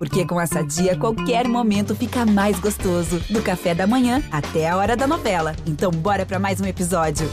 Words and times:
Porque 0.00 0.26
com 0.26 0.40
essa 0.40 0.62
dia, 0.62 0.96
qualquer 0.96 1.46
momento 1.46 1.94
fica 1.94 2.24
mais 2.24 2.58
gostoso. 2.58 3.20
Do 3.28 3.42
café 3.42 3.74
da 3.74 3.86
manhã 3.86 4.22
até 4.32 4.66
a 4.66 4.78
hora 4.78 4.96
da 4.96 5.06
novela. 5.06 5.54
Então, 5.66 5.90
bora 5.90 6.24
para 6.24 6.38
mais 6.38 6.58
um 6.58 6.64
episódio. 6.64 7.28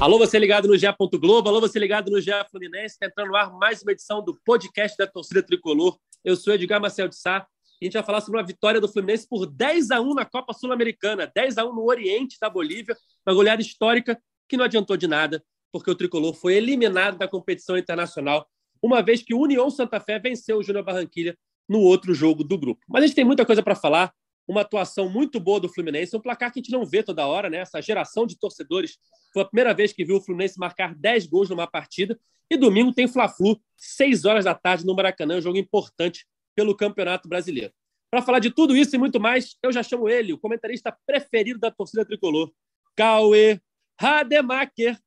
Alô, 0.00 0.16
você 0.16 0.38
ligado 0.38 0.66
no 0.66 0.78
GE. 0.78 0.86
Globo, 1.20 1.50
alô, 1.50 1.60
você 1.60 1.78
ligado 1.78 2.10
no 2.10 2.18
GE 2.18 2.30
Fluminense, 2.50 2.98
tá 2.98 3.04
entrando 3.04 3.28
no 3.28 3.36
ar 3.36 3.52
mais 3.52 3.82
uma 3.82 3.92
edição 3.92 4.24
do 4.24 4.40
podcast 4.42 4.96
da 4.96 5.06
torcida 5.06 5.42
tricolor. 5.42 5.98
Eu 6.24 6.34
sou 6.34 6.54
Edgar 6.54 6.80
Marcel 6.80 7.08
de 7.08 7.16
Sá 7.16 7.46
a 7.82 7.84
gente 7.84 7.94
vai 7.94 8.02
falar 8.02 8.20
sobre 8.22 8.38
uma 8.38 8.46
vitória 8.46 8.80
do 8.80 8.88
Fluminense 8.88 9.26
por 9.26 9.46
10 9.46 9.90
a 9.90 10.00
1 10.00 10.14
na 10.14 10.24
Copa 10.26 10.52
Sul-Americana, 10.52 11.30
10 11.34 11.56
a 11.56 11.64
1 11.64 11.74
no 11.74 11.84
Oriente 11.84 12.36
da 12.38 12.50
Bolívia, 12.50 12.94
uma 13.26 13.34
goleada 13.34 13.62
histórica 13.62 14.20
que 14.46 14.56
não 14.56 14.66
adiantou 14.66 14.98
de 14.98 15.06
nada, 15.06 15.42
porque 15.72 15.90
o 15.90 15.94
tricolor 15.94 16.34
foi 16.34 16.54
eliminado 16.54 17.18
da 17.18 17.28
competição 17.28 17.76
internacional, 17.76 18.48
uma 18.82 19.02
vez 19.02 19.22
que 19.22 19.34
o 19.34 19.40
União 19.40 19.70
Santa 19.70 20.00
Fé 20.00 20.18
venceu 20.18 20.58
o 20.58 20.62
Júnior 20.62 20.84
Barranquilha 20.84 21.36
no 21.68 21.80
outro 21.80 22.14
jogo 22.14 22.42
do 22.42 22.58
grupo. 22.58 22.82
Mas 22.88 23.04
a 23.04 23.06
gente 23.06 23.16
tem 23.16 23.24
muita 23.24 23.44
coisa 23.46 23.62
para 23.62 23.74
falar, 23.74 24.12
uma 24.48 24.62
atuação 24.62 25.08
muito 25.08 25.38
boa 25.38 25.60
do 25.60 25.68
Fluminense, 25.68 26.16
um 26.16 26.20
placar 26.20 26.52
que 26.52 26.58
a 26.58 26.62
gente 26.62 26.72
não 26.72 26.84
vê 26.84 27.02
toda 27.02 27.26
hora, 27.26 27.48
né? 27.48 27.58
Essa 27.58 27.80
geração 27.80 28.26
de 28.26 28.36
torcedores 28.36 28.98
foi 29.32 29.42
a 29.42 29.44
primeira 29.44 29.72
vez 29.72 29.92
que 29.92 30.04
viu 30.04 30.16
o 30.16 30.20
Fluminense 30.20 30.58
marcar 30.58 30.94
10 30.94 31.26
gols 31.26 31.48
numa 31.48 31.68
partida. 31.68 32.18
E 32.50 32.56
domingo 32.56 32.92
tem 32.92 33.06
Fla-Flu, 33.06 33.60
6 33.76 34.24
horas 34.24 34.44
da 34.44 34.54
tarde 34.54 34.84
no 34.84 34.94
Maracanã, 34.94 35.36
um 35.36 35.40
jogo 35.40 35.56
importante 35.56 36.26
pelo 36.56 36.76
Campeonato 36.76 37.28
Brasileiro. 37.28 37.72
Para 38.10 38.22
falar 38.22 38.40
de 38.40 38.50
tudo 38.50 38.76
isso 38.76 38.96
e 38.96 38.98
muito 38.98 39.20
mais, 39.20 39.56
eu 39.62 39.70
já 39.70 39.84
chamo 39.84 40.08
ele, 40.08 40.32
o 40.32 40.38
comentarista 40.38 40.96
preferido 41.06 41.60
da 41.60 41.70
torcida 41.70 42.04
tricolor, 42.04 42.50
Cauê 42.96 43.60
Rademacher. 44.00 44.98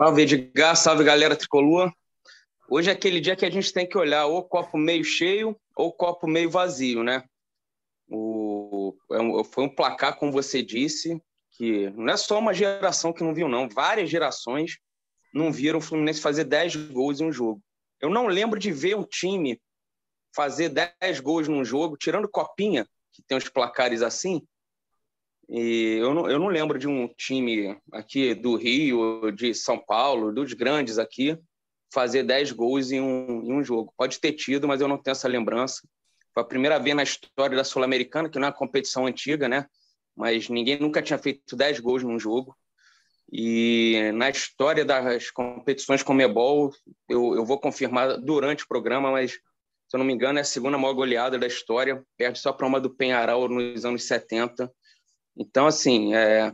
Salve, 0.00 0.22
Edgar, 0.22 0.76
salve, 0.76 1.02
galera 1.02 1.34
tricolor. 1.34 1.92
Hoje 2.70 2.88
é 2.88 2.92
aquele 2.92 3.20
dia 3.20 3.34
que 3.34 3.44
a 3.44 3.50
gente 3.50 3.72
tem 3.72 3.84
que 3.84 3.98
olhar 3.98 4.26
ou 4.26 4.44
copo 4.44 4.78
meio 4.78 5.02
cheio 5.02 5.60
ou 5.74 5.92
copo 5.92 6.28
meio 6.28 6.48
vazio, 6.48 7.02
né? 7.02 7.24
O, 8.08 8.94
é 9.10 9.44
foi 9.44 9.64
um 9.64 9.68
placar, 9.68 10.16
como 10.16 10.30
você 10.30 10.62
disse, 10.62 11.20
que 11.50 11.90
não 11.90 12.12
é 12.12 12.16
só 12.16 12.38
uma 12.38 12.54
geração 12.54 13.12
que 13.12 13.24
não 13.24 13.34
viu, 13.34 13.48
não. 13.48 13.68
Várias 13.68 14.08
gerações 14.08 14.78
não 15.34 15.50
viram 15.50 15.80
o 15.80 15.82
Fluminense 15.82 16.20
fazer 16.20 16.44
10 16.44 16.76
gols 16.92 17.20
em 17.20 17.24
um 17.24 17.32
jogo. 17.32 17.60
Eu 18.00 18.08
não 18.08 18.28
lembro 18.28 18.60
de 18.60 18.70
ver 18.70 18.94
um 18.94 19.02
time 19.02 19.60
fazer 20.32 20.68
10 21.00 21.18
gols 21.18 21.48
num 21.48 21.64
jogo, 21.64 21.96
tirando 21.96 22.28
Copinha, 22.28 22.86
que 23.12 23.20
tem 23.26 23.36
uns 23.36 23.48
placares 23.48 24.02
assim. 24.02 24.46
E 25.48 25.96
eu 25.98 26.12
não, 26.12 26.30
eu 26.30 26.38
não 26.38 26.48
lembro 26.48 26.78
de 26.78 26.86
um 26.86 27.08
time 27.08 27.76
aqui 27.92 28.34
do 28.34 28.56
Rio, 28.56 29.30
de 29.30 29.54
São 29.54 29.78
Paulo, 29.78 30.32
dos 30.32 30.52
grandes 30.52 30.98
aqui, 30.98 31.38
fazer 31.92 32.22
10 32.22 32.52
gols 32.52 32.92
em 32.92 33.00
um, 33.00 33.42
em 33.44 33.52
um 33.52 33.64
jogo. 33.64 33.92
Pode 33.96 34.20
ter 34.20 34.32
tido, 34.32 34.68
mas 34.68 34.80
eu 34.80 34.88
não 34.88 34.98
tenho 34.98 35.12
essa 35.12 35.26
lembrança. 35.26 35.88
Foi 36.34 36.42
a 36.42 36.46
primeira 36.46 36.78
vez 36.78 36.94
na 36.94 37.02
história 37.02 37.56
da 37.56 37.64
Sul-Americana, 37.64 38.28
que 38.28 38.38
não 38.38 38.46
é 38.46 38.50
uma 38.50 38.56
competição 38.56 39.06
antiga, 39.06 39.48
né? 39.48 39.66
Mas 40.14 40.48
ninguém 40.50 40.78
nunca 40.78 41.00
tinha 41.00 41.18
feito 41.18 41.56
10 41.56 41.80
gols 41.80 42.02
num 42.02 42.18
jogo. 42.18 42.54
E 43.32 44.10
na 44.14 44.28
história 44.28 44.84
das 44.84 45.30
competições 45.30 46.02
com 46.02 46.14
Mebol, 46.14 46.72
eu, 47.08 47.34
eu 47.36 47.44
vou 47.44 47.58
confirmar 47.58 48.18
durante 48.18 48.64
o 48.64 48.68
programa, 48.68 49.10
mas 49.10 49.32
se 49.32 49.96
eu 49.96 49.98
não 49.98 50.04
me 50.04 50.12
engano, 50.12 50.38
é 50.38 50.42
a 50.42 50.44
segunda 50.44 50.76
maior 50.76 50.92
goleada 50.92 51.38
da 51.38 51.46
história, 51.46 52.04
perde 52.16 52.38
só 52.38 52.52
para 52.52 52.66
uma 52.66 52.78
do 52.78 52.90
Penharal 52.90 53.48
nos 53.48 53.86
anos 53.86 54.04
70. 54.04 54.70
Então, 55.38 55.68
assim, 55.68 56.14
é, 56.14 56.52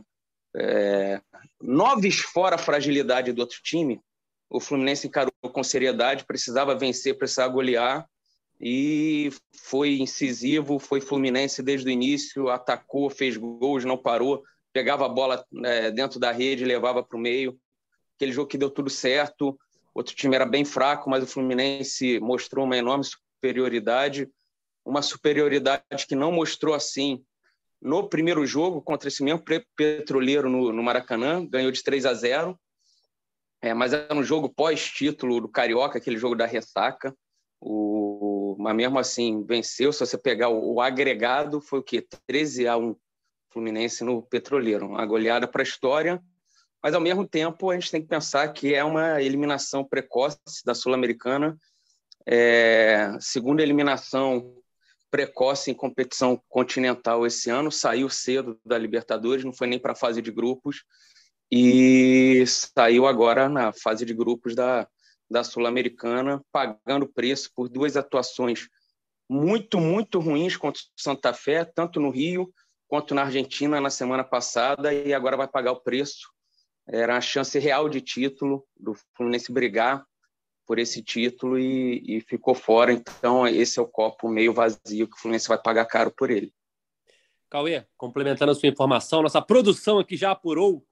é, 0.55 1.21
noves 1.59 2.19
fora 2.19 2.55
a 2.55 2.59
fragilidade 2.59 3.33
do 3.33 3.39
outro 3.39 3.59
time, 3.63 3.99
o 4.47 4.59
Fluminense 4.59 5.07
encarou 5.07 5.31
com 5.41 5.63
seriedade, 5.63 6.23
precisava 6.23 6.77
vencer, 6.77 7.17
precisava 7.17 7.51
golear, 7.51 8.07
e 8.61 9.31
foi 9.63 9.97
incisivo, 9.99 10.77
foi 10.77 11.01
Fluminense 11.01 11.63
desde 11.63 11.87
o 11.87 11.91
início, 11.91 12.47
atacou, 12.49 13.09
fez 13.09 13.35
gols, 13.35 13.83
não 13.83 13.97
parou, 13.97 14.43
pegava 14.71 15.05
a 15.05 15.09
bola 15.09 15.43
é, 15.63 15.91
dentro 15.91 16.19
da 16.19 16.31
rede, 16.31 16.63
levava 16.63 17.03
para 17.03 17.17
o 17.17 17.19
meio. 17.19 17.59
Aquele 18.15 18.31
jogo 18.31 18.47
que 18.47 18.57
deu 18.57 18.69
tudo 18.69 18.89
certo, 18.89 19.59
outro 19.93 20.15
time 20.15 20.35
era 20.35 20.45
bem 20.45 20.63
fraco, 20.63 21.09
mas 21.09 21.23
o 21.23 21.27
Fluminense 21.27 22.19
mostrou 22.19 22.65
uma 22.65 22.77
enorme 22.77 23.03
superioridade, 23.03 24.29
uma 24.85 25.01
superioridade 25.01 25.83
que 26.07 26.15
não 26.15 26.31
mostrou 26.31 26.75
assim 26.75 27.23
no 27.85 28.09
primeiro 28.09 28.43
jogo 28.47 28.81
contra 28.81 29.07
esse 29.07 29.23
mesmo 29.23 29.43
petroleiro 29.75 30.49
no, 30.49 30.73
no 30.73 30.81
Maracanã, 30.81 31.45
ganhou 31.45 31.71
de 31.71 31.83
3 31.83 32.07
a 32.07 32.15
0. 32.15 32.59
É, 33.61 33.75
mas 33.75 33.93
era 33.93 34.13
um 34.15 34.23
jogo 34.23 34.49
pós-título 34.49 35.39
do 35.39 35.47
Carioca, 35.47 35.99
aquele 35.99 36.17
jogo 36.17 36.35
da 36.35 36.47
ressaca. 36.47 37.15
O, 37.61 38.57
mas 38.59 38.75
mesmo 38.75 38.97
assim, 38.97 39.45
venceu. 39.45 39.93
Se 39.93 39.99
você 39.99 40.17
pegar 40.17 40.49
o, 40.49 40.73
o 40.73 40.81
agregado, 40.81 41.61
foi 41.61 41.77
o 41.77 41.83
quê? 41.83 42.03
13 42.25 42.67
a 42.67 42.75
1 42.75 42.95
Fluminense 43.51 44.03
no 44.03 44.23
Petroleiro. 44.23 44.87
Uma 44.87 45.05
goleada 45.05 45.47
para 45.47 45.61
a 45.61 45.63
história. 45.63 46.19
Mas, 46.81 46.95
ao 46.95 47.01
mesmo 47.01 47.27
tempo, 47.27 47.69
a 47.69 47.75
gente 47.75 47.91
tem 47.91 48.01
que 48.01 48.07
pensar 48.07 48.47
que 48.51 48.73
é 48.73 48.83
uma 48.83 49.21
eliminação 49.21 49.85
precoce 49.85 50.39
da 50.65 50.73
Sul-Americana. 50.73 51.55
É, 52.27 53.15
segunda 53.19 53.61
eliminação 53.61 54.55
precoce 55.09 55.71
em 55.71 55.73
competição 55.73 56.41
continental 56.49 57.25
esse 57.25 57.49
ano. 57.49 57.71
Saiu 57.71 58.09
cedo 58.09 58.59
da 58.65 58.77
Libertadores, 58.77 59.43
não 59.43 59.53
foi 59.53 59.67
nem 59.67 59.79
para 59.79 59.93
a 59.93 59.95
fase 59.95 60.21
de 60.21 60.31
grupos. 60.31 60.83
E 61.51 62.43
saiu 62.47 63.05
agora 63.05 63.47
na 63.47 63.71
fase 63.71 64.05
de 64.05 64.13
grupos 64.13 64.55
da, 64.55 64.87
da 65.29 65.43
Sul-Americana, 65.43 66.41
pagando 66.51 67.07
preço 67.07 67.51
por 67.55 67.69
duas 67.69 67.95
atuações 67.95 68.67
muito, 69.29 69.79
muito 69.79 70.19
ruins 70.19 70.55
contra 70.55 70.81
o 70.81 71.01
Santa 71.01 71.33
Fé, 71.33 71.65
tanto 71.65 71.99
no 71.99 72.09
Rio 72.09 72.51
quanto 72.87 73.15
na 73.15 73.23
Argentina 73.23 73.81
na 73.81 73.89
semana 73.89 74.23
passada, 74.23 74.93
e 74.93 75.13
agora 75.13 75.37
vai 75.37 75.47
pagar 75.47 75.71
o 75.71 75.81
preço. 75.81 76.29
Era 76.87 77.17
a 77.17 77.21
chance 77.21 77.57
real 77.57 77.89
de 77.89 77.99
título 77.99 78.65
do 78.77 78.93
Fluminense 79.15 79.51
brigar 79.51 80.05
por 80.65 80.79
esse 80.79 81.01
título 81.03 81.59
e, 81.59 82.17
e 82.17 82.21
ficou 82.21 82.55
fora. 82.55 82.91
Então, 82.91 83.47
esse 83.47 83.79
é 83.79 83.81
o 83.81 83.87
copo 83.87 84.27
meio 84.27 84.53
vazio 84.53 85.07
que 85.07 85.15
o 85.15 85.19
Fluminense 85.19 85.47
vai 85.47 85.61
pagar 85.61 85.85
caro 85.85 86.11
por 86.11 86.29
ele. 86.29 86.53
Cauê, 87.49 87.85
complementando 87.95 88.51
a 88.51 88.55
sua 88.55 88.69
informação, 88.69 89.21
nossa 89.21 89.41
produção 89.41 89.99
aqui 89.99 90.17
já 90.17 90.31
apurou 90.31 90.85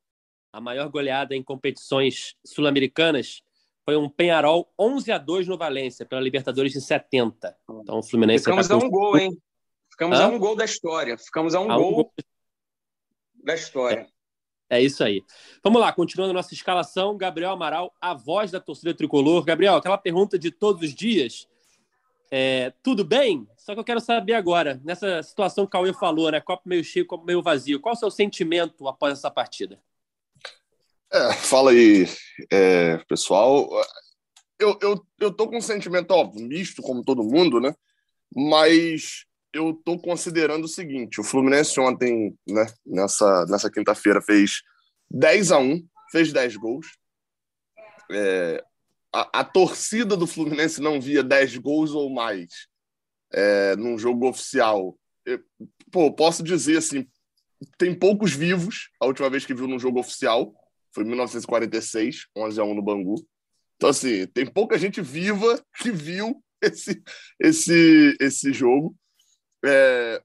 a 0.52 0.62
maior 0.62 0.88
goleada 0.90 1.36
em 1.36 1.44
competições 1.44 2.36
sul-americanas 2.46 3.42
foi 3.86 3.98
um 3.98 4.10
Penharol 4.10 4.72
11 4.80 5.12
a 5.12 5.18
2 5.18 5.48
no 5.48 5.58
Valência, 5.58 6.06
pela 6.06 6.22
Libertadores 6.22 6.76
em 6.76 6.80
70. 6.80 7.56
Então 7.82 8.00
o 8.00 8.04
Fluminense. 8.04 8.46
Ficamos 8.46 8.68
tá 8.68 8.76
a 8.76 8.78
um 8.78 8.90
gol, 8.90 9.18
hein? 9.18 9.38
Ficamos 9.90 10.20
Hã? 10.20 10.26
a 10.26 10.28
um 10.30 10.40
gol 10.40 10.56
da 10.56 10.66
história. 10.66 11.18
Ficamos 11.18 11.54
a 11.54 11.60
um, 11.60 11.70
a 11.70 11.76
gol, 11.76 11.92
um 11.92 11.94
gol, 11.96 12.14
da 13.44 13.54
história. 13.54 14.08
É. 14.70 14.82
isso 14.82 15.04
aí. 15.04 15.24
Vamos 15.64 15.80
lá, 15.80 15.92
continuando 15.92 16.34
nossa 16.34 16.54
escalação. 16.54 17.18
Gabriel 17.18 17.52
Amaral, 17.52 17.94
a 18.02 18.14
voz 18.14 18.52
da 18.52 18.60
torcida 18.60 18.94
tricolor. 18.94 19.44
Gabriel, 19.44 19.76
aquela 19.76 19.98
pergunta 19.98 20.38
de 20.38 20.52
todos 20.52 20.82
os 20.82 20.96
dias. 20.96 21.48
É, 22.32 22.74
tudo 22.82 23.06
bem? 23.06 23.48
Só 23.56 23.74
que 23.74 23.80
eu 23.80 23.84
quero 23.84 24.00
saber 24.02 24.34
agora, 24.34 24.82
nessa 24.84 25.22
situação 25.22 25.66
que 25.66 25.70
o 25.70 25.72
Cauê 25.72 25.94
falou, 25.94 26.32
né? 26.32 26.42
Copo 26.42 26.68
meio 26.68 26.84
cheio, 26.84 27.06
copo 27.06 27.24
meio 27.24 27.44
vazio. 27.44 27.80
Qual 27.80 27.94
o 27.94 27.98
seu 27.98 28.10
sentimento 28.10 28.88
após 28.88 29.14
essa 29.14 29.30
partida? 29.30 29.80
É, 31.12 31.34
fala 31.34 31.70
aí, 31.70 32.08
é, 32.52 32.98
pessoal. 33.08 33.70
Eu, 34.60 34.80
eu, 34.82 35.06
eu 35.20 35.32
tô 35.32 35.48
com 35.48 35.58
um 35.58 35.62
sentimento, 35.62 36.10
óbvio, 36.10 36.48
misto, 36.48 36.82
como 36.82 37.04
todo 37.04 37.24
mundo, 37.24 37.60
né? 37.60 37.76
Mas 38.36 39.26
eu 39.54 39.74
tô 39.74 39.98
considerando 40.00 40.66
o 40.66 40.70
seguinte: 40.70 41.20
o 41.20 41.24
Fluminense 41.24 41.80
ontem, 41.80 42.36
né, 42.48 42.66
nessa, 42.86 43.46
nessa 43.46 43.72
quinta-feira, 43.72 44.22
fez 44.22 44.62
10 45.10 45.52
a 45.52 45.60
1 45.60 45.88
fez 46.12 46.32
10 46.32 46.58
gols. 46.58 46.88
É, 48.12 48.64
a, 49.12 49.40
a, 49.40 49.44
torcida 49.44 50.16
do 50.16 50.28
Fluminense 50.28 50.82
não 50.82 51.02
via 51.02 51.24
10 51.24 51.58
gols 51.58 51.92
ou 51.92 52.10
mais 52.10 52.68
é, 53.32 53.76
num 53.76 53.98
jogo 53.98 54.28
oficial. 54.28 54.98
Eu, 55.26 55.40
pô, 55.92 56.12
posso 56.14 56.44
dizer 56.44 56.78
assim: 56.78 57.08
tem 57.78 57.98
poucos 57.98 58.34
vivos 58.34 58.90
a 59.00 59.06
última 59.06 59.30
vez 59.30 59.46
que 59.46 59.54
viu 59.54 59.68
num 59.68 59.80
jogo 59.80 60.00
oficial 60.00 60.54
foi 60.94 61.04
em 61.04 61.08
1946, 61.08 62.28
11 62.38 62.62
a 62.62 62.64
1 62.64 62.76
no 62.76 62.82
Bangu. 62.82 63.16
Então, 63.76 63.90
assim, 63.90 64.28
tem 64.28 64.46
pouca 64.46 64.78
gente 64.78 65.02
viva 65.02 65.62
que 65.78 65.92
viu 65.92 66.42
esse, 66.62 67.02
esse, 67.40 68.16
esse 68.22 68.54
jogo. 68.54 68.96
É... 69.64 70.22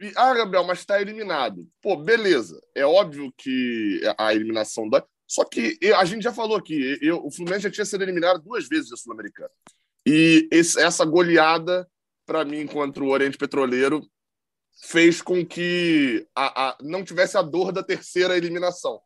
E, 0.00 0.12
ah, 0.16 0.34
Gabriel, 0.34 0.64
mas 0.64 0.80
está 0.80 1.00
eliminado. 1.00 1.68
Pô, 1.80 1.96
beleza. 1.96 2.60
É 2.74 2.84
óbvio 2.84 3.32
que 3.36 4.00
a 4.18 4.34
eliminação 4.34 4.88
da. 4.88 5.04
Só 5.26 5.44
que 5.44 5.78
a 5.96 6.04
gente 6.04 6.22
já 6.22 6.32
falou 6.32 6.56
aqui, 6.56 6.98
eu, 7.00 7.24
o 7.24 7.30
Fluminense 7.30 7.64
já 7.64 7.70
tinha 7.70 7.84
sido 7.84 8.02
eliminado 8.02 8.42
duas 8.42 8.68
vezes 8.68 8.90
da 8.90 8.96
Sul-Americana. 8.96 9.50
E 10.06 10.46
esse, 10.52 10.78
essa 10.80 11.04
goleada, 11.04 11.88
para 12.26 12.44
mim, 12.44 12.66
contra 12.66 13.02
o 13.02 13.08
Oriente 13.08 13.38
Petroleiro, 13.38 14.06
fez 14.82 15.22
com 15.22 15.44
que 15.44 16.26
a, 16.34 16.68
a, 16.68 16.78
não 16.82 17.04
tivesse 17.04 17.38
a 17.38 17.42
dor 17.42 17.72
da 17.72 17.82
terceira 17.82 18.36
eliminação. 18.36 19.00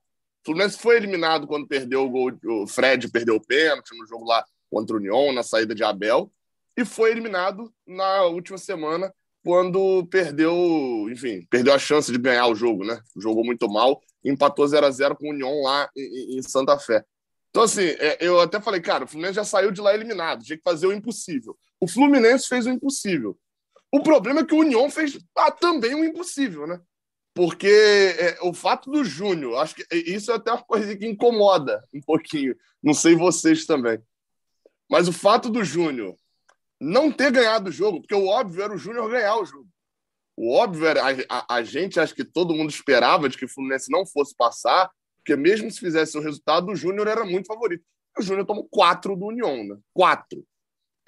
Fluminense 0.45 0.79
foi 0.79 0.97
eliminado 0.97 1.47
quando 1.47 1.69
perdeu 1.69 2.05
o 2.05 2.11
gol, 2.11 2.33
o 2.45 2.67
Fred 2.67 3.09
perdeu 3.11 3.37
o 3.37 3.47
pênalti 3.47 3.97
no 3.97 4.07
jogo 4.07 4.25
lá 4.25 4.45
contra 4.71 4.97
o 4.97 4.99
União, 4.99 5.33
na 5.33 5.43
saída 5.43 5.75
de 5.75 5.85
Abel, 5.85 6.33
e 6.77 6.85
foi 6.85 7.11
eliminado 7.11 7.73
na 7.87 8.23
última 8.25 8.59
semana 8.59 9.13
quando 9.45 10.07
perdeu, 10.07 11.09
enfim, 11.11 11.47
perdeu 11.49 11.73
a 11.73 11.79
chance 11.79 12.11
de 12.11 12.19
ganhar 12.19 12.47
o 12.47 12.55
jogo, 12.55 12.85
né? 12.85 13.01
Jogou 13.17 13.45
muito 13.45 13.69
mal, 13.69 14.03
empatou 14.25 14.67
0 14.67 14.87
a 14.87 14.91
0 14.91 15.17
com 15.17 15.27
o 15.27 15.31
União 15.31 15.63
lá 15.63 15.89
em, 15.97 16.43
Santa 16.43 16.79
Fé. 16.79 17.05
Então, 17.51 17.63
assim, 17.63 17.83
é, 17.83 18.19
eu 18.21 18.41
até 18.41 18.61
falei, 18.61 18.81
cara, 18.81 19.05
o 19.05 19.09
Fluminense 19.09 19.37
já 19.37 19.45
saiu 19.45 19.71
de 19.71 19.81
lá 19.81 19.95
eliminado, 19.95 20.45
tinha 20.45 20.57
que 20.57 20.63
fazer 20.63 20.87
o 20.87 20.93
impossível. 20.93 21.57
O 21.81 21.89
Fluminense 21.89 22.47
fez 22.47 22.67
o 22.67 22.71
impossível. 22.71 23.39
O 23.91 24.03
problema 24.03 24.41
é 24.41 24.45
que 24.45 24.55
o 24.55 24.61
União 24.61 24.91
fez 24.91 25.19
ah, 25.37 25.51
também 25.51 25.95
o 25.95 26.05
impossível, 26.05 26.67
né? 26.67 26.79
Porque 27.35 27.69
é, 28.19 28.39
o 28.43 28.53
fato 28.53 28.91
do 28.91 29.05
Júnior, 29.05 29.59
acho 29.59 29.77
que 29.77 29.87
isso 29.95 30.31
é 30.33 30.35
até 30.35 30.53
uma 30.53 30.63
coisa 30.63 30.97
que 30.97 31.07
incomoda 31.07 31.83
um 31.95 32.01
pouquinho. 32.01 32.55
Não 32.83 32.93
sei 32.93 33.15
vocês 33.15 33.65
também. 33.65 33.99
Mas 34.91 35.09
o 35.09 35.13
fato 35.13 35.49
do 35.49 35.65
Júnior 35.65 36.17
não 36.81 37.11
ter 37.11 37.31
ganhado 37.33 37.71
o 37.71 37.73
jogo, 37.73 38.01
porque 38.01 38.15
o 38.15 38.27
óbvio 38.27 38.63
era 38.63 38.75
o 38.75 38.79
Júnior 38.79 39.11
ganhar 39.11 39.37
o 39.37 39.45
jogo. 39.45 39.69
O 40.37 40.55
óbvio 40.55 40.87
era 40.87 41.03
a, 41.03 41.15
a, 41.29 41.55
a, 41.57 41.63
gente, 41.63 41.99
acho 41.99 42.15
que 42.15 42.25
todo 42.25 42.55
mundo 42.55 42.71
esperava 42.71 43.29
de 43.29 43.37
que 43.37 43.45
o 43.45 43.49
Fluminense 43.49 43.91
não 43.91 44.07
fosse 44.07 44.37
passar, 44.37 44.89
porque 45.17 45.35
mesmo 45.35 45.71
se 45.71 45.81
fizesse 45.81 46.17
o 46.17 46.21
resultado, 46.21 46.71
o 46.71 46.77
Júnior 46.77 47.09
era 47.09 47.25
muito 47.25 47.47
favorito. 47.47 47.85
O 48.17 48.23
Júnior 48.23 48.47
tomou 48.47 48.69
quatro 48.71 49.17
do 49.17 49.27
União, 49.27 49.65
né? 49.65 49.77
Quatro. 49.93 50.45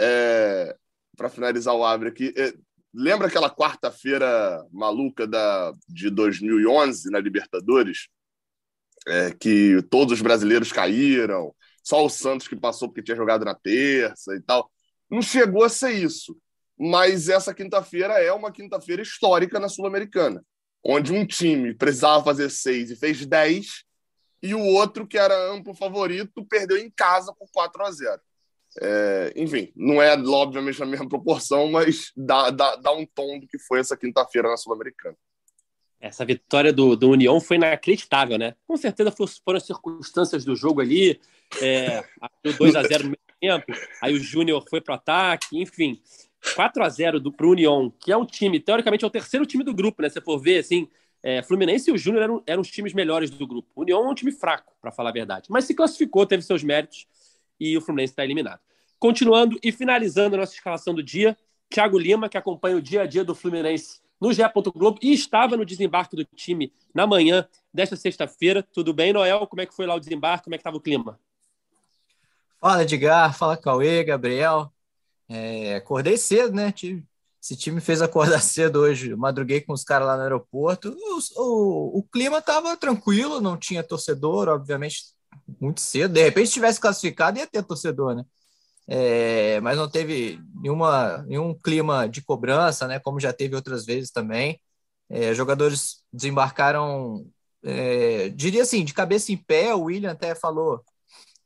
É, 0.00 0.76
Para 1.16 1.28
finalizar 1.28 1.74
o 1.74 1.84
abre 1.84 2.08
aqui, 2.08 2.34
é, 2.36 2.52
Lembra 2.92 3.28
aquela 3.28 3.48
quarta-feira 3.48 4.66
maluca 4.72 5.26
da, 5.26 5.72
de 5.88 6.10
2011 6.10 7.10
na 7.10 7.20
Libertadores? 7.20 8.08
É, 9.06 9.30
que 9.32 9.80
todos 9.90 10.14
os 10.14 10.20
brasileiros 10.20 10.72
caíram, 10.72 11.54
só 11.82 12.04
o 12.04 12.10
Santos 12.10 12.46
que 12.46 12.54
passou 12.54 12.88
porque 12.88 13.02
tinha 13.02 13.16
jogado 13.16 13.44
na 13.44 13.54
terça 13.54 14.34
e 14.34 14.40
tal. 14.42 14.70
Não 15.10 15.20
chegou 15.20 15.64
a 15.64 15.68
ser 15.68 15.92
isso. 15.92 16.36
Mas 16.78 17.28
essa 17.28 17.52
quinta-feira 17.52 18.14
é 18.14 18.32
uma 18.32 18.50
quinta-feira 18.50 19.02
histórica 19.02 19.60
na 19.60 19.68
Sul-Americana, 19.68 20.42
onde 20.82 21.12
um 21.12 21.26
time 21.26 21.74
precisava 21.74 22.24
fazer 22.24 22.48
seis 22.48 22.90
e 22.90 22.96
fez 22.96 23.26
dez, 23.26 23.84
e 24.42 24.54
o 24.54 24.64
outro, 24.64 25.06
que 25.06 25.18
era 25.18 25.52
amplo 25.52 25.74
favorito, 25.74 26.46
perdeu 26.46 26.78
em 26.78 26.90
casa 26.90 27.34
por 27.38 27.48
4 27.52 27.84
a 27.84 27.90
0. 27.90 28.20
É, 28.80 29.32
enfim, 29.36 29.72
não 29.76 30.00
é 30.00 30.14
obviamente 30.14 30.78
na 30.80 30.86
mesma 30.86 31.08
proporção, 31.08 31.70
mas 31.70 32.12
dá, 32.16 32.50
dá, 32.50 32.76
dá 32.76 32.92
um 32.92 33.04
tom 33.04 33.38
do 33.38 33.46
que 33.46 33.58
foi 33.58 33.80
essa 33.80 33.96
quinta-feira 33.96 34.48
na 34.48 34.56
Sul-Americana. 34.56 35.16
Essa 36.00 36.24
vitória 36.24 36.72
do, 36.72 36.96
do 36.96 37.10
União 37.10 37.38
foi 37.40 37.56
inacreditável, 37.56 38.38
né? 38.38 38.54
Com 38.66 38.76
certeza 38.76 39.10
foram 39.10 39.56
as 39.58 39.66
circunstâncias 39.66 40.44
do 40.44 40.56
jogo 40.56 40.80
ali. 40.80 41.20
É, 41.60 42.02
2 42.58 42.76
a 42.76 42.82
0 42.82 43.04
no 43.04 43.10
meio 43.10 43.18
tempo, 43.40 43.72
aí 44.02 44.14
o 44.14 44.18
Júnior 44.18 44.64
foi 44.68 44.80
para 44.80 44.92
o 44.92 44.94
ataque, 44.94 45.60
enfim. 45.60 46.00
4 46.54 46.82
a 46.82 46.88
0 46.88 47.32
para 47.32 47.46
o 47.46 47.50
União, 47.50 47.92
que 47.98 48.10
é 48.10 48.16
um 48.16 48.24
time, 48.24 48.58
teoricamente, 48.58 49.04
é 49.04 49.06
o 49.06 49.10
terceiro 49.10 49.44
time 49.44 49.62
do 49.62 49.74
grupo, 49.74 50.00
né? 50.00 50.08
Se 50.08 50.20
for 50.20 50.38
ver, 50.38 50.58
assim, 50.58 50.88
é, 51.22 51.42
Fluminense 51.42 51.90
e 51.90 51.92
o 51.92 51.98
Júnior 51.98 52.22
eram, 52.22 52.42
eram 52.46 52.62
os 52.62 52.70
times 52.70 52.94
melhores 52.94 53.30
do 53.30 53.46
grupo. 53.46 53.68
O 53.74 53.82
União 53.82 54.04
é 54.04 54.08
um 54.08 54.14
time 54.14 54.32
fraco, 54.32 54.72
para 54.80 54.90
falar 54.90 55.10
a 55.10 55.12
verdade. 55.12 55.48
Mas 55.50 55.64
se 55.64 55.74
classificou, 55.74 56.24
teve 56.24 56.42
seus 56.42 56.62
méritos 56.62 57.06
e 57.58 57.76
o 57.76 57.80
Fluminense 57.80 58.12
está 58.12 58.24
eliminado. 58.24 58.60
Continuando 58.98 59.58
e 59.62 59.70
finalizando 59.70 60.36
a 60.36 60.38
nossa 60.38 60.54
escalação 60.54 60.94
do 60.94 61.02
dia, 61.02 61.36
Thiago 61.68 61.98
Lima, 61.98 62.28
que 62.28 62.38
acompanha 62.38 62.76
o 62.76 62.82
dia 62.82 63.02
a 63.02 63.06
dia 63.06 63.22
do 63.22 63.34
Fluminense 63.34 64.00
no 64.20 64.32
GE. 64.32 64.42
Globo 64.74 64.98
e 65.02 65.12
estava 65.12 65.56
no 65.56 65.64
desembarque 65.64 66.16
do 66.16 66.24
time 66.24 66.72
na 66.94 67.06
manhã 67.06 67.48
desta 67.72 67.96
sexta-feira. 67.96 68.62
Tudo 68.62 68.92
bem, 68.92 69.12
Noel? 69.12 69.46
Como 69.46 69.62
é 69.62 69.66
que 69.66 69.74
foi 69.74 69.86
lá 69.86 69.94
o 69.94 70.00
desembarque? 70.00 70.44
Como 70.44 70.54
é 70.54 70.58
que 70.58 70.62
estava 70.62 70.76
o 70.76 70.80
clima? 70.80 71.18
Fala, 72.60 72.82
Edgar. 72.82 73.36
Fala, 73.36 73.56
Cauê, 73.56 74.04
Gabriel. 74.04 74.70
É, 75.28 75.76
acordei 75.76 76.16
cedo, 76.16 76.54
né? 76.54 76.74
Esse 77.42 77.56
time 77.56 77.80
fez 77.80 78.02
acordar 78.02 78.40
cedo 78.42 78.80
hoje. 78.80 79.14
Madruguei 79.16 79.60
com 79.60 79.72
os 79.72 79.84
caras 79.84 80.06
lá 80.06 80.16
no 80.16 80.22
aeroporto. 80.22 80.90
O, 80.90 81.42
o, 81.42 81.98
o 81.98 82.02
clima 82.02 82.38
estava 82.38 82.76
tranquilo, 82.76 83.40
não 83.40 83.56
tinha 83.56 83.82
torcedor, 83.82 84.48
obviamente, 84.48 85.04
muito 85.60 85.80
cedo. 85.80 86.12
De 86.12 86.22
repente, 86.22 86.48
se 86.48 86.54
tivesse 86.54 86.80
classificado, 86.80 87.38
ia 87.38 87.46
ter 87.46 87.62
torcedor, 87.62 88.14
né? 88.14 88.24
É, 88.92 89.60
mas 89.60 89.76
não 89.78 89.88
teve 89.88 90.40
nenhuma, 90.52 91.18
nenhum 91.18 91.54
clima 91.54 92.08
de 92.08 92.22
cobrança, 92.22 92.88
né? 92.88 92.98
Como 92.98 93.20
já 93.20 93.32
teve 93.32 93.54
outras 93.54 93.86
vezes 93.86 94.10
também. 94.10 94.60
É, 95.08 95.32
jogadores 95.34 96.04
desembarcaram, 96.12 97.26
é, 97.64 98.30
diria 98.30 98.62
assim, 98.62 98.84
de 98.84 98.92
cabeça 98.94 99.32
em 99.32 99.36
pé. 99.36 99.74
O 99.74 99.84
William 99.84 100.12
até 100.12 100.34
falou 100.34 100.84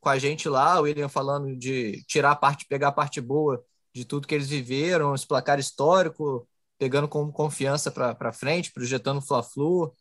com 0.00 0.08
a 0.08 0.19
gente 0.19 0.49
lá, 0.49 0.81
o 0.81 0.85
William 0.85 1.08
falando 1.08 1.56
de 1.56 2.02
tirar 2.06 2.32
a 2.32 2.37
parte, 2.37 2.67
pegar 2.67 2.88
a 2.88 2.93
parte 2.93 3.20
boa 3.20 3.64
de 3.94 4.05
tudo 4.05 4.26
que 4.29 4.35
eles 4.35 4.49
viveram, 4.49 5.14
esse 5.14 5.26
placar 5.26 5.58
histórico, 5.58 6.49
pegando 6.79 7.08
como 7.08 7.32
confiança 7.32 7.90
para 7.90 8.32
frente, 8.32 8.73
projetando 8.73 9.19
o 9.19 9.23
Fla-Flu, 9.23 9.94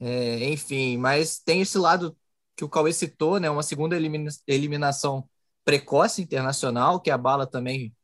é, 0.00 0.48
enfim, 0.50 0.96
mas 0.98 1.38
tem 1.40 1.60
esse 1.60 1.78
lado 1.78 2.16
que 2.56 2.64
o 2.64 2.68
Cauê 2.68 2.92
citou, 2.92 3.40
né, 3.40 3.50
uma 3.50 3.62
segunda 3.62 3.96
elimina 3.96 4.30
eliminação 4.46 5.28
precoce 5.68 6.22
internacional, 6.22 6.98
que 6.98 7.10
abala 7.10 7.46
também 7.46 7.94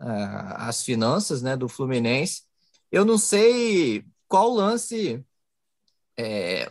uh, 0.00 0.56
as 0.56 0.82
finanças 0.82 1.40
né, 1.40 1.56
do 1.56 1.68
Fluminense. 1.68 2.42
Eu 2.90 3.04
não 3.04 3.16
sei 3.16 4.04
qual 4.26 4.50
lance 4.50 5.24
é, 6.18 6.68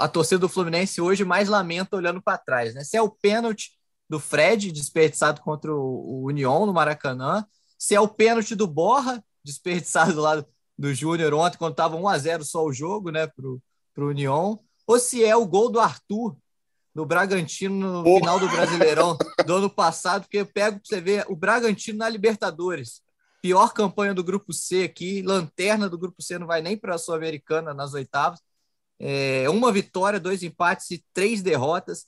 a 0.00 0.08
torcida 0.08 0.40
do 0.40 0.48
Fluminense 0.48 1.00
hoje 1.00 1.24
mais 1.24 1.48
lamenta 1.48 1.94
olhando 1.94 2.20
para 2.20 2.36
trás. 2.36 2.74
Né? 2.74 2.82
Se 2.82 2.96
é 2.96 3.00
o 3.00 3.10
pênalti 3.10 3.78
do 4.08 4.18
Fred 4.18 4.72
desperdiçado 4.72 5.40
contra 5.40 5.72
o, 5.72 6.24
União 6.24 6.66
no 6.66 6.72
Maracanã, 6.72 7.46
se 7.78 7.94
é 7.94 8.00
o 8.00 8.08
pênalti 8.08 8.56
do 8.56 8.66
Borra 8.66 9.24
desperdiçado 9.44 10.14
do 10.14 10.20
lado 10.20 10.44
do 10.76 10.92
Júnior 10.92 11.32
ontem, 11.32 11.58
quando 11.58 11.74
estava 11.74 11.94
1 11.94 12.08
a 12.08 12.18
0 12.18 12.44
só 12.44 12.64
o 12.64 12.72
jogo 12.72 13.12
né, 13.12 13.28
para 13.28 13.46
o 14.04 14.08
União, 14.08 14.58
ou 14.84 14.98
se 14.98 15.24
é 15.24 15.36
o 15.36 15.46
gol 15.46 15.70
do 15.70 15.78
Arthur 15.78 16.36
no 16.94 17.06
Bragantino 17.06 18.02
no 18.02 18.16
final 18.16 18.38
do 18.38 18.48
Brasileirão 18.48 19.16
do 19.46 19.54
ano 19.54 19.70
passado, 19.70 20.22
porque 20.22 20.38
eu 20.38 20.46
pego 20.46 20.78
para 20.78 20.84
você 20.84 21.00
ver 21.00 21.24
o 21.28 21.36
Bragantino 21.36 21.98
na 21.98 22.08
Libertadores. 22.08 23.00
Pior 23.40 23.72
campanha 23.72 24.14
do 24.14 24.22
grupo 24.22 24.52
C 24.52 24.84
aqui, 24.84 25.22
lanterna 25.22 25.88
do 25.88 25.98
grupo 25.98 26.22
C, 26.22 26.38
não 26.38 26.46
vai 26.46 26.62
nem 26.62 26.76
para 26.76 26.94
a 26.94 26.98
Sul-Americana 26.98 27.74
nas 27.74 27.94
oitavas. 27.94 28.40
É, 29.00 29.48
uma 29.48 29.72
vitória, 29.72 30.20
dois 30.20 30.42
empates 30.42 30.90
e 30.92 31.04
três 31.12 31.42
derrotas. 31.42 32.06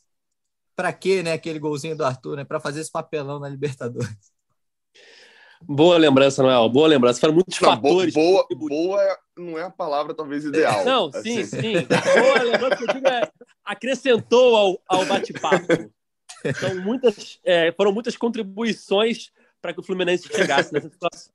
Para 0.76 0.92
quê, 0.92 1.22
né? 1.22 1.32
Aquele 1.32 1.58
golzinho 1.58 1.96
do 1.96 2.04
Arthur, 2.04 2.36
né? 2.36 2.44
Para 2.44 2.60
fazer 2.60 2.81
esse 2.81 2.90
papelão 2.90 3.41
na 3.41 3.48
Libertadores. 3.48 4.34
Boa 5.67 5.96
lembrança, 5.96 6.43
Noel. 6.43 6.69
Boa 6.69 6.86
lembrança. 6.86 7.20
Foram 7.20 7.34
muitos 7.34 7.58
não, 7.58 7.70
fatores. 7.70 8.14
Boa, 8.14 8.46
boa 8.50 9.19
não 9.36 9.58
é 9.58 9.62
a 9.62 9.70
palavra 9.70 10.14
talvez 10.14 10.44
ideal. 10.44 10.84
Não, 10.84 11.10
sim, 11.10 11.41
assim. 11.41 11.60
sim. 11.60 11.72
Boa 12.20 12.43
lembrança 12.43 12.76
que 12.76 12.84
eu 12.84 12.94
digo 12.94 13.08
é, 13.08 13.31
acrescentou 13.65 14.56
ao, 14.56 14.83
ao 14.89 15.06
bate-papo. 15.06 15.91
Então, 16.44 16.75
muitas, 16.83 17.41
é, 17.44 17.73
foram 17.73 17.93
muitas 17.93 18.17
contribuições 18.17 19.33
para 19.63 19.73
que 19.73 19.81
o 19.81 19.83
Fluminense 19.83 20.29
chegasse 20.29 20.73
nessa 20.73 20.91
situação. 20.91 21.33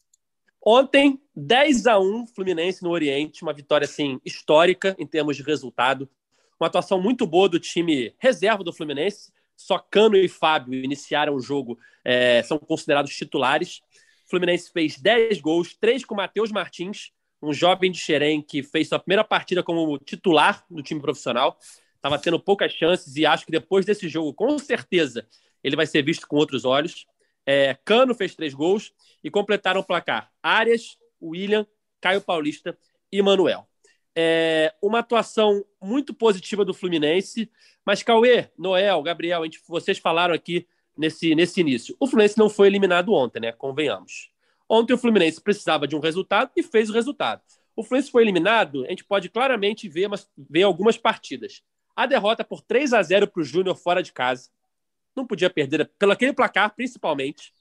Ontem, 0.64 1.20
10 1.36 1.88
a 1.88 2.00
1 2.00 2.28
Fluminense 2.28 2.84
no 2.84 2.92
Oriente, 2.92 3.42
uma 3.42 3.54
vitória 3.54 3.86
assim 3.86 4.20
histórica 4.24 4.96
em 5.00 5.08
termos 5.08 5.36
de 5.36 5.44
resultado. 5.44 6.08
Uma 6.60 6.68
atuação 6.68 7.02
muito 7.02 7.26
boa 7.26 7.48
do 7.48 7.60
time 7.60 8.14
reserva 8.20 8.64
do 8.64 8.74
Fluminense. 8.74 9.32
Só 9.56 9.80
Cano 9.80 10.16
e 10.16 10.28
Fábio 10.28 10.74
iniciaram 10.74 11.34
o 11.36 11.42
jogo, 11.42 11.78
é, 12.04 12.44
são 12.44 12.60
considerados 12.60 13.16
titulares. 13.16 13.82
O 14.26 14.30
Fluminense 14.30 14.72
fez 14.72 15.00
10 15.00 15.42
gols, 15.42 15.74
3 15.76 16.06
com 16.06 16.16
Matheus 16.16 16.52
Martins, 16.52 17.12
um 17.42 17.52
jovem 17.52 17.92
de 17.92 17.98
Xerém 17.98 18.42
que 18.42 18.62
fez 18.62 18.88
sua 18.88 19.00
primeira 19.00 19.24
partida 19.24 19.64
como 19.64 19.98
titular 19.98 20.64
no 20.70 20.84
time 20.84 21.02
profissional. 21.02 21.58
Estava 22.00 22.18
tendo 22.18 22.40
poucas 22.40 22.72
chances 22.72 23.18
e 23.18 23.26
acho 23.26 23.46
que 23.46 23.52
depois 23.52 23.86
desse 23.86 24.08
jogo, 24.08 24.34
com 24.34 24.58
certeza, 24.58 25.28
ele 25.62 25.76
vai 25.76 25.86
ser 25.86 26.02
visto 26.02 26.26
com 26.26 26.38
outros 26.38 26.64
olhos. 26.64 27.06
É, 27.46 27.78
Cano 27.84 28.16
fez 28.16 28.34
três 28.36 28.54
gols 28.54 28.94
e 29.22 29.30
completaram 29.30 29.82
o 29.82 29.84
placar. 29.84 30.32
Arias, 30.42 30.98
William, 31.22 31.68
Caio 32.00 32.22
Paulista 32.22 32.78
e 33.12 33.22
Manuel. 33.22 33.68
É, 34.16 34.74
uma 34.82 35.00
atuação 35.00 35.66
muito 35.82 36.14
positiva 36.14 36.64
do 36.64 36.74
Fluminense, 36.74 37.52
mas 37.86 38.02
Cauê, 38.02 38.50
Noel, 38.58 39.04
Gabriel, 39.04 39.44
gente, 39.44 39.62
vocês 39.68 39.98
falaram 39.98 40.34
aqui 40.34 40.66
nesse, 40.98 41.36
nesse 41.36 41.60
início. 41.60 41.96
O 42.00 42.08
Fluminense 42.08 42.38
não 42.38 42.50
foi 42.50 42.68
eliminado 42.68 43.14
ontem, 43.14 43.42
né? 43.42 43.52
Convenhamos. 43.52 44.32
Ontem 44.70 44.94
o 44.94 44.98
Fluminense 44.98 45.42
precisava 45.42 45.86
de 45.88 45.96
um 45.98 46.00
resultado 46.00 46.52
e 46.56 46.64
fez 46.64 46.90
o 46.90 46.94
resultado. 46.94 47.42
O 47.76 47.84
Fluminense 47.84 48.12
foi 48.12 48.24
eliminado, 48.24 48.86
a 48.86 48.90
gente 48.90 49.04
pode 49.04 49.30
claramente 49.30 49.88
ver, 49.90 50.08
mas, 50.08 50.30
ver 50.38 50.64
algumas 50.64 50.98
partidas. 50.98 51.64
A 52.00 52.06
derrota 52.06 52.46
por 52.46 52.62
3 52.62 52.94
a 52.94 53.04
0 53.04 53.28
para 53.28 53.42
o 53.42 53.44
Júnior 53.44 53.76
fora 53.76 54.02
de 54.02 54.14
casa. 54.14 54.50
Não 55.14 55.28
podia 55.28 55.50
perder 55.50 55.92
pelo 56.00 56.14
aquele 56.14 56.32
placar, 56.32 56.74
principalmente. 56.74 57.54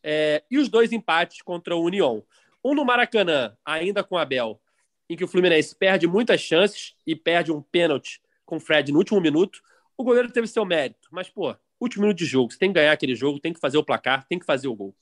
É, 0.00 0.44
e 0.48 0.56
os 0.56 0.68
dois 0.68 0.92
empates 0.92 1.42
contra 1.42 1.74
o 1.74 1.82
União. 1.82 2.24
Um 2.64 2.76
no 2.76 2.84
Maracanã, 2.84 3.56
ainda 3.64 4.04
com 4.04 4.16
Abel, 4.16 4.62
em 5.10 5.16
que 5.16 5.24
o 5.24 5.26
Fluminense 5.26 5.74
perde 5.74 6.06
muitas 6.06 6.40
chances 6.40 6.94
e 7.04 7.16
perde 7.16 7.50
um 7.50 7.60
pênalti 7.60 8.22
com 8.46 8.54
o 8.54 8.60
Fred 8.60 8.92
no 8.92 8.98
último 8.98 9.20
minuto. 9.20 9.60
O 9.96 10.04
goleiro 10.04 10.30
teve 10.30 10.46
seu 10.46 10.64
mérito, 10.64 11.08
mas, 11.10 11.28
pô, 11.28 11.52
último 11.80 12.02
minuto 12.02 12.18
de 12.18 12.24
jogo, 12.24 12.52
você 12.52 12.58
tem 12.60 12.68
que 12.68 12.74
ganhar 12.74 12.92
aquele 12.92 13.16
jogo, 13.16 13.40
tem 13.40 13.52
que 13.52 13.58
fazer 13.58 13.78
o 13.78 13.84
placar, 13.84 14.24
tem 14.28 14.38
que 14.38 14.46
fazer 14.46 14.68
o 14.68 14.76
gol. 14.76 14.94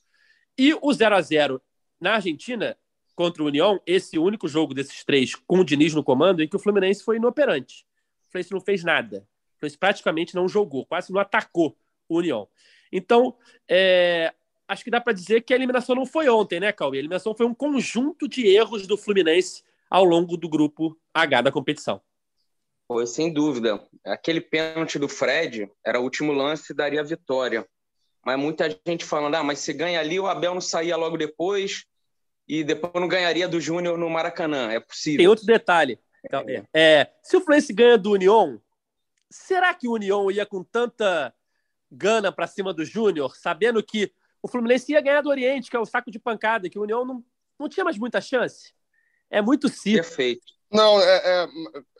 E 0.57 0.73
o 0.73 0.91
0 0.91 1.15
a 1.15 1.21
0 1.21 1.61
na 1.99 2.15
Argentina 2.15 2.75
contra 3.13 3.43
o 3.43 3.45
União, 3.45 3.79
esse 3.85 4.17
único 4.17 4.47
jogo 4.47 4.73
desses 4.73 5.03
três 5.03 5.35
com 5.35 5.59
o 5.59 5.63
Diniz 5.63 5.93
no 5.93 6.03
comando, 6.03 6.41
em 6.41 6.47
que 6.47 6.55
o 6.55 6.59
Fluminense 6.59 7.03
foi 7.03 7.17
inoperante. 7.17 7.85
O 8.31 8.39
Fluminense 8.39 8.53
não 8.53 8.61
fez 8.61 8.83
nada. 8.83 9.27
O 9.55 9.59
Fluminense 9.59 9.77
praticamente 9.77 10.35
não 10.35 10.47
jogou, 10.47 10.85
quase 10.85 11.11
não 11.11 11.19
atacou 11.19 11.75
o 12.07 12.17
União. 12.17 12.47
Então, 12.91 13.35
é, 13.69 14.33
acho 14.67 14.83
que 14.83 14.89
dá 14.89 15.01
para 15.01 15.13
dizer 15.13 15.41
que 15.41 15.53
a 15.53 15.55
eliminação 15.55 15.95
não 15.95 16.05
foi 16.05 16.29
ontem, 16.29 16.59
né, 16.59 16.71
Cauê? 16.71 16.97
A 16.97 16.99
eliminação 16.99 17.35
foi 17.35 17.45
um 17.45 17.53
conjunto 17.53 18.27
de 18.27 18.47
erros 18.47 18.87
do 18.87 18.97
Fluminense 18.97 19.63
ao 19.89 20.05
longo 20.05 20.37
do 20.37 20.47
grupo 20.47 20.97
H 21.13 21.41
da 21.41 21.51
competição. 21.51 22.01
Foi, 22.87 23.05
sem 23.05 23.33
dúvida. 23.33 23.81
Aquele 24.05 24.39
pênalti 24.39 24.97
do 24.97 25.07
Fred 25.07 25.69
era 25.85 25.99
o 25.99 26.03
último 26.03 26.31
lance 26.31 26.71
e 26.71 26.75
daria 26.75 27.01
a 27.01 27.03
vitória. 27.03 27.67
Mas 28.25 28.39
muita 28.39 28.69
gente 28.87 29.03
falando, 29.03 29.35
ah, 29.35 29.43
mas 29.43 29.59
se 29.59 29.73
ganha 29.73 29.99
ali, 29.99 30.19
o 30.19 30.27
Abel 30.27 30.53
não 30.53 30.61
saía 30.61 30.95
logo 30.95 31.17
depois 31.17 31.85
e 32.47 32.63
depois 32.63 32.93
não 32.95 33.07
ganharia 33.07 33.47
do 33.47 33.59
Júnior 33.59 33.97
no 33.97 34.09
Maracanã. 34.09 34.71
É 34.71 34.79
possível. 34.79 35.17
Tem 35.19 35.27
outro 35.27 35.45
detalhe. 35.45 35.99
Então, 36.23 36.43
é. 36.47 36.63
É, 36.73 37.11
se 37.23 37.35
o 37.35 37.41
Fluminense 37.41 37.73
ganha 37.73 37.97
do 37.97 38.11
União, 38.11 38.61
será 39.29 39.73
que 39.73 39.87
o 39.87 39.93
União 39.93 40.29
ia 40.29 40.45
com 40.45 40.63
tanta 40.63 41.33
gana 41.91 42.31
para 42.31 42.47
cima 42.47 42.73
do 42.73 42.85
Júnior, 42.85 43.35
sabendo 43.35 43.83
que 43.83 44.11
o 44.41 44.47
Fluminense 44.47 44.91
ia 44.91 45.01
ganhar 45.01 45.21
do 45.21 45.29
Oriente, 45.29 45.69
que 45.69 45.75
é 45.75 45.79
o 45.79 45.85
saco 45.85 46.09
de 46.09 46.19
pancada, 46.19 46.69
que 46.69 46.79
o 46.79 46.83
União 46.83 47.05
não, 47.05 47.23
não 47.59 47.69
tinha 47.69 47.83
mais 47.83 47.97
muita 47.97 48.21
chance. 48.21 48.73
É 49.29 49.41
muito 49.41 49.69
simples. 49.69 50.07
Perfeito. 50.07 50.61
Não, 50.71 51.01
é, 51.01 51.17
é, 51.17 51.47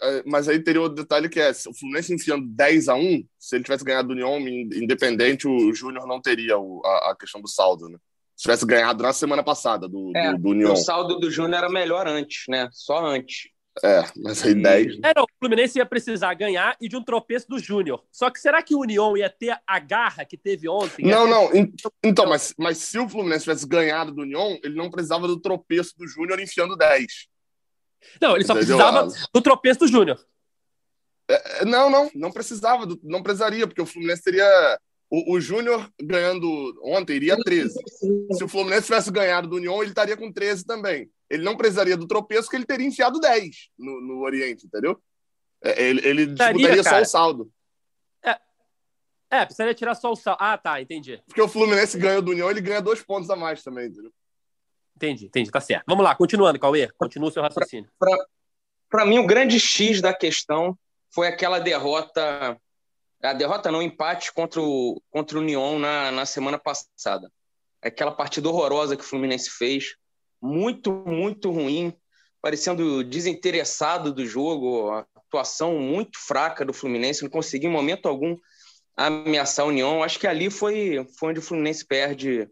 é, 0.01 0.23
mas 0.25 0.47
aí 0.47 0.57
teria 0.63 0.81
outro 0.81 1.03
detalhe 1.03 1.27
que 1.27 1.39
é, 1.39 1.51
se 1.51 1.67
o 1.67 1.73
Fluminense 1.73 2.13
enfiando 2.13 2.47
10 2.47 2.87
a 2.87 2.95
1 2.95 3.27
se 3.37 3.55
ele 3.55 3.65
tivesse 3.65 3.83
ganhado 3.83 4.07
do 4.07 4.13
União 4.13 4.39
independente, 4.39 5.45
o 5.45 5.73
Júnior 5.73 6.07
não 6.07 6.21
teria 6.21 6.57
o, 6.57 6.81
a, 6.85 7.11
a, 7.11 7.15
questão 7.15 7.41
do 7.41 7.49
saldo, 7.49 7.89
né? 7.89 7.97
Se 8.35 8.43
tivesse 8.43 8.65
ganhado 8.65 9.03
na 9.03 9.11
semana 9.11 9.43
passada 9.43 9.89
do, 9.89 10.11
é, 10.15 10.31
do, 10.31 10.39
do 10.39 10.49
União. 10.49 10.71
O 10.71 10.77
saldo 10.77 11.19
do 11.19 11.29
Júnior 11.29 11.57
era 11.57 11.69
melhor 11.69 12.07
antes, 12.07 12.45
né? 12.47 12.69
Só 12.71 13.05
antes. 13.05 13.49
É, 13.83 14.03
mas 14.17 14.43
aí 14.43 14.53
10. 14.53 14.99
É, 15.01 15.13
não, 15.15 15.23
o 15.23 15.27
Fluminense 15.39 15.79
ia 15.79 15.85
precisar 15.85 16.33
ganhar 16.33 16.75
e 16.79 16.89
de 16.89 16.97
um 16.97 17.03
tropeço 17.03 17.47
do 17.47 17.57
Júnior. 17.57 18.03
Só 18.11 18.29
que 18.29 18.39
será 18.39 18.61
que 18.61 18.75
o 18.75 18.79
União 18.79 19.15
ia 19.15 19.29
ter 19.29 19.57
a 19.65 19.79
garra 19.79 20.25
que 20.25 20.35
teve 20.35 20.67
ontem? 20.67 21.05
Não, 21.05 21.23
ter... 21.23 21.29
não. 21.29 21.69
Então, 22.03 22.27
mas, 22.27 22.53
mas 22.57 22.77
se 22.79 22.99
o 22.99 23.07
Fluminense 23.07 23.45
tivesse 23.45 23.65
ganhado 23.65 24.11
do 24.11 24.23
União, 24.23 24.59
ele 24.63 24.75
não 24.75 24.91
precisava 24.91 25.25
do 25.25 25.39
tropeço 25.39 25.97
do 25.97 26.05
Júnior 26.05 26.39
enfiando 26.39 26.75
10. 26.75 27.29
Não, 28.19 28.35
ele 28.35 28.43
só 28.43 28.53
Entendeu? 28.53 28.77
precisava 28.77 29.07
do 29.33 29.41
tropeço 29.41 29.79
do 29.81 29.87
Júnior. 29.87 30.19
É, 31.29 31.61
é, 31.61 31.65
não, 31.65 31.89
não, 31.89 32.11
não 32.13 32.31
precisava, 32.31 32.85
não 33.03 33.23
precisaria, 33.23 33.65
porque 33.65 33.81
o 33.81 33.85
Fluminense 33.85 34.23
teria. 34.23 34.79
O, 35.11 35.35
o 35.35 35.41
Júnior 35.41 35.91
ganhando 36.01 36.47
ontem 36.83 37.17
iria 37.17 37.35
13. 37.35 37.73
Se 38.31 38.43
o 38.43 38.47
Fluminense 38.47 38.85
tivesse 38.85 39.11
ganhado 39.11 39.47
do 39.47 39.57
União, 39.57 39.81
ele 39.81 39.91
estaria 39.91 40.15
com 40.15 40.31
13 40.31 40.65
também 40.65 41.11
ele 41.31 41.43
não 41.43 41.55
precisaria 41.55 41.95
do 41.95 42.05
tropeço, 42.05 42.49
que 42.49 42.57
ele 42.57 42.65
teria 42.65 42.85
enfiado 42.85 43.19
10 43.19 43.69
no, 43.79 44.01
no 44.01 44.19
Oriente, 44.19 44.65
entendeu? 44.65 45.01
É, 45.63 45.81
ele, 45.81 46.05
ele 46.05 46.25
disputaria 46.25 46.83
só 46.83 47.01
o 47.01 47.05
saldo. 47.05 47.51
É, 48.21 48.37
é, 49.29 49.45
precisaria 49.45 49.73
tirar 49.73 49.95
só 49.95 50.11
o 50.11 50.15
saldo. 50.15 50.39
Ah, 50.41 50.57
tá, 50.57 50.81
entendi. 50.81 51.23
Porque 51.25 51.41
o 51.41 51.47
Fluminense 51.47 51.97
ganha 51.97 52.21
do 52.21 52.31
União, 52.31 52.51
ele 52.51 52.59
ganha 52.59 52.81
dois 52.81 53.01
pontos 53.01 53.29
a 53.29 53.35
mais 53.35 53.63
também, 53.63 53.87
entendeu? 53.87 54.11
Entendi, 54.97 55.27
entendi, 55.27 55.49
tá 55.49 55.61
certo. 55.61 55.85
Vamos 55.87 56.03
lá, 56.03 56.13
continuando, 56.13 56.59
Cauê. 56.59 56.89
Continua 56.97 57.29
o 57.29 57.31
seu 57.31 57.41
raciocínio. 57.41 57.89
Para 58.89 59.05
mim, 59.05 59.19
o 59.19 59.25
grande 59.25 59.57
X 59.57 60.01
da 60.01 60.13
questão 60.13 60.77
foi 61.09 61.27
aquela 61.27 61.59
derrota. 61.59 62.59
A 63.23 63.33
derrota 63.33 63.71
não, 63.71 63.79
o 63.79 63.83
empate 63.83 64.33
contra 64.33 64.61
o, 64.61 65.01
contra 65.09 65.37
o 65.37 65.41
União 65.41 65.77
na, 65.77 66.11
na 66.11 66.25
semana 66.25 66.57
passada. 66.57 67.31
Aquela 67.81 68.11
partida 68.11 68.49
horrorosa 68.49 68.95
que 68.95 69.03
o 69.03 69.07
Fluminense 69.07 69.49
fez 69.49 69.95
muito, 70.41 70.91
muito 70.91 71.51
ruim, 71.51 71.93
parecendo 72.41 73.03
desinteressado 73.03 74.11
do 74.11 74.25
jogo, 74.25 74.89
a 74.91 75.05
atuação 75.15 75.77
muito 75.77 76.17
fraca 76.19 76.65
do 76.65 76.73
Fluminense, 76.73 77.23
não 77.23 77.29
conseguiu 77.29 77.69
em 77.69 77.73
momento 77.73 78.07
algum 78.07 78.35
ameaçar 78.97 79.65
a 79.65 79.69
União. 79.69 80.03
Acho 80.03 80.19
que 80.19 80.27
ali 80.27 80.49
foi, 80.49 81.07
foi 81.17 81.29
onde 81.29 81.39
o 81.39 81.43
Fluminense 81.43 81.85
perde, 81.85 82.49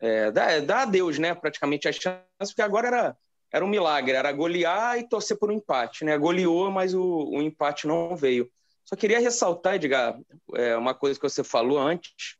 é, 0.00 0.30
dá, 0.32 0.58
dá 0.58 0.82
adeus, 0.82 1.18
né, 1.18 1.34
praticamente 1.34 1.88
a 1.88 1.92
chance, 1.92 2.20
porque 2.40 2.62
agora 2.62 2.88
era, 2.88 3.16
era 3.52 3.64
um 3.64 3.68
milagre, 3.68 4.16
era 4.16 4.32
golear 4.32 4.98
e 4.98 5.08
torcer 5.08 5.38
por 5.38 5.50
um 5.50 5.54
empate, 5.54 6.04
né? 6.04 6.18
Goleou, 6.18 6.70
mas 6.70 6.94
o, 6.94 7.30
o 7.30 7.40
empate 7.40 7.86
não 7.86 8.16
veio. 8.16 8.50
Só 8.88 8.96
queria 8.96 9.20
ressaltar, 9.20 9.74
Edgar, 9.74 10.18
é, 10.54 10.74
uma 10.74 10.94
coisa 10.94 11.20
que 11.20 11.28
você 11.28 11.44
falou 11.44 11.78
antes. 11.78 12.38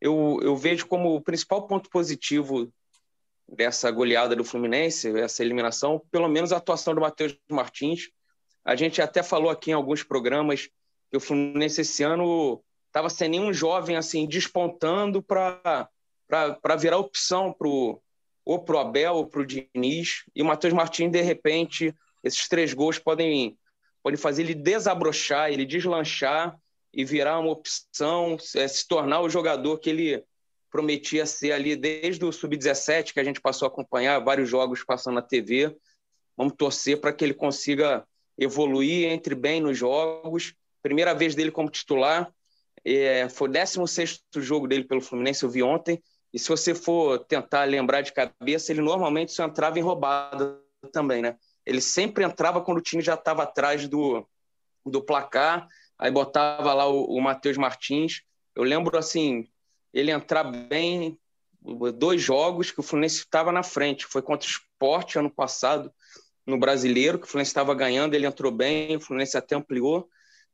Eu, 0.00 0.40
eu 0.42 0.56
vejo 0.56 0.88
como 0.88 1.14
o 1.14 1.20
principal 1.20 1.68
ponto 1.68 1.88
positivo 1.88 2.68
dessa 3.48 3.88
goleada 3.92 4.34
do 4.34 4.42
Fluminense, 4.42 5.16
essa 5.20 5.44
eliminação, 5.44 6.02
pelo 6.10 6.28
menos 6.28 6.52
a 6.52 6.56
atuação 6.56 6.96
do 6.96 7.00
Matheus 7.00 7.38
Martins. 7.48 8.10
A 8.64 8.74
gente 8.74 9.00
até 9.00 9.22
falou 9.22 9.48
aqui 9.48 9.70
em 9.70 9.74
alguns 9.74 10.02
programas 10.02 10.68
que 11.08 11.16
o 11.16 11.20
Fluminense 11.20 11.82
esse 11.82 12.02
ano 12.02 12.60
estava 12.88 13.08
sem 13.08 13.28
nenhum 13.28 13.52
jovem 13.52 13.94
assim 13.94 14.26
despontando 14.26 15.22
para 15.22 15.88
virar 16.76 16.98
opção 16.98 17.52
pro, 17.52 18.02
ou 18.44 18.58
para 18.58 18.76
o 18.76 18.78
Abel 18.80 19.14
ou 19.14 19.28
para 19.28 19.42
o 19.42 19.46
Diniz. 19.46 20.24
E 20.34 20.42
o 20.42 20.44
Matheus 20.44 20.74
Martins, 20.74 21.12
de 21.12 21.20
repente, 21.20 21.94
esses 22.24 22.48
três 22.48 22.74
gols 22.74 22.98
podem, 22.98 23.56
podem 24.04 24.18
fazer 24.18 24.42
ele 24.42 24.54
desabrochar, 24.54 25.50
ele 25.50 25.64
deslanchar 25.64 26.54
e 26.92 27.06
virar 27.06 27.38
uma 27.38 27.50
opção, 27.50 28.36
é, 28.54 28.68
se 28.68 28.86
tornar 28.86 29.22
o 29.22 29.30
jogador 29.30 29.78
que 29.78 29.88
ele 29.88 30.22
prometia 30.70 31.24
ser 31.24 31.52
ali 31.52 31.74
desde 31.74 32.22
o 32.22 32.30
sub-17, 32.30 33.14
que 33.14 33.20
a 33.20 33.24
gente 33.24 33.40
passou 33.40 33.64
a 33.64 33.70
acompanhar 33.70 34.18
vários 34.18 34.48
jogos 34.48 34.84
passando 34.84 35.14
na 35.14 35.22
TV. 35.22 35.74
Vamos 36.36 36.52
torcer 36.54 37.00
para 37.00 37.14
que 37.14 37.24
ele 37.24 37.32
consiga 37.32 38.06
evoluir, 38.36 39.10
entre 39.10 39.34
bem 39.34 39.58
nos 39.58 39.78
jogos. 39.78 40.52
Primeira 40.82 41.14
vez 41.14 41.34
dele 41.34 41.50
como 41.50 41.70
titular, 41.70 42.30
é, 42.84 43.26
foi 43.30 43.48
o 43.48 43.52
16 43.52 44.22
jogo 44.36 44.68
dele 44.68 44.84
pelo 44.84 45.00
Fluminense, 45.00 45.44
eu 45.44 45.48
vi 45.48 45.62
ontem. 45.62 46.02
E 46.30 46.38
se 46.38 46.48
você 46.48 46.74
for 46.74 47.20
tentar 47.20 47.64
lembrar 47.64 48.02
de 48.02 48.12
cabeça, 48.12 48.70
ele 48.70 48.82
normalmente 48.82 49.32
só 49.32 49.46
entrava 49.46 49.78
em 49.78 49.82
roubada 49.82 50.60
também, 50.92 51.22
né? 51.22 51.36
Ele 51.66 51.80
sempre 51.80 52.24
entrava 52.24 52.60
quando 52.60 52.78
o 52.78 52.82
time 52.82 53.02
já 53.02 53.14
estava 53.14 53.42
atrás 53.42 53.88
do, 53.88 54.26
do 54.84 55.02
placar, 55.02 55.66
aí 55.98 56.10
botava 56.10 56.72
lá 56.74 56.86
o, 56.86 57.04
o 57.04 57.20
Matheus 57.20 57.56
Martins. 57.56 58.22
Eu 58.54 58.62
lembro, 58.62 58.96
assim, 58.98 59.48
ele 59.92 60.10
entrar 60.10 60.44
bem 60.44 61.18
dois 61.96 62.20
jogos 62.20 62.70
que 62.70 62.80
o 62.80 62.82
Fluminense 62.82 63.20
estava 63.20 63.50
na 63.50 63.62
frente. 63.62 64.06
Foi 64.06 64.20
contra 64.20 64.46
o 64.46 64.50
Sport 64.50 65.16
ano 65.16 65.30
passado, 65.30 65.92
no 66.46 66.58
Brasileiro, 66.58 67.18
que 67.18 67.26
o 67.26 67.28
Fluminense 67.28 67.50
estava 67.50 67.74
ganhando, 67.74 68.14
ele 68.14 68.26
entrou 68.26 68.52
bem, 68.52 68.96
o 68.96 69.00
Fluminense 69.00 69.36
até 69.36 69.56
ampliou. 69.56 70.08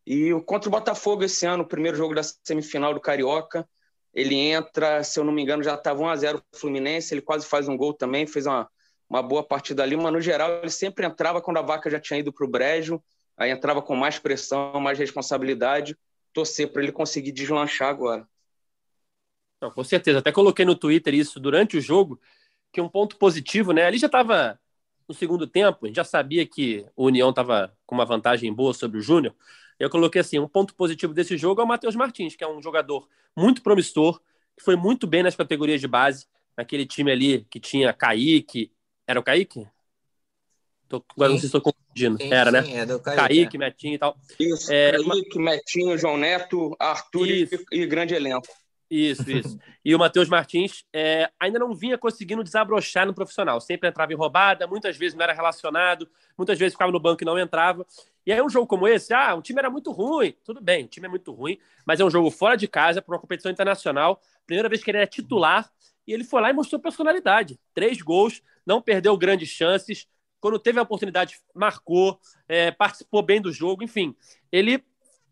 E 0.07 0.31
contra 0.47 0.69
o 0.69 0.73
Botafogo 0.73 1.25
esse 1.25 1.45
ano, 1.47 1.65
o 1.65 1.67
primeiro 1.67 1.97
jogo 1.97 2.15
da 2.15 2.23
semifinal 2.23 2.95
do 2.95 3.01
Carioca, 3.01 3.69
ele 4.15 4.37
entra, 4.37 5.03
se 5.05 5.19
eu 5.19 5.25
não 5.25 5.33
me 5.33 5.43
engano, 5.43 5.63
já 5.63 5.75
estava 5.75 6.03
1x0 6.03 6.43
o 6.53 6.57
Fluminense, 6.57 7.13
ele 7.15 7.21
quase 7.21 7.47
faz 7.47 7.69
um 7.69 7.77
gol 7.77 7.93
também, 7.93 8.27
fez 8.27 8.47
uma, 8.47 8.69
uma 9.11 9.23
boa 9.23 9.43
partida 9.43 9.83
ali, 9.83 9.97
mas 9.97 10.13
no 10.13 10.21
geral 10.21 10.61
ele 10.61 10.71
sempre 10.71 11.05
entrava 11.05 11.43
quando 11.43 11.57
a 11.57 11.63
vaca 11.63 11.91
já 11.91 11.99
tinha 11.99 12.21
ido 12.21 12.33
para 12.33 12.47
o 12.47 12.49
brejo, 12.49 13.03
aí 13.37 13.51
entrava 13.51 13.83
com 13.83 13.97
mais 13.97 14.21
pressão, 14.21 14.79
mais 14.81 14.97
responsabilidade, 14.97 15.99
torcer 16.33 16.73
para 16.73 16.81
ele 16.81 16.93
conseguir 16.93 17.33
deslanchar 17.33 17.89
agora. 17.89 18.27
Não, 19.61 19.71
com 19.71 19.83
certeza. 19.83 20.21
Até 20.21 20.31
coloquei 20.31 20.65
no 20.65 20.77
Twitter 20.77 21.13
isso 21.13 21.41
durante 21.41 21.77
o 21.77 21.81
jogo, 21.81 22.21
que 22.73 22.81
um 22.81 22.89
ponto 22.89 23.17
positivo, 23.17 23.73
né? 23.73 23.85
Ali 23.85 23.99
já 23.99 24.07
estava 24.07 24.59
no 25.09 25.15
segundo 25.15 25.45
tempo, 25.45 25.85
a 25.85 25.87
gente 25.89 25.97
já 25.97 26.05
sabia 26.05 26.47
que 26.47 26.87
o 26.95 27.07
União 27.07 27.31
estava 27.31 27.77
com 27.85 27.97
uma 27.97 28.07
vantagem 28.07 28.53
boa 28.55 28.73
sobre 28.73 28.99
o 28.99 29.03
Júnior. 29.03 29.35
Eu 29.77 29.91
coloquei 29.91 30.21
assim: 30.21 30.39
um 30.39 30.47
ponto 30.47 30.73
positivo 30.75 31.13
desse 31.13 31.37
jogo 31.37 31.61
é 31.61 31.65
o 31.65 31.67
Matheus 31.67 31.97
Martins, 31.97 32.37
que 32.37 32.45
é 32.45 32.49
um 32.49 32.63
jogador 32.63 33.09
muito 33.37 33.61
promissor, 33.61 34.21
que 34.57 34.63
foi 34.63 34.77
muito 34.77 35.07
bem 35.07 35.25
nas 35.25 35.35
categorias 35.35 35.81
de 35.81 35.89
base, 35.89 36.27
naquele 36.57 36.87
time 36.87 37.11
ali 37.11 37.45
que 37.51 37.59
tinha 37.59 37.93
Kaique. 37.93 38.71
Era 39.11 39.19
o 39.19 39.25
Kaique? 39.25 39.67
Tô, 40.89 41.05
agora 41.17 41.33
não 41.33 41.39
sei 41.39 41.49
se 41.49 41.57
estou 41.57 41.61
confundindo. 41.61 42.17
Sim, 42.17 42.33
Era, 42.33 42.53
né? 42.53 42.63
sim, 42.63 42.75
né? 42.75 42.81
É 42.83 42.87
do 42.87 43.01
Kaique, 43.01 43.21
Kaique 43.21 43.57
é. 43.57 43.59
Metinho 43.59 43.95
e 43.95 43.99
tal. 43.99 44.17
Isso, 44.39 44.73
é, 44.73 44.93
Kaique, 44.93 45.39
Metinho, 45.41 45.99
João 45.99 46.17
Neto, 46.17 46.77
Arthur 46.79 47.27
e, 47.27 47.49
e 47.73 47.87
grande 47.87 48.15
elenco. 48.15 48.47
Isso, 48.89 49.29
isso. 49.29 49.59
E 49.83 49.95
o 49.95 49.99
Matheus 49.99 50.29
Martins 50.29 50.85
é, 50.93 51.31
ainda 51.41 51.59
não 51.59 51.75
vinha 51.75 51.97
conseguindo 51.97 52.45
desabrochar 52.45 53.07
no 53.07 53.15
profissional. 53.15 53.61
Sempre 53.63 53.89
entrava 53.89 54.13
em 54.13 54.17
roubada, 54.17 54.67
muitas 54.67 54.95
vezes 54.95 55.17
não 55.17 55.25
era 55.25 55.33
relacionado, 55.33 56.07
muitas 56.37 56.59
vezes 56.59 56.75
ficava 56.75 56.93
no 56.93 57.01
banco 57.01 57.23
e 57.23 57.25
não 57.25 57.39
entrava. 57.39 57.87
E 58.27 58.31
aí 58.31 58.43
um 58.43 58.49
jogo 58.51 58.67
como 58.67 58.87
esse, 58.87 59.15
ah, 59.15 59.35
o 59.35 59.41
time 59.41 59.59
era 59.59 59.71
muito 59.71 59.91
ruim. 59.91 60.35
Tudo 60.45 60.61
bem, 60.61 60.85
o 60.85 60.87
time 60.87 61.07
é 61.07 61.11
muito 61.11 61.33
ruim, 61.33 61.59
mas 61.87 61.99
é 61.99 62.05
um 62.05 62.11
jogo 62.11 62.31
fora 62.31 62.57
de 62.57 62.69
casa, 62.69 63.01
para 63.01 63.15
uma 63.15 63.19
competição 63.19 63.51
internacional. 63.51 64.21
Primeira 64.47 64.69
vez 64.69 64.85
que 64.85 64.91
ele 64.91 64.99
era 64.99 65.07
titular, 65.07 65.73
e 66.07 66.13
ele 66.13 66.25
foi 66.25 66.41
lá 66.41 66.51
e 66.51 66.53
mostrou 66.53 66.81
personalidade. 66.81 67.59
Três 67.75 68.01
gols, 68.01 68.43
não 68.67 68.81
perdeu 68.81 69.17
grandes 69.17 69.49
chances. 69.49 70.09
Quando 70.41 70.59
teve 70.59 70.79
a 70.79 70.83
oportunidade, 70.83 71.41
marcou, 71.55 72.19
é, 72.49 72.71
participou 72.71 73.23
bem 73.23 73.41
do 73.41 73.53
jogo, 73.53 73.83
enfim. 73.83 74.15
Ele 74.51 74.83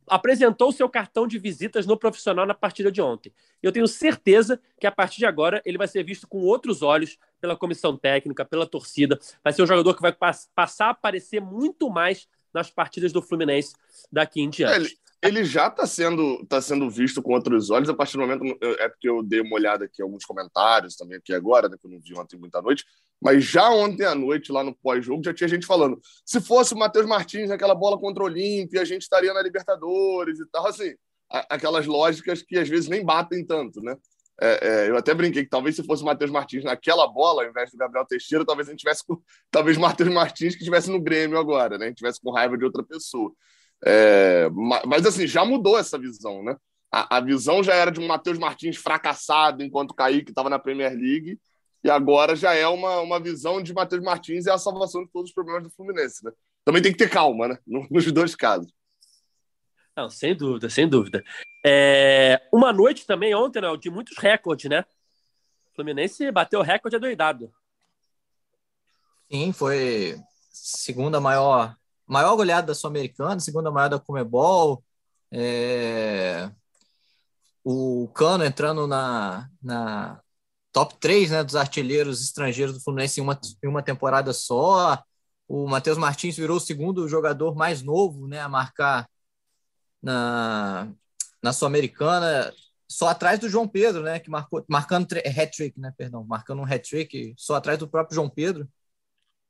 apresentou 0.09 0.73
seu 0.73 0.89
cartão 0.89 1.27
de 1.27 1.39
visitas 1.39 1.87
no 1.87 1.97
profissional 1.97 2.47
na 2.47 2.55
partida 2.55 2.91
de 2.91 3.01
ontem. 3.01 3.33
Eu 3.63 3.73
tenho 3.73 3.87
certeza 3.87 4.61
que 4.81 4.87
a 4.87 4.93
partir 4.93 5.19
de 5.19 5.27
agora 5.27 5.63
ele 5.65 5.79
vai 5.79 5.87
ser 5.87 6.03
visto 6.03 6.27
com 6.27 6.39
outros 6.39 6.83
olhos 6.83 7.19
pela 7.41 7.57
comissão 7.57 7.97
técnica, 7.97 8.45
pela 8.45 8.67
torcida. 8.67 9.19
Vai 9.43 9.53
ser 9.53 9.63
um 9.63 9.67
jogador 9.67 9.95
que 9.95 10.03
vai 10.03 10.13
passar 10.55 10.87
a 10.87 10.91
aparecer 10.91 11.41
muito 11.41 11.91
mais 11.91 12.29
nas 12.53 12.71
partidas 12.71 13.13
do 13.13 13.23
Fluminense 13.23 13.75
daqui 14.11 14.41
em 14.41 14.49
diante. 14.49 14.87
Ele, 14.87 14.99
ele 15.23 15.45
já 15.45 15.67
está 15.67 15.87
sendo, 15.87 16.45
tá 16.47 16.61
sendo 16.61 16.89
visto 16.89 17.23
com 17.23 17.33
outros 17.33 17.71
olhos 17.71 17.89
a 17.89 17.95
partir 17.95 18.17
do 18.17 18.21
momento. 18.21 18.45
É 18.79 18.89
porque 18.89 19.09
eu 19.09 19.23
dei 19.23 19.41
uma 19.41 19.55
olhada 19.55 19.85
aqui 19.85 20.01
em 20.01 20.05
alguns 20.05 20.25
comentários 20.25 20.97
também 20.97 21.19
aqui 21.19 21.33
agora, 21.33 21.69
né, 21.69 21.77
que 21.81 21.87
eu 21.87 21.91
não 21.91 22.01
vi 22.01 22.17
ontem 22.17 22.39
muita 22.39 22.63
noite. 22.63 22.85
Mas 23.21 23.45
já 23.45 23.69
ontem 23.69 24.05
à 24.05 24.15
noite, 24.15 24.53
lá 24.53 24.63
no 24.63 24.75
pós-jogo, 24.77 25.25
já 25.25 25.35
tinha 25.35 25.49
gente 25.49 25.67
falando: 25.67 26.01
se 26.25 26.41
fosse 26.41 26.75
o 26.75 26.79
Matheus 26.79 27.07
Martins 27.07 27.49
naquela 27.49 27.75
bola 27.75 27.99
contra 27.99 28.23
o 28.23 28.27
Olímpia, 28.27 28.81
a 28.81 28.85
gente 28.85 29.03
estaria 29.03 29.35
na 29.35 29.43
Libertadores 29.43 30.39
e 30.39 30.47
tal. 30.51 30.67
Assim, 30.67 30.95
aquelas 31.29 31.87
lógicas 31.87 32.43
que 32.43 32.57
às 32.57 32.69
vezes 32.69 32.89
nem 32.89 33.05
batem 33.05 33.45
tanto, 33.45 33.81
né? 33.83 33.97
É, 34.41 34.69
é, 34.69 34.91
eu 34.91 34.97
até 34.97 35.13
brinquei 35.13 35.43
que 35.43 35.51
talvez 35.51 35.75
se 35.75 35.83
fosse 35.83 36.03
o 36.03 36.07
Matheus 36.07 36.31
Martins 36.31 36.63
naquela 36.63 37.09
bola, 37.09 37.43
ao 37.43 37.51
invés 37.51 37.73
do 37.73 37.77
Gabriel 37.77 38.07
Teixeira, 38.07 38.47
talvez 38.47 38.69
a 38.69 38.71
gente 38.71 38.81
tivesse 38.81 39.05
com, 39.05 39.21
talvez 39.51 39.77
Matheus 39.77 40.09
Martins 40.11 40.55
que 40.55 40.61
estivesse 40.61 40.89
no 40.91 41.01
Grêmio 41.01 41.39
agora, 41.39 41.77
né? 41.77 41.87
A 41.87 41.89
gente 41.89 41.99
tivesse 41.99 42.21
com 42.21 42.31
raiva 42.31 42.57
de 42.57 42.65
outra 42.65 42.85
pessoa. 42.85 43.33
É, 43.85 44.49
mas 44.87 45.07
assim, 45.07 45.27
já 45.27 45.45
mudou 45.45 45.79
essa 45.79 45.99
visão, 45.99 46.43
né? 46.43 46.57
A, 46.91 47.19
a 47.19 47.21
visão 47.21 47.63
já 47.63 47.75
era 47.75 47.91
de 47.91 48.01
um 48.01 48.07
Matheus 48.07 48.39
Martins 48.39 48.77
fracassado 48.77 49.63
enquanto 49.63 49.95
Kaique 49.95 50.31
estava 50.31 50.51
na 50.51 50.59
Premier 50.59 50.93
League 50.93 51.39
e 51.85 51.91
agora 51.91 52.35
já 52.35 52.55
é 52.55 52.67
uma, 52.67 53.01
uma 53.01 53.21
visão 53.21 53.63
de 53.63 53.73
Matheus 53.73 54.03
Martins 54.03 54.47
e 54.47 54.51
a 54.51 54.59
salvação 54.59 55.05
de 55.05 55.11
todos 55.11 55.31
os 55.31 55.35
problemas 55.35 55.63
do 55.63 55.71
Fluminense. 55.71 56.25
Né? 56.25 56.33
Também 56.65 56.83
tem 56.83 56.93
que 56.93 56.99
ter 56.99 57.11
calma, 57.11 57.49
né? 57.49 57.59
Nos 57.67 58.11
dois 58.11 58.35
casos. 58.35 58.73
Não, 59.97 60.09
sem 60.09 60.35
dúvida, 60.35 60.71
sem 60.71 60.89
dúvida. 60.89 61.25
É... 61.65 62.41
Uma 62.53 62.73
noite 62.73 63.07
também 63.07 63.35
ontem, 63.35 63.61
né, 63.61 63.77
de 63.77 63.91
muitos 63.91 64.17
recordes, 64.17 64.71
né? 64.71 64.85
O 65.73 65.75
Fluminense 65.75 66.31
bateu 66.31 66.61
o 66.61 66.63
recorde 66.63 66.97
adoidado. 66.97 67.53
Sim, 69.31 69.53
foi 69.53 70.17
segunda 70.51 71.21
maior, 71.21 71.77
maior 72.09 72.37
goleada 72.37 72.69
da 72.69 72.75
Sul-Americana, 72.75 73.41
segunda 73.41 73.71
maior 73.71 73.89
da 73.89 73.99
Comebol. 73.99 74.83
É... 75.31 76.51
O 77.65 78.09
Cano 78.15 78.45
entrando 78.45 78.87
na, 78.87 79.49
na 79.63 80.21
top 80.73 80.97
3 80.99 81.31
né, 81.31 81.45
dos 81.45 81.57
artilheiros 81.57 82.23
estrangeiros 82.23 82.75
do 82.75 82.81
Fluminense 82.81 83.21
em 83.21 83.23
uma, 83.23 83.39
em 83.63 83.69
uma 83.69 83.83
temporada 83.83 84.33
só. 84.33 85.03
O 85.47 85.67
Matheus 85.69 85.99
Martins 85.99 86.37
virou 86.37 86.57
o 86.57 86.61
segundo 86.61 87.09
jogador 87.09 87.55
mais 87.55 87.83
novo 87.83 88.27
né, 88.27 88.41
a 88.41 88.49
marcar 88.49 89.09
na, 90.03 90.89
na 91.43 91.53
Sul-Americana, 91.53 92.53
só 92.89 93.09
atrás 93.09 93.39
do 93.39 93.49
João 93.49 93.69
Pedro, 93.69 94.03
né, 94.03 94.19
que 94.19 94.31
marcou, 94.31 94.65
marcando 94.69 95.07
hat-trick, 95.15 95.79
né, 95.79 95.93
perdão, 95.97 96.25
marcando 96.25 96.61
um 96.61 96.65
hat-trick, 96.65 97.35
só 97.37 97.57
atrás 97.57 97.79
do 97.79 97.89
próprio 97.89 98.15
João 98.15 98.31
Pedro, 98.31 98.69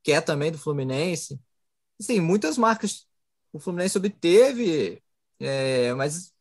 que 0.03 0.13
é 0.13 0.21
também 0.21 0.51
do 0.51 0.59
Fluminense. 0.59 1.41
Assim, 2.01 2.21
muitas 2.21 2.57
marcas 2.59 3.07
o 3.53 3.59
Fluminense 3.59 3.97
obteve, 3.99 5.03
é, 5.41 5.93
mas 5.95 6.33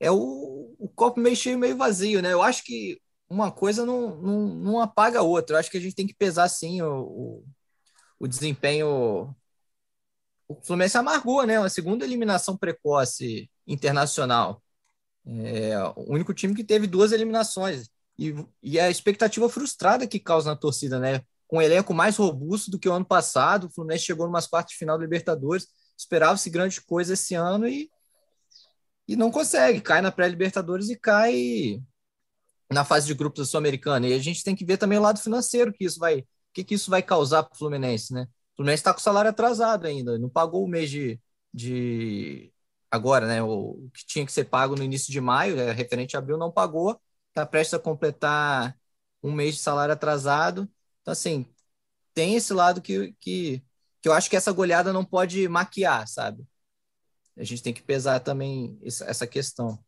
é 0.00 0.10
o, 0.10 0.74
o 0.78 0.88
copo 0.88 1.20
meio 1.20 1.36
cheio, 1.36 1.58
meio 1.58 1.76
vazio, 1.76 2.22
né? 2.22 2.32
Eu 2.32 2.42
acho 2.42 2.64
que 2.64 3.00
uma 3.28 3.50
coisa 3.52 3.86
não, 3.86 4.16
não, 4.22 4.48
não 4.56 4.80
apaga 4.80 5.20
a 5.20 5.22
outra. 5.22 5.56
Eu 5.56 5.60
acho 5.60 5.70
que 5.70 5.78
a 5.78 5.80
gente 5.80 5.94
tem 5.96 6.06
que 6.06 6.14
pesar, 6.14 6.48
sim, 6.48 6.82
o, 6.82 7.02
o, 7.02 7.44
o 8.20 8.28
desempenho. 8.28 9.34
O 10.48 10.54
Fluminense 10.62 10.96
amargou, 10.96 11.44
né? 11.44 11.58
Uma 11.58 11.68
segunda 11.68 12.04
eliminação 12.04 12.56
precoce 12.56 13.50
internacional. 13.66 14.62
É 15.26 15.78
o 15.96 16.12
único 16.12 16.32
time 16.34 16.54
que 16.54 16.64
teve 16.64 16.86
duas 16.86 17.12
eliminações. 17.12 17.88
E, 18.18 18.34
e 18.62 18.78
a 18.80 18.88
expectativa 18.90 19.48
frustrada 19.48 20.06
que 20.06 20.20
causa 20.20 20.50
na 20.50 20.56
torcida, 20.56 20.98
né? 20.98 21.22
Com 21.46 21.58
um 21.58 21.62
elenco 21.62 21.94
mais 21.94 22.16
robusto 22.16 22.70
do 22.70 22.78
que 22.78 22.88
o 22.88 22.92
ano 22.92 23.04
passado, 23.04 23.64
o 23.66 23.70
Fluminense 23.70 24.04
chegou 24.04 24.26
numas 24.26 24.46
quartas 24.46 24.72
de 24.72 24.78
final 24.78 24.98
da 24.98 25.04
Libertadores, 25.04 25.68
esperava-se 25.96 26.50
grande 26.50 26.80
coisa 26.80 27.14
esse 27.14 27.34
ano 27.34 27.68
e, 27.68 27.90
e 29.06 29.16
não 29.16 29.30
consegue. 29.30 29.80
Cai 29.80 30.00
na 30.00 30.10
pré-Libertadores 30.10 30.90
e 30.90 30.96
cai 30.96 31.80
na 32.70 32.84
fase 32.84 33.06
de 33.06 33.14
grupos 33.14 33.40
da 33.40 33.50
Sul-Americana. 33.50 34.08
E 34.08 34.14
a 34.14 34.18
gente 34.18 34.42
tem 34.42 34.54
que 34.56 34.64
ver 34.64 34.76
também 34.76 34.98
o 34.98 35.02
lado 35.02 35.20
financeiro 35.20 35.72
que 35.72 35.84
isso 35.84 35.98
vai, 35.98 36.24
que, 36.52 36.64
que 36.64 36.74
isso 36.74 36.90
vai 36.90 37.02
causar 37.02 37.44
para 37.44 37.54
o 37.54 37.58
Fluminense, 37.58 38.12
né? 38.12 38.26
O 38.54 38.56
Fluminense 38.56 38.80
está 38.80 38.92
com 38.92 39.00
o 39.00 39.02
salário 39.02 39.30
atrasado 39.30 39.86
ainda, 39.86 40.18
não 40.18 40.28
pagou 40.28 40.64
o 40.64 40.68
mês 40.68 40.90
de, 40.90 41.20
de 41.52 42.52
agora, 42.90 43.26
né? 43.26 43.42
O 43.42 43.88
que 43.94 44.04
tinha 44.06 44.26
que 44.26 44.32
ser 44.32 44.44
pago 44.44 44.74
no 44.74 44.82
início 44.82 45.12
de 45.12 45.20
maio, 45.20 45.58
é, 45.58 45.72
referente 45.72 46.16
a 46.16 46.18
abril, 46.18 46.38
não 46.38 46.50
pagou, 46.50 47.00
está 47.28 47.46
prestes 47.46 47.74
a 47.74 47.78
completar 47.78 48.76
um 49.22 49.32
mês 49.32 49.56
de 49.56 49.60
salário 49.60 49.92
atrasado. 49.92 50.68
Então, 51.06 51.12
assim, 51.12 51.46
tem 52.12 52.34
esse 52.34 52.52
lado 52.52 52.82
que, 52.82 53.14
que, 53.20 53.62
que 54.02 54.08
eu 54.08 54.12
acho 54.12 54.28
que 54.28 54.34
essa 54.34 54.50
goleada 54.50 54.92
não 54.92 55.04
pode 55.04 55.46
maquiar, 55.46 56.08
sabe? 56.08 56.44
A 57.36 57.44
gente 57.44 57.62
tem 57.62 57.72
que 57.72 57.80
pesar 57.80 58.18
também 58.18 58.76
essa 58.82 59.24
questão. 59.24 59.78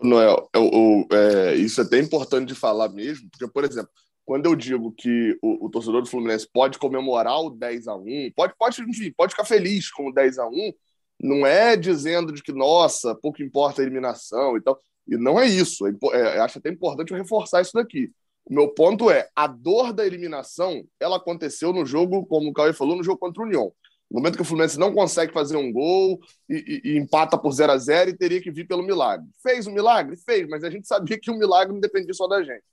Noel, 0.00 0.48
eu, 0.54 0.70
eu, 0.72 1.18
é, 1.18 1.54
isso 1.54 1.82
é 1.82 1.84
até 1.84 1.98
importante 1.98 2.48
de 2.48 2.54
falar 2.54 2.88
mesmo, 2.88 3.28
porque, 3.28 3.46
por 3.46 3.62
exemplo, 3.62 3.90
quando 4.24 4.46
eu 4.46 4.56
digo 4.56 4.90
que 4.92 5.38
o, 5.42 5.66
o, 5.66 5.70
torcedor 5.70 6.00
do 6.00 6.08
Fluminense 6.08 6.48
pode 6.50 6.78
comemorar 6.78 7.38
o 7.40 7.50
10 7.50 7.86
a 7.86 7.94
1 7.94 8.32
pode, 8.34 8.54
pode, 8.56 8.80
enfim, 8.80 9.12
pode 9.14 9.32
ficar 9.32 9.44
feliz 9.44 9.90
com 9.90 10.08
o 10.08 10.14
10 10.14 10.38
a 10.38 10.48
1 10.48 10.72
não 11.20 11.46
é 11.46 11.76
dizendo 11.76 12.32
de 12.32 12.42
que, 12.42 12.52
nossa, 12.52 13.14
pouco 13.14 13.42
importa 13.42 13.82
a 13.82 13.84
eliminação 13.84 14.56
e 14.56 14.62
tal. 14.62 14.80
E 15.06 15.18
não 15.18 15.38
é 15.38 15.46
isso. 15.46 15.86
É, 15.86 15.92
é, 16.14 16.40
acho 16.40 16.58
até 16.58 16.70
importante 16.70 17.12
reforçar 17.12 17.60
isso 17.60 17.72
daqui. 17.74 18.10
O 18.48 18.54
meu 18.54 18.68
ponto 18.68 19.10
é, 19.10 19.28
a 19.36 19.46
dor 19.46 19.92
da 19.92 20.06
eliminação, 20.06 20.82
ela 20.98 21.16
aconteceu 21.16 21.70
no 21.72 21.84
jogo, 21.84 22.24
como 22.26 22.48
o 22.48 22.52
Cauê 22.52 22.72
falou, 22.72 22.96
no 22.96 23.04
jogo 23.04 23.18
contra 23.18 23.42
o 23.42 23.46
União. 23.46 23.72
No 24.10 24.18
momento 24.18 24.36
que 24.36 24.42
o 24.42 24.44
Fluminense 24.44 24.78
não 24.78 24.94
consegue 24.94 25.34
fazer 25.34 25.56
um 25.56 25.70
gol 25.70 26.18
e, 26.48 26.82
e, 26.84 26.92
e 26.92 26.98
empata 26.98 27.36
por 27.36 27.52
0 27.52 27.72
a 27.72 27.76
0 27.76 28.08
e 28.08 28.16
teria 28.16 28.40
que 28.40 28.50
vir 28.50 28.66
pelo 28.66 28.82
milagre. 28.82 29.28
Fez 29.42 29.66
o 29.66 29.70
milagre? 29.70 30.16
Fez, 30.16 30.48
mas 30.48 30.64
a 30.64 30.70
gente 30.70 30.88
sabia 30.88 31.18
que 31.20 31.30
o 31.30 31.36
milagre 31.36 31.74
não 31.74 31.80
dependia 31.80 32.14
só 32.14 32.26
da 32.26 32.42
gente. 32.42 32.64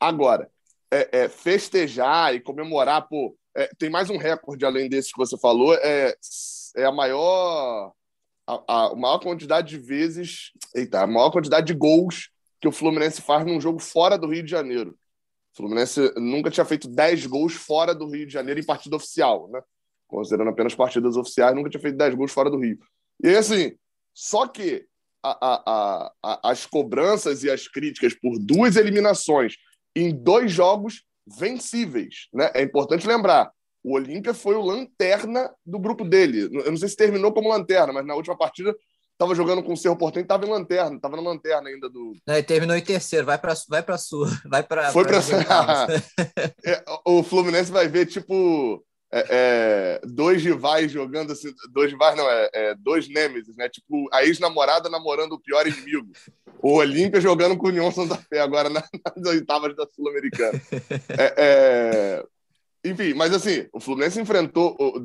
Agora, 0.00 0.50
é, 0.90 1.20
é, 1.20 1.28
festejar 1.28 2.34
e 2.34 2.40
comemorar, 2.40 3.06
pô, 3.08 3.36
é, 3.56 3.70
tem 3.78 3.88
mais 3.88 4.10
um 4.10 4.16
recorde 4.16 4.64
além 4.64 4.88
desse 4.88 5.12
que 5.12 5.18
você 5.18 5.38
falou, 5.38 5.74
é, 5.74 6.12
é 6.76 6.84
a 6.84 6.92
maior 6.92 7.92
a, 8.48 8.88
a 8.90 8.96
maior 8.96 9.18
quantidade 9.20 9.68
de 9.68 9.78
vezes, 9.78 10.50
eita, 10.74 11.02
a 11.02 11.06
maior 11.06 11.30
quantidade 11.30 11.68
de 11.68 11.74
gols 11.74 12.30
que 12.60 12.66
o 12.66 12.72
Fluminense 12.72 13.22
faz 13.22 13.46
num 13.46 13.60
jogo 13.60 13.78
fora 13.78 14.18
do 14.18 14.26
Rio 14.26 14.42
de 14.42 14.50
Janeiro. 14.50 14.98
O 15.52 15.56
Fluminense 15.56 16.12
nunca 16.16 16.50
tinha 16.50 16.64
feito 16.64 16.88
10 16.88 17.26
gols 17.26 17.54
fora 17.54 17.94
do 17.94 18.08
Rio 18.08 18.26
de 18.26 18.32
Janeiro 18.32 18.60
em 18.60 18.64
partida 18.64 18.96
oficial, 18.96 19.48
né? 19.50 19.60
considerando 20.10 20.50
apenas 20.50 20.74
partidas 20.74 21.16
oficiais, 21.16 21.54
nunca 21.54 21.70
tinha 21.70 21.80
feito 21.80 21.96
10 21.96 22.14
gols 22.14 22.32
fora 22.32 22.50
do 22.50 22.58
Rio. 22.58 22.78
E 23.22 23.28
assim, 23.28 23.72
só 24.12 24.46
que 24.46 24.84
a, 25.22 25.30
a, 25.30 26.12
a, 26.22 26.50
as 26.50 26.66
cobranças 26.66 27.44
e 27.44 27.50
as 27.50 27.68
críticas 27.68 28.14
por 28.14 28.38
duas 28.38 28.76
eliminações 28.76 29.54
em 29.94 30.14
dois 30.14 30.50
jogos 30.50 31.04
vencíveis. 31.26 32.28
Né? 32.32 32.50
É 32.54 32.62
importante 32.62 33.06
lembrar, 33.06 33.52
o 33.84 33.94
Olímpia 33.94 34.34
foi 34.34 34.56
o 34.56 34.62
lanterna 34.62 35.50
do 35.64 35.78
grupo 35.78 36.04
dele. 36.04 36.48
Eu 36.52 36.70
não 36.70 36.76
sei 36.76 36.88
se 36.88 36.96
terminou 36.96 37.32
como 37.32 37.48
lanterna, 37.48 37.92
mas 37.92 38.06
na 38.06 38.14
última 38.14 38.36
partida 38.36 38.74
estava 39.20 39.34
jogando 39.34 39.62
com 39.62 39.74
o 39.74 39.76
Cerro 39.76 39.96
Porteño, 39.96 40.22
estava 40.22 40.46
em 40.46 40.50
lanterna, 40.50 40.96
estava 40.96 41.16
na 41.16 41.22
lanterna 41.22 41.68
ainda 41.68 41.90
do. 41.90 42.16
Não, 42.26 42.34
e 42.36 42.42
terminou 42.42 42.74
em 42.74 42.80
terceiro, 42.80 43.26
vai 43.26 43.38
para 43.38 43.52
vai 43.68 43.82
para 43.82 43.98
sul, 43.98 44.26
vai 44.48 44.62
para. 44.62 44.90
Foi 44.92 45.04
para 45.04 45.18
é, 46.64 46.82
o 47.04 47.22
Fluminense 47.22 47.70
vai 47.70 47.86
ver 47.86 48.06
tipo 48.06 48.82
é, 49.12 49.26
é, 49.28 50.00
dois 50.06 50.42
rivais 50.42 50.90
jogando 50.90 51.32
assim, 51.32 51.52
dois 51.70 51.92
rivais 51.92 52.16
não, 52.16 52.28
é, 52.30 52.50
é 52.54 52.74
dois 52.76 53.08
nêmesis, 53.08 53.54
né? 53.56 53.68
Tipo, 53.68 54.08
a 54.10 54.24
ex-namorada 54.24 54.88
namorando 54.88 55.32
o 55.32 55.40
pior 55.40 55.66
inimigo. 55.66 56.10
O 56.62 56.74
Olímpia 56.74 57.20
jogando 57.20 57.56
com 57.56 57.66
o 57.66 57.70
União 57.70 57.90
Santa 57.92 58.16
Fé 58.16 58.40
agora 58.40 58.70
na, 58.70 58.82
nas 59.16 59.26
oitavas 59.26 59.76
da 59.76 59.86
Sul-Americana. 59.94 60.60
É, 61.18 61.34
é, 61.36 62.24
enfim, 62.84 63.14
mas 63.14 63.34
assim, 63.34 63.66
o 63.72 63.80
Fluminense 63.80 64.20
enfrentou. 64.20 64.76
O, 64.78 65.00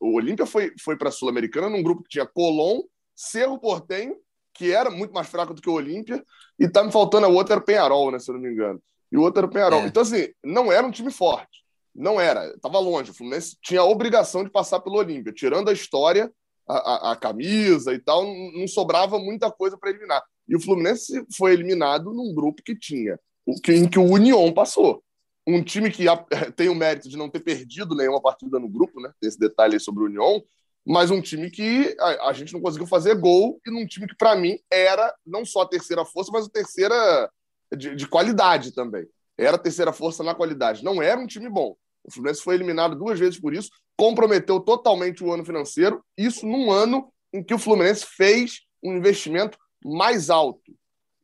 o 0.00 0.14
Olímpia 0.14 0.46
foi, 0.46 0.72
foi 0.82 0.96
para 0.96 1.08
a 1.08 1.12
Sul-Americana 1.12 1.68
num 1.68 1.82
grupo 1.82 2.02
que 2.02 2.10
tinha 2.10 2.26
Colón, 2.26 2.82
Cerro 3.22 3.58
Portenho, 3.58 4.16
que 4.52 4.72
era 4.72 4.90
muito 4.90 5.14
mais 5.14 5.28
fraco 5.28 5.54
do 5.54 5.62
que 5.62 5.70
o 5.70 5.74
Olímpia, 5.74 6.24
e 6.58 6.68
tá 6.68 6.82
me 6.82 6.90
faltando 6.90 7.28
o 7.28 7.34
outro 7.34 7.52
era 7.52 7.62
o 7.62 7.64
Penharol, 7.64 8.10
né? 8.10 8.18
Se 8.18 8.30
eu 8.30 8.34
não 8.34 8.42
me 8.42 8.50
engano. 8.50 8.82
E 9.10 9.16
o 9.16 9.22
outro 9.22 9.40
era 9.40 9.46
o 9.46 9.50
Penharol. 9.50 9.86
Então, 9.86 10.02
assim, 10.02 10.28
não 10.42 10.72
era 10.72 10.84
um 10.84 10.90
time 10.90 11.10
forte. 11.12 11.62
Não 11.94 12.20
era, 12.20 12.46
estava 12.48 12.78
longe. 12.80 13.10
O 13.10 13.14
Fluminense 13.14 13.56
tinha 13.62 13.80
a 13.80 13.84
obrigação 13.84 14.42
de 14.42 14.50
passar 14.50 14.80
pelo 14.80 14.96
Olímpia. 14.96 15.32
Tirando 15.32 15.68
a 15.68 15.72
história, 15.72 16.32
a, 16.68 16.74
a, 16.74 17.12
a 17.12 17.16
camisa 17.16 17.94
e 17.94 17.98
tal, 17.98 18.24
não, 18.24 18.66
sobrava 18.66 19.18
muita 19.18 19.50
coisa 19.52 19.78
para 19.78 19.90
eliminar. 19.90 20.22
E 20.48 20.56
o 20.56 20.60
Fluminense 20.60 21.24
foi 21.36 21.52
eliminado 21.52 22.12
num 22.12 22.34
grupo 22.34 22.62
que 22.62 22.76
tinha, 22.76 23.18
em 23.46 23.88
que 23.88 23.98
o 23.98 24.10
União 24.10 24.52
passou. 24.52 25.02
Um 25.46 25.62
time 25.62 25.90
que 25.90 26.06
tem 26.56 26.68
o 26.68 26.74
mérito 26.74 27.08
de 27.08 27.16
não 27.16 27.28
ter 27.28 27.40
perdido 27.40 27.94
nenhuma 27.94 28.20
partida 28.20 28.58
no 28.58 28.68
grupo, 28.68 29.00
né? 29.00 29.12
Esse 29.22 29.38
detalhe 29.38 29.74
aí 29.74 29.80
sobre 29.80 30.02
o 30.02 30.06
União, 30.06 30.42
mas 30.84 31.10
um 31.10 31.20
time 31.20 31.50
que 31.50 31.96
a, 31.98 32.28
a 32.28 32.32
gente 32.32 32.52
não 32.52 32.60
conseguiu 32.60 32.86
fazer 32.86 33.14
gol 33.14 33.60
e 33.66 33.70
num 33.70 33.86
time 33.86 34.06
que, 34.06 34.16
para 34.16 34.34
mim, 34.34 34.58
era 34.70 35.14
não 35.24 35.44
só 35.44 35.62
a 35.62 35.68
terceira 35.68 36.04
força, 36.04 36.30
mas 36.32 36.46
a 36.46 36.50
terceira 36.50 37.30
de, 37.76 37.94
de, 37.94 38.06
qualidade 38.06 38.72
também. 38.72 39.06
Era 39.38 39.56
a 39.56 39.60
terceira 39.60 39.92
força 39.92 40.22
na 40.22 40.34
qualidade. 40.34 40.84
Não 40.84 41.00
era 41.00 41.20
um 41.20 41.26
time 41.26 41.48
bom. 41.48 41.76
O 42.04 42.12
Fluminense 42.12 42.42
foi 42.42 42.56
eliminado 42.56 42.96
duas 42.96 43.18
vezes 43.18 43.38
por 43.38 43.54
isso, 43.54 43.70
comprometeu 43.96 44.58
totalmente 44.58 45.22
o 45.22 45.32
ano 45.32 45.44
financeiro, 45.44 46.04
isso 46.18 46.46
num 46.46 46.70
ano 46.70 47.12
em 47.32 47.42
que 47.42 47.54
o 47.54 47.58
Fluminense 47.58 48.04
fez 48.04 48.62
um 48.82 48.96
investimento 48.96 49.56
mais 49.84 50.30
alto. 50.30 50.72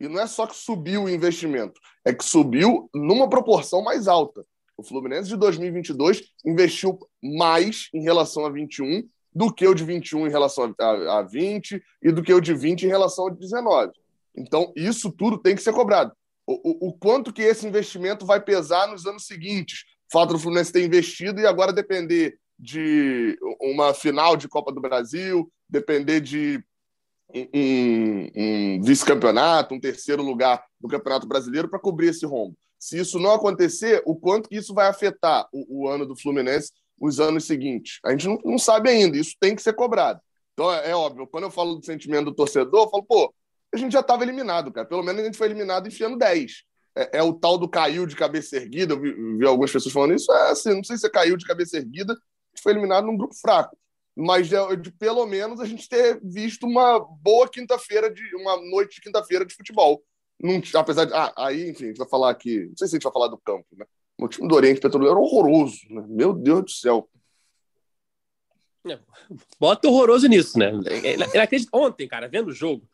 E 0.00 0.06
não 0.06 0.20
é 0.20 0.26
só 0.28 0.46
que 0.46 0.54
subiu 0.54 1.04
o 1.04 1.10
investimento, 1.10 1.80
é 2.04 2.14
que 2.14 2.24
subiu 2.24 2.88
numa 2.94 3.28
proporção 3.28 3.82
mais 3.82 4.06
alta. 4.06 4.44
O 4.76 4.82
Fluminense 4.84 5.28
de 5.28 5.36
2022 5.36 6.22
investiu 6.46 6.96
mais 7.20 7.88
em 7.92 8.00
relação 8.00 8.46
a 8.46 8.50
21 8.50 9.02
do 9.38 9.52
que 9.52 9.64
o 9.68 9.72
de 9.72 9.84
21 9.84 10.26
em 10.26 10.30
relação 10.30 10.74
a, 10.80 11.18
a 11.18 11.22
20 11.22 11.80
e 12.02 12.10
do 12.10 12.24
que 12.24 12.34
o 12.34 12.40
de 12.40 12.52
20 12.52 12.82
em 12.82 12.88
relação 12.88 13.28
a 13.28 13.30
19. 13.30 13.92
Então, 14.36 14.72
isso 14.74 15.12
tudo 15.12 15.38
tem 15.38 15.54
que 15.54 15.62
ser 15.62 15.72
cobrado. 15.72 16.12
O, 16.44 16.86
o, 16.86 16.88
o 16.88 16.92
quanto 16.92 17.32
que 17.32 17.42
esse 17.42 17.64
investimento 17.64 18.26
vai 18.26 18.40
pesar 18.40 18.88
nos 18.88 19.06
anos 19.06 19.26
seguintes? 19.26 19.84
O 20.08 20.12
fato 20.12 20.32
do 20.32 20.40
Fluminense 20.40 20.72
ter 20.72 20.84
investido 20.84 21.40
e 21.40 21.46
agora 21.46 21.72
depender 21.72 22.36
de 22.58 23.38
uma 23.60 23.94
final 23.94 24.36
de 24.36 24.48
Copa 24.48 24.72
do 24.72 24.80
Brasil, 24.80 25.48
depender 25.68 26.20
de 26.20 26.60
um, 27.32 28.30
um 28.34 28.82
vice-campeonato, 28.82 29.72
um 29.72 29.78
terceiro 29.78 30.20
lugar 30.24 30.64
no 30.80 30.88
Campeonato 30.88 31.28
Brasileiro 31.28 31.68
para 31.68 31.78
cobrir 31.78 32.08
esse 32.08 32.26
rombo. 32.26 32.56
Se 32.76 32.98
isso 32.98 33.20
não 33.20 33.30
acontecer, 33.30 34.02
o 34.04 34.16
quanto 34.16 34.48
que 34.48 34.56
isso 34.56 34.74
vai 34.74 34.88
afetar 34.88 35.46
o, 35.52 35.82
o 35.82 35.88
ano 35.88 36.04
do 36.04 36.16
Fluminense 36.16 36.72
os 37.00 37.20
anos 37.20 37.44
seguintes? 37.44 37.98
A 38.04 38.10
gente 38.10 38.26
não, 38.26 38.38
não, 38.44 38.58
sabe 38.58 38.90
ainda, 38.90 39.16
isso 39.16 39.34
tem 39.40 39.54
que 39.54 39.62
ser 39.62 39.74
cobrado. 39.74 40.20
Então, 40.52 40.72
é, 40.72 40.90
é 40.90 40.96
óbvio, 40.96 41.26
quando 41.26 41.44
eu 41.44 41.50
falo 41.50 41.76
do 41.76 41.84
sentimento 41.84 42.26
do 42.26 42.34
torcedor, 42.34 42.84
eu 42.84 42.90
falo, 42.90 43.04
pô, 43.04 43.34
a 43.72 43.76
gente 43.76 43.92
já 43.92 44.00
estava 44.00 44.22
eliminado, 44.22 44.72
cara. 44.72 44.86
Pelo 44.86 45.02
menos 45.02 45.22
a 45.22 45.24
gente 45.24 45.38
foi 45.38 45.48
eliminado 45.48 45.86
enfiando 45.86 46.16
10. 46.16 46.64
É, 46.96 47.18
é, 47.18 47.22
o 47.22 47.32
tal 47.32 47.58
do 47.58 47.68
caiu 47.68 48.06
de 48.06 48.16
cabeça 48.16 48.56
erguida. 48.56 48.94
Eu 48.94 49.00
vi, 49.00 49.12
vi, 49.38 49.46
algumas 49.46 49.70
pessoas 49.70 49.92
falando 49.92 50.14
isso. 50.14 50.32
É 50.32 50.50
assim, 50.50 50.74
não 50.74 50.82
sei 50.82 50.96
se 50.96 51.08
caiu 51.10 51.36
de 51.36 51.46
cabeça 51.46 51.76
erguida. 51.76 52.12
A 52.12 52.16
gente 52.56 52.62
foi 52.62 52.72
eliminado 52.72 53.06
num 53.06 53.16
grupo 53.16 53.34
fraco 53.34 53.76
mas 54.20 54.48
de, 54.48 54.56
de, 54.78 54.90
pelo 54.90 55.24
menos 55.26 55.60
a 55.60 55.64
gente 55.64 55.88
ter 55.88 56.20
visto 56.20 56.66
uma 56.66 56.98
boa 56.98 57.48
quinta-feira, 57.48 58.12
de 58.12 58.34
uma 58.34 58.56
noite 58.68 58.96
de 58.96 59.00
quinta-feira 59.00 59.46
de 59.46 59.54
futebol. 59.54 60.02
Num, 60.40 60.60
apesar 60.74 61.04
de. 61.04 61.14
Ah, 61.14 61.32
aí, 61.36 61.70
enfim, 61.70 61.84
a 61.84 61.86
gente 61.88 61.98
vai 61.98 62.08
falar 62.08 62.30
aqui. 62.30 62.66
Não 62.66 62.76
sei 62.76 62.88
se 62.88 62.96
a 62.96 62.98
gente 62.98 63.04
vai 63.04 63.12
falar 63.12 63.28
do 63.28 63.38
campo, 63.38 63.66
né? 63.76 63.86
O 64.18 64.28
time 64.28 64.48
do 64.48 64.54
Oriente 64.54 64.80
Petroleiro 64.80 65.14
era 65.14 65.20
horroroso, 65.20 65.80
né? 65.90 66.04
Meu 66.08 66.32
Deus 66.32 66.64
do 66.64 66.70
céu. 66.70 67.08
É, 68.86 68.98
bota 69.60 69.88
horroroso 69.88 70.26
nisso, 70.26 70.58
né? 70.58 70.72
Ontem, 71.72 72.08
cara, 72.08 72.28
vendo 72.28 72.48
o 72.48 72.52
jogo, 72.52 72.88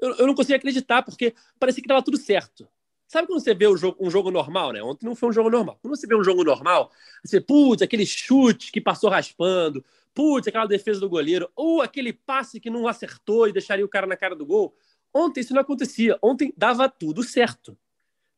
eu, 0.00 0.14
eu 0.16 0.26
não 0.26 0.34
conseguia 0.34 0.56
acreditar, 0.56 1.02
porque 1.02 1.34
parecia 1.58 1.82
que 1.82 1.86
estava 1.86 2.04
tudo 2.04 2.16
certo. 2.16 2.68
Sabe 3.06 3.26
quando 3.26 3.40
você 3.40 3.54
vê 3.54 3.68
um 3.68 3.76
jogo, 3.76 3.96
um 4.00 4.10
jogo 4.10 4.30
normal, 4.30 4.72
né? 4.72 4.82
Ontem 4.82 5.06
não 5.06 5.14
foi 5.14 5.28
um 5.28 5.32
jogo 5.32 5.50
normal. 5.50 5.78
Quando 5.82 5.96
você 5.96 6.06
vê 6.06 6.16
um 6.16 6.24
jogo 6.24 6.42
normal, 6.42 6.90
você, 7.24 7.40
putz, 7.40 7.82
aquele 7.82 8.06
chute 8.06 8.72
que 8.72 8.80
passou 8.80 9.10
raspando, 9.10 9.84
putz, 10.14 10.48
aquela 10.48 10.66
defesa 10.66 11.00
do 11.00 11.08
goleiro, 11.08 11.50
ou 11.54 11.82
aquele 11.82 12.12
passe 12.12 12.60
que 12.60 12.70
não 12.70 12.86
acertou 12.88 13.48
e 13.48 13.52
deixaria 13.52 13.84
o 13.84 13.88
cara 13.88 14.06
na 14.06 14.16
cara 14.16 14.34
do 14.34 14.46
gol. 14.46 14.74
Ontem 15.12 15.40
isso 15.40 15.54
não 15.54 15.60
acontecia. 15.60 16.18
Ontem 16.22 16.52
dava 16.56 16.88
tudo 16.88 17.22
certo. 17.22 17.76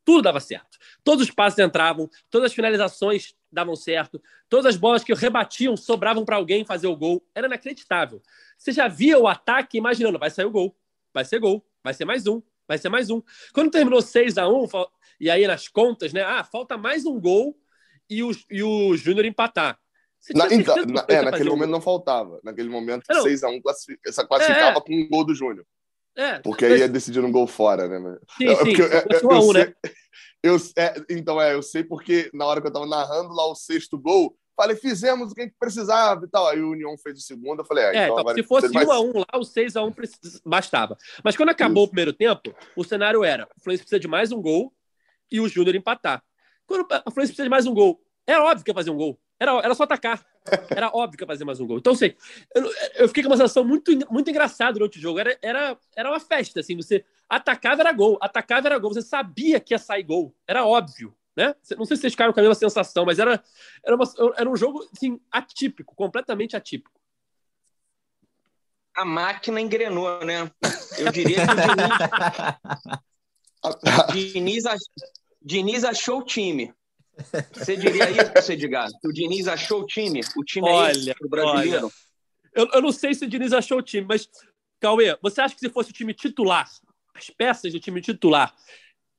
Tudo 0.06 0.22
dava 0.22 0.38
certo. 0.38 0.78
Todos 1.02 1.28
os 1.28 1.34
passes 1.34 1.58
entravam, 1.58 2.08
todas 2.30 2.52
as 2.52 2.54
finalizações 2.54 3.34
davam 3.50 3.74
certo, 3.74 4.22
todas 4.48 4.66
as 4.66 4.76
bolas 4.76 5.02
que 5.02 5.12
rebatiam 5.12 5.76
sobravam 5.76 6.24
para 6.24 6.36
alguém 6.36 6.64
fazer 6.64 6.86
o 6.86 6.96
gol. 6.96 7.26
Era 7.34 7.48
inacreditável. 7.48 8.22
Você 8.56 8.70
já 8.70 8.86
via 8.86 9.18
o 9.18 9.26
ataque 9.26 9.76
imaginando, 9.76 10.16
vai 10.16 10.30
sair 10.30 10.44
o 10.44 10.50
gol, 10.50 10.78
vai 11.12 11.24
ser 11.24 11.40
gol, 11.40 11.66
vai 11.82 11.92
ser 11.92 12.04
mais 12.04 12.24
um, 12.28 12.40
vai 12.68 12.78
ser 12.78 12.88
mais 12.88 13.10
um. 13.10 13.20
Quando 13.52 13.72
terminou 13.72 14.00
6 14.00 14.38
a 14.38 14.48
1 14.48 14.68
e 15.18 15.28
aí 15.28 15.44
nas 15.44 15.66
contas, 15.66 16.12
né? 16.12 16.22
Ah, 16.22 16.44
falta 16.44 16.78
mais 16.78 17.04
um 17.04 17.20
gol 17.20 17.58
e 18.08 18.22
o, 18.22 18.30
e 18.48 18.62
o 18.62 18.96
Júnior 18.96 19.24
empatar. 19.24 19.76
Na, 20.36 20.46
então, 20.54 20.76
na, 20.86 21.04
é, 21.08 21.22
naquele 21.22 21.50
momento 21.50 21.68
um... 21.68 21.72
não 21.72 21.80
faltava. 21.80 22.38
Naquele 22.44 22.68
momento, 22.68 23.04
6x1 23.08 23.60
classific... 23.60 24.00
classificava 24.28 24.78
é, 24.78 24.80
com 24.80 24.94
um 24.94 25.08
gol 25.08 25.24
do 25.24 25.34
Júnior. 25.34 25.66
É, 26.16 26.38
porque 26.38 26.64
aí 26.64 26.78
ia 26.78 26.88
decidir 26.88 27.22
um 27.22 27.30
gol 27.30 27.46
fora, 27.46 27.86
né? 27.86 28.18
Sim, 28.38 28.48
sim. 28.48 28.56
Porque, 28.56 28.82
eu, 28.82 28.86
eu, 28.86 29.04
eu, 29.10 29.38
um, 29.38 29.52
sei, 29.52 29.64
né? 29.64 29.74
eu 30.42 30.56
é, 30.76 30.94
então, 31.10 31.40
é, 31.40 31.54
eu 31.54 31.62
sei 31.62 31.84
porque 31.84 32.30
na 32.32 32.46
hora 32.46 32.60
que 32.60 32.66
eu 32.66 32.72
tava 32.72 32.86
narrando 32.86 33.34
lá 33.34 33.46
o 33.46 33.54
sexto 33.54 33.98
gol, 33.98 34.34
Falei, 34.56 34.74
fizemos 34.74 35.30
o 35.30 35.34
que 35.34 35.42
a 35.42 35.44
gente 35.44 35.54
precisava 35.58 36.24
e 36.24 36.28
tal. 36.28 36.48
Aí 36.48 36.58
o 36.62 36.70
União 36.70 36.96
fez 36.96 37.18
o 37.18 37.20
segundo, 37.20 37.60
eu 37.60 37.64
falei, 37.64 37.84
ah, 37.84 37.94
é, 37.94 38.04
então, 38.06 38.20
então 38.20 38.34
se 38.34 38.42
fosse 38.42 38.68
1 38.68 38.72
mais... 38.72 38.88
a 38.88 39.00
1 39.00 39.12
lá, 39.18 39.26
o 39.34 39.44
6 39.44 39.76
a 39.76 39.84
1 39.84 39.94
bastava. 40.46 40.96
Mas 41.22 41.36
quando 41.36 41.50
acabou 41.50 41.82
Isso. 41.82 41.88
o 41.88 41.90
primeiro 41.90 42.12
tempo, 42.14 42.54
o 42.74 42.82
cenário 42.82 43.22
era: 43.22 43.44
o 43.44 43.60
Fluminense 43.60 43.82
precisa 43.82 44.00
de 44.00 44.08
mais 44.08 44.32
um 44.32 44.40
gol 44.40 44.72
e 45.30 45.40
o 45.40 45.48
Júnior 45.48 45.74
empatar. 45.74 46.22
Quando 46.66 46.84
o 46.84 46.86
Fluminense 46.86 47.32
precisa 47.32 47.42
de 47.42 47.50
mais 47.50 47.66
um 47.66 47.74
gol, 47.74 48.00
era 48.26 48.42
óbvio 48.42 48.64
que 48.64 48.70
ia 48.70 48.74
fazer 48.74 48.90
um 48.90 48.96
gol. 48.96 49.20
Era, 49.38 49.52
era 49.58 49.74
só 49.74 49.82
atacar. 49.82 50.24
Era 50.70 50.90
óbvio 50.94 51.18
que 51.18 51.24
ia 51.24 51.26
fazer 51.26 51.44
mais 51.44 51.60
um 51.60 51.66
gol. 51.66 51.78
Então, 51.78 51.94
sei, 51.94 52.16
eu, 52.54 52.70
eu 52.96 53.08
fiquei 53.08 53.22
com 53.22 53.28
uma 53.28 53.36
sensação 53.36 53.64
muito, 53.64 53.90
muito 54.10 54.30
engraçada 54.30 54.74
durante 54.74 54.98
o 54.98 55.00
jogo. 55.00 55.18
Era, 55.18 55.38
era, 55.42 55.78
era 55.96 56.10
uma 56.10 56.20
festa, 56.20 56.60
assim. 56.60 56.76
Você 56.76 57.04
atacava, 57.28 57.82
era 57.82 57.92
gol. 57.92 58.18
Atacava, 58.20 58.68
era 58.68 58.78
gol. 58.78 58.92
Você 58.92 59.02
sabia 59.02 59.60
que 59.60 59.74
ia 59.74 59.78
sair 59.78 60.02
gol. 60.02 60.34
Era 60.46 60.64
óbvio. 60.64 61.14
Né? 61.36 61.54
Não 61.76 61.84
sei 61.84 61.96
se 61.96 62.00
vocês 62.00 62.12
ficaram 62.14 62.32
com 62.32 62.40
a 62.40 62.42
mesma 62.42 62.54
sensação, 62.54 63.04
mas 63.04 63.18
era, 63.18 63.42
era, 63.84 63.94
uma, 63.94 64.04
era 64.36 64.48
um 64.48 64.56
jogo 64.56 64.88
assim, 64.92 65.20
atípico, 65.30 65.94
completamente 65.94 66.56
atípico. 66.56 66.98
A 68.94 69.04
máquina 69.04 69.60
engrenou, 69.60 70.24
né? 70.24 70.50
Eu 70.96 71.12
diria 71.12 71.44
que 71.46 71.52
o 73.62 74.12
Diniz, 74.12 74.64
Diniz, 74.64 74.64
Diniz 75.42 75.84
achou 75.84 76.20
o 76.20 76.24
time. 76.24 76.72
Você 77.52 77.76
diria 77.76 78.04
isso, 78.10 78.52
Edgar? 78.52 78.88
Que 79.00 79.08
o 79.08 79.12
Diniz 79.12 79.48
achou 79.48 79.82
o 79.82 79.86
time? 79.86 80.20
O 80.36 80.44
time 80.44 80.68
olha, 80.68 80.88
é 80.88 80.92
esse 80.92 81.28
brasileiro? 81.28 81.86
Olha, 81.86 81.92
eu, 82.54 82.68
eu 82.74 82.82
não 82.82 82.92
sei 82.92 83.14
se 83.14 83.24
o 83.24 83.28
Diniz 83.28 83.52
achou 83.52 83.78
o 83.78 83.82
time, 83.82 84.06
mas, 84.08 84.28
Cauê, 84.80 85.16
você 85.22 85.40
acha 85.40 85.54
que 85.54 85.60
se 85.60 85.70
fosse 85.70 85.90
o 85.90 85.94
time 85.94 86.12
titular, 86.14 86.68
as 87.14 87.30
peças 87.30 87.72
do 87.72 87.80
time 87.80 88.00
titular, 88.00 88.54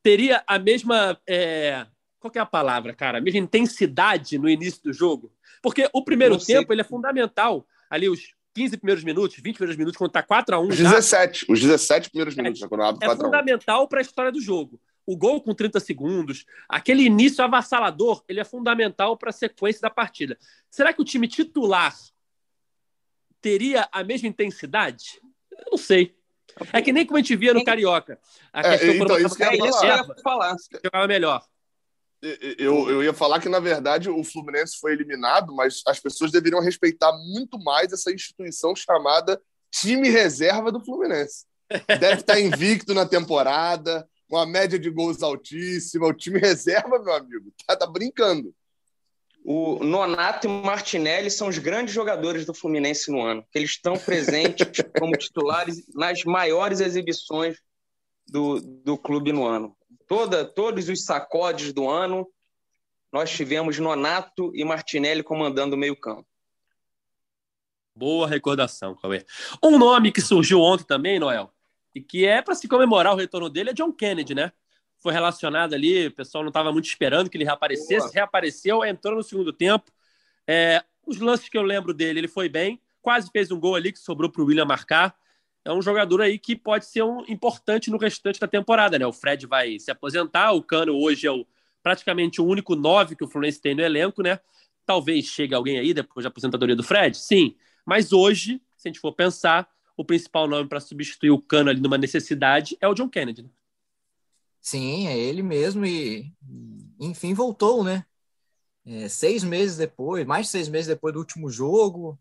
teria 0.03 0.43
a 0.47 0.59
mesma 0.59 1.19
é, 1.27 1.85
qual 2.19 2.31
é 2.35 2.39
a 2.39 2.45
palavra, 2.45 2.93
cara? 2.93 3.19
A 3.19 3.21
mesma 3.21 3.39
intensidade 3.39 4.37
no 4.37 4.49
início 4.49 4.81
do 4.83 4.93
jogo. 4.93 5.31
Porque 5.61 5.89
o 5.93 6.03
primeiro 6.03 6.37
tempo 6.37 6.73
ele 6.73 6.81
é 6.81 6.83
fundamental. 6.83 7.65
Ali, 7.89 8.09
os 8.09 8.33
15 8.53 8.77
primeiros 8.77 9.03
minutos, 9.03 9.37
20 9.37 9.55
primeiros 9.55 9.77
minutos, 9.77 9.97
quando 9.97 10.11
tá 10.11 10.23
4x1. 10.23 10.69
Os 10.69 10.77
17, 10.77 11.45
já... 11.45 11.53
os 11.53 11.59
17 11.59 12.09
primeiros 12.09 12.35
minutos, 12.35 12.61
é, 12.61 12.67
quando 12.67 12.83
abre 12.83 13.05
4 13.05 13.13
É 13.13 13.25
fundamental 13.25 13.87
para 13.87 13.99
a 13.99 14.01
história 14.01 14.31
do 14.31 14.41
jogo. 14.41 14.79
O 15.07 15.15
gol 15.15 15.41
com 15.41 15.55
30 15.55 15.79
segundos, 15.79 16.45
aquele 16.67 17.03
início 17.03 17.43
avassalador, 17.43 18.23
ele 18.27 18.41
é 18.41 18.43
fundamental 18.43 19.17
para 19.17 19.29
a 19.29 19.33
sequência 19.33 19.81
da 19.81 19.89
partida. 19.89 20.37
Será 20.69 20.91
que 20.91 21.01
o 21.01 21.05
time 21.05 21.29
titular 21.29 21.95
teria 23.41 23.87
a 23.91 24.03
mesma 24.03 24.27
intensidade? 24.27 25.19
Eu 25.49 25.71
não 25.71 25.77
sei. 25.77 26.15
É 26.73 26.81
que 26.81 26.91
nem 26.91 27.05
como 27.05 27.17
a 27.17 27.21
gente 27.21 27.35
via 27.35 27.53
no 27.53 27.63
Carioca. 27.63 28.19
A 28.51 28.59
é, 28.59 28.77
questão 28.77 28.95
então, 28.95 29.17
isso 29.17 29.35
que 29.35 29.43
eu 29.43 29.53
ia 29.53 30.03
falar. 30.21 30.55
Jogava 30.83 31.07
melhor. 31.07 31.43
Eu, 32.21 32.89
eu 32.89 33.03
ia 33.03 33.13
falar 33.13 33.39
que, 33.39 33.47
na 33.47 33.59
verdade, 33.59 34.09
o 34.09 34.23
Fluminense 34.23 34.79
foi 34.79 34.91
eliminado, 34.91 35.55
mas 35.55 35.81
as 35.87 35.99
pessoas 35.99 36.31
deveriam 36.31 36.61
respeitar 36.61 37.11
muito 37.13 37.59
mais 37.59 37.93
essa 37.93 38.11
instituição 38.11 38.75
chamada 38.75 39.39
time 39.71 40.09
reserva 40.09 40.71
do 40.71 40.83
Fluminense. 40.83 41.45
Deve 41.87 42.21
estar 42.21 42.39
invicto 42.39 42.93
na 42.93 43.05
temporada, 43.05 44.07
uma 44.29 44.45
média 44.45 44.77
de 44.77 44.89
gols 44.89 45.23
altíssima. 45.23 46.07
O 46.07 46.13
time 46.13 46.39
reserva, 46.39 46.99
meu 46.99 47.13
amigo, 47.13 47.51
tá, 47.65 47.75
tá 47.75 47.87
brincando. 47.87 48.53
O 49.43 49.81
Nonato 49.83 50.45
e 50.45 50.49
o 50.49 50.63
Martinelli 50.63 51.31
são 51.31 51.47
os 51.47 51.57
grandes 51.57 51.93
jogadores 51.93 52.45
do 52.45 52.53
Fluminense 52.53 53.09
no 53.09 53.21
ano. 53.21 53.45
Eles 53.55 53.71
estão 53.71 53.97
presentes 53.97 54.83
como 54.99 55.15
titulares 55.15 55.83
nas 55.95 56.23
maiores 56.25 56.81
exibições 56.81 57.57
do, 58.27 58.59
do 58.59 58.97
clube 58.97 59.31
no 59.31 59.45
ano 59.45 59.77
toda, 60.07 60.45
todos 60.45 60.89
os 60.89 61.03
sacodes 61.03 61.73
do 61.73 61.87
ano, 61.87 62.27
nós 63.11 63.29
tivemos 63.29 63.77
Nonato 63.77 64.51
e 64.55 64.63
Martinelli 64.63 65.21
comandando 65.21 65.75
o 65.75 65.79
meio-campo. 65.79 66.25
Boa 67.95 68.27
recordação, 68.27 68.95
Cauê. 68.95 69.25
Um 69.61 69.77
nome 69.77 70.11
que 70.11 70.21
surgiu 70.21 70.61
ontem 70.61 70.85
também, 70.85 71.19
Noel, 71.19 71.51
e 71.97 72.01
que 72.01 72.25
é 72.25 72.41
para 72.41 72.55
se 72.55 72.67
comemorar 72.67 73.13
o 73.13 73.17
retorno 73.17 73.49
dele, 73.49 73.71
é 73.71 73.73
John 73.73 73.91
Kennedy, 73.91 74.33
né? 74.35 74.51
Foi 74.99 75.13
relacionado 75.13 75.73
ali, 75.73 76.07
o 76.07 76.11
pessoal 76.11 76.43
não 76.43 76.49
estava 76.49 76.71
muito 76.71 76.85
esperando 76.85 77.29
que 77.29 77.37
ele 77.37 77.43
reaparecesse, 77.43 78.07
Boa. 78.07 78.11
reapareceu, 78.13 78.85
entrou 78.85 79.15
no 79.15 79.23
segundo 79.23 79.53
tempo. 79.53 79.91
É, 80.47 80.83
os 81.05 81.19
lances 81.19 81.49
que 81.49 81.57
eu 81.57 81.61
lembro 81.61 81.93
dele, 81.93 82.19
ele 82.19 82.27
foi 82.27 82.49
bem, 82.49 82.81
quase 83.01 83.29
fez 83.31 83.51
um 83.51 83.59
gol 83.59 83.75
ali 83.75 83.91
que 83.91 83.99
sobrou 83.99 84.31
para 84.31 84.41
o 84.41 84.45
William 84.45 84.65
marcar 84.65 85.15
é 85.67 85.73
um 85.73 85.81
jogador 85.81 86.21
aí 86.21 86.39
que 86.39 86.55
pode 86.55 86.85
ser 86.85 87.03
um 87.03 87.25
importante 87.27 87.91
no 87.91 87.97
restante 87.97 88.39
da 88.39 88.47
temporada, 88.47 88.97
né? 88.97 89.05
O 89.05 89.11
Fred 89.11 89.45
vai 89.45 89.77
se 89.79 89.91
aposentar, 89.91 90.53
o 90.53 90.63
Cano 90.63 90.95
hoje 90.95 91.27
é 91.27 91.31
o, 91.31 91.45
praticamente 91.83 92.39
o 92.39 92.45
único 92.45 92.73
nove 92.73 93.17
que 93.17 93.23
o 93.23 93.27
Fluminense 93.27 93.61
tem 93.61 93.75
no 93.75 93.81
elenco, 93.81 94.23
né? 94.23 94.39
Talvez 94.85 95.25
chegue 95.25 95.53
alguém 95.53 95.77
aí 95.77 95.93
depois 95.93 96.23
da 96.23 96.29
aposentadoria 96.29 96.75
do 96.75 96.83
Fred, 96.83 97.17
sim, 97.17 97.55
Mas 97.85 98.13
hoje, 98.13 98.61
se 98.77 98.87
a 98.87 98.89
gente 98.89 99.01
for 99.01 99.11
pensar, 99.11 99.69
o 99.97 100.05
principal 100.05 100.47
nome 100.47 100.69
para 100.69 100.79
substituir 100.79 101.31
o 101.31 101.41
Cano 101.41 101.69
ali 101.69 101.81
numa 101.81 101.97
necessidade 101.97 102.77
é 102.79 102.87
o 102.87 102.93
John 102.93 103.09
Kennedy. 103.09 103.43
Né? 103.43 103.49
Sim, 104.61 105.07
é 105.07 105.17
ele 105.17 105.41
mesmo 105.41 105.85
e, 105.85 106.33
enfim, 106.99 107.33
voltou, 107.33 107.83
né? 107.83 108.05
É, 108.85 109.09
seis 109.09 109.43
meses 109.43 109.77
depois, 109.77 110.25
mais 110.25 110.45
de 110.45 110.51
seis 110.51 110.69
meses 110.69 110.87
depois 110.87 111.13
do 111.13 111.19
último 111.19 111.49
jogo, 111.49 112.19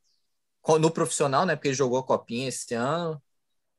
no 0.80 0.90
profissional, 0.90 1.46
né? 1.46 1.54
Porque 1.54 1.68
ele 1.68 1.74
jogou 1.74 1.98
a 1.98 2.02
copinha 2.02 2.48
esse 2.48 2.74
ano. 2.74 3.22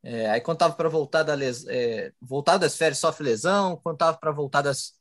É, 0.04 0.30
aí 0.30 0.42
quando 0.42 0.60
tava 0.60 0.76
para 0.76 0.90
voltar 0.90 1.24
da 1.24 1.34
les... 1.36 1.66
É, 1.68 2.14
voltar 2.22 2.58
das 2.58 2.78
férias 2.78 3.00
sofre 3.00 3.26
lesão, 3.26 3.78
quando 3.84 3.98
tava 3.98 4.18
para 4.18 4.32
voltar 4.32 4.62
das... 4.62 4.94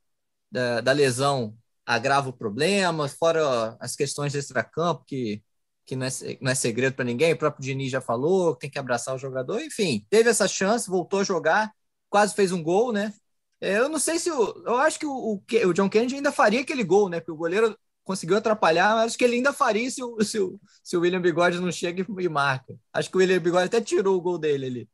da, 0.50 0.80
da 0.80 0.92
lesão 0.92 1.56
agrava 1.84 2.28
o 2.30 2.32
problema, 2.32 3.08
fora 3.08 3.76
as 3.78 3.94
questões 3.94 4.32
de 4.32 4.38
extracampo 4.38 5.04
que 5.04 5.42
que 5.86 5.96
não 5.96 6.06
é, 6.06 6.10
não 6.40 6.50
é 6.50 6.54
segredo 6.54 6.94
para 6.94 7.04
ninguém, 7.04 7.32
o 7.32 7.38
próprio 7.38 7.62
Diniz 7.64 7.90
já 7.90 8.00
falou, 8.00 8.56
tem 8.56 8.68
que 8.68 8.78
abraçar 8.78 9.14
o 9.14 9.18
jogador, 9.18 9.60
enfim, 9.62 10.04
teve 10.10 10.28
essa 10.28 10.48
chance, 10.48 10.90
voltou 10.90 11.20
a 11.20 11.24
jogar, 11.24 11.72
quase 12.10 12.34
fez 12.34 12.52
um 12.52 12.62
gol, 12.62 12.92
né? 12.92 13.14
É, 13.60 13.78
eu 13.78 13.88
não 13.88 13.98
sei 13.98 14.18
se 14.18 14.30
o, 14.30 14.62
eu 14.66 14.76
acho 14.76 14.98
que 14.98 15.06
o, 15.06 15.40
o, 15.64 15.72
John 15.72 15.88
Kennedy 15.88 16.16
ainda 16.16 16.32
faria 16.32 16.60
aquele 16.60 16.84
gol, 16.84 17.08
né? 17.08 17.20
Porque 17.20 17.32
o 17.32 17.36
goleiro 17.36 17.76
conseguiu 18.04 18.36
atrapalhar, 18.36 18.96
mas 18.96 19.06
acho 19.06 19.18
que 19.18 19.24
ele 19.24 19.36
ainda 19.36 19.52
faria 19.52 19.90
se 19.90 20.02
o, 20.02 20.22
se 20.22 20.38
o, 20.38 20.60
se 20.82 20.96
o 20.96 21.00
William 21.00 21.20
Bigode 21.20 21.60
não 21.60 21.72
chega 21.72 22.04
e 22.18 22.28
marca. 22.28 22.76
Acho 22.92 23.10
que 23.10 23.16
o 23.16 23.20
William 23.20 23.40
Bigode 23.40 23.66
até 23.66 23.80
tirou 23.80 24.16
o 24.16 24.20
gol 24.20 24.38
dele 24.38 24.66
ali. 24.66 24.88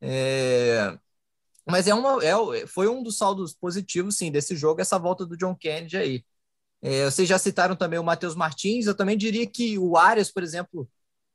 É, 0.00 0.98
mas 1.66 1.86
é 1.86 1.94
uma, 1.94 2.22
é, 2.24 2.66
foi 2.66 2.88
um 2.88 3.02
dos 3.02 3.16
saldos 3.18 3.54
positivos, 3.54 4.16
sim, 4.16 4.30
desse 4.30 4.56
jogo, 4.56 4.80
essa 4.80 4.98
volta 4.98 5.26
do 5.26 5.36
John 5.36 5.54
Kennedy 5.54 5.96
aí. 5.96 6.24
É, 6.84 7.06
vocês 7.06 7.26
já 7.26 7.38
citaram 7.38 7.74
também 7.74 7.98
o 7.98 8.04
Matheus 8.04 8.36
Martins, 8.36 8.84
eu 8.86 8.94
também 8.94 9.16
diria 9.16 9.46
que 9.46 9.78
o 9.78 9.96
Arias, 9.96 10.30
por 10.30 10.42
exemplo, 10.42 10.86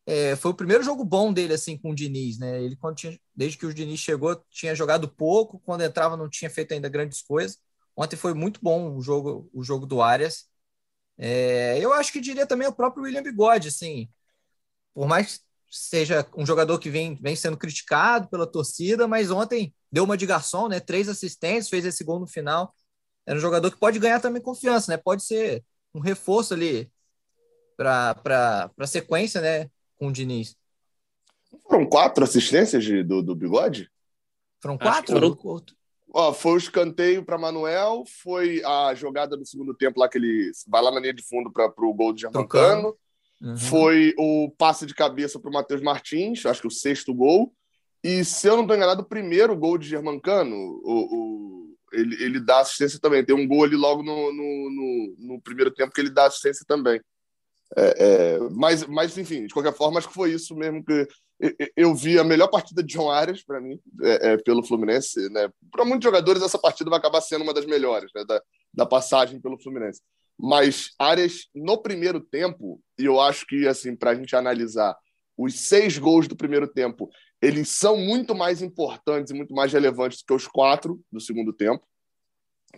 é, 0.06 0.36
foi 0.36 0.52
o 0.52 0.54
primeiro 0.54 0.84
jogo 0.84 1.04
bom 1.04 1.34
dele 1.34 1.54
assim 1.56 1.76
com 1.76 1.90
o 1.90 1.96
Diniz, 1.96 2.38
né? 2.38 2.62
Ele 2.62 2.78
tinha, 2.96 3.20
desde 3.36 3.58
que 3.58 3.66
o 3.66 3.74
Diniz 3.74 4.00
chegou 4.00 4.36
tinha 4.52 4.76
jogado 4.76 5.10
pouco, 5.10 5.60
quando 5.66 5.82
entrava 5.82 6.16
não 6.16 6.30
tinha 6.30 6.52
feito 6.52 6.74
ainda 6.76 6.88
grandes 6.88 7.24
coisas. 7.24 7.58
Ontem 7.98 8.16
foi 8.16 8.36
muito 8.36 8.60
bom 8.62 8.96
o 8.96 9.02
jogo, 9.02 9.50
o 9.52 9.64
jogo 9.64 9.88
do 9.88 10.04
Arias. 10.04 10.46
É, 11.18 11.80
eu 11.80 11.94
acho 11.94 12.14
que 12.14 12.22
diria 12.22 12.46
também 12.46 12.68
o 12.68 12.74
próprio 12.74 13.04
William 13.04 13.24
Bigode, 13.24 13.70
assim, 13.70 14.08
por 14.94 15.08
mais 15.08 15.40
que 15.40 15.44
seja 15.72 16.28
um 16.38 16.46
jogador 16.46 16.80
que 16.80 16.90
vem, 16.92 17.16
vem 17.16 17.36
sendo 17.36 17.58
criticado 17.58 18.30
pela 18.30 18.48
torcida, 18.48 19.08
mas 19.08 19.32
ontem 19.32 19.74
deu 19.92 20.04
uma 20.04 20.18
de 20.18 20.26
garçom, 20.28 20.68
né? 20.68 20.80
Três 20.80 21.10
assistências, 21.10 21.70
fez 21.70 21.86
esse 21.86 22.04
gol 22.04 22.20
no 22.20 22.28
final 22.28 22.74
era 23.26 23.38
um 23.38 23.42
jogador 23.42 23.72
que 23.72 23.78
pode 23.78 24.00
ganhar 24.00 24.20
também 24.20 24.42
confiança, 24.42 24.92
né? 24.92 24.98
Pode 24.98 25.24
ser 25.24 25.64
um 25.94 26.00
reforço 26.00 26.54
ali 26.54 26.92
para 27.78 28.70
a 28.78 28.88
sequência, 28.88 29.40
né? 29.40 29.70
Com 29.98 30.08
o 30.08 30.12
Diniz. 30.12 30.58
Foram 31.68 31.86
quatro 31.86 32.24
assistências 32.24 32.84
de, 32.84 33.04
do, 33.04 33.22
do 33.22 33.36
Bigode? 33.36 33.90
Foram 34.62 34.78
quatro? 34.78 35.38
Foram... 35.38 35.64
Ó, 36.12 36.34
foi 36.34 36.54
o 36.54 36.58
escanteio 36.58 37.24
para 37.24 37.38
Manuel, 37.38 38.04
foi 38.24 38.64
a 38.64 38.94
jogada 38.96 39.38
do 39.38 39.46
segundo 39.46 39.74
tempo 39.76 40.00
lá 40.00 40.10
que 40.10 40.18
ele 40.18 40.52
vai 40.68 40.82
lá 40.82 40.92
na 40.92 41.00
linha 41.00 41.14
de 41.14 41.24
fundo 41.24 41.52
para 41.52 41.72
o 41.78 41.94
gol 41.94 42.14
do 42.14 42.20
Germancano. 42.20 42.98
Uhum. 43.42 43.56
Foi 43.56 44.14
o 44.18 44.52
passe 44.58 44.86
de 44.86 44.94
cabeça 44.94 45.40
para 45.40 45.50
o 45.50 45.54
Matheus 45.54 45.82
Martins, 45.82 46.46
acho 46.46 46.62
que 46.62 46.68
o 46.68 46.72
sexto 46.72 47.14
gol. 47.14 47.54
E 48.04 48.26
se 48.26 48.48
eu 48.48 48.56
não 48.56 48.64
estou 48.64 48.76
enganado, 48.76 49.02
o 49.02 49.08
primeiro 49.08 49.56
gol 49.56 49.78
de 49.78 49.88
Germancano, 49.88 50.56
o, 50.56 51.16
o 51.16 51.69
ele, 51.92 52.24
ele 52.24 52.40
dá 52.40 52.60
assistência 52.60 53.00
também. 53.00 53.24
Tem 53.24 53.36
um 53.36 53.48
gol 53.48 53.64
ali 53.64 53.76
logo 53.76 54.04
no, 54.04 54.34
no, 54.34 54.70
no, 54.70 55.16
no 55.18 55.42
primeiro 55.42 55.72
tempo 55.72 55.94
que 55.94 56.02
ele 56.02 56.10
dá 56.10 56.26
assistência 56.26 56.66
também. 56.68 57.02
É, 57.78 58.06
é, 58.06 58.40
mas, 58.52 58.86
mas, 58.88 59.18
enfim, 59.18 59.46
de 59.46 59.54
qualquer 59.54 59.74
forma, 59.74 60.00
acho 60.00 60.08
que 60.08 60.14
foi 60.14 60.32
isso 60.32 60.56
mesmo 60.56 60.84
que 60.84 61.08
eu, 61.40 61.54
eu 61.76 61.96
vi 61.96 62.18
a 62.18 62.24
melhor 62.24 62.48
partida 62.48 62.84
de 62.84 62.94
João 62.94 63.12
Arias 63.12 63.44
para 63.44 63.62
mim, 63.62 63.80
é, 64.02 64.32
é, 64.32 64.38
pelo 64.38 64.64
Fluminense. 64.64 65.30
Né? 65.30 65.50
Para 65.72 65.86
muitos 65.86 66.04
jogadores, 66.04 66.42
essa 66.42 66.58
partida 66.58 66.90
vai 66.90 67.00
acabar 67.00 67.22
sendo 67.22 67.44
uma 67.44 67.54
das 67.54 67.66
melhores 67.66 68.12
né? 68.14 68.24
da, 68.28 68.42
da 68.74 68.86
passagem 68.86 69.40
pelo 69.40 69.60
Fluminense. 69.60 70.02
Mas 70.38 70.92
Arias, 70.98 71.48
no 71.54 71.82
primeiro 71.82 72.20
tempo, 72.20 72.82
e 72.98 73.06
eu 73.06 73.20
acho 73.20 73.46
que, 73.46 73.68
assim, 73.68 73.96
para 73.96 74.12
a 74.12 74.16
gente 74.16 74.36
analisar 74.36 74.96
os 75.40 75.62
seis 75.62 75.98
gols 75.98 76.28
do 76.28 76.36
primeiro 76.36 76.68
tempo, 76.68 77.10
eles 77.42 77.70
são 77.70 77.96
muito 77.96 78.36
mais 78.36 78.62
importantes 78.62 79.32
e 79.32 79.34
muito 79.34 79.54
mais 79.54 79.72
relevantes 79.72 80.22
que 80.22 80.34
os 80.34 80.46
quatro 80.46 81.02
do 81.10 81.22
segundo 81.22 81.54
tempo, 81.54 81.82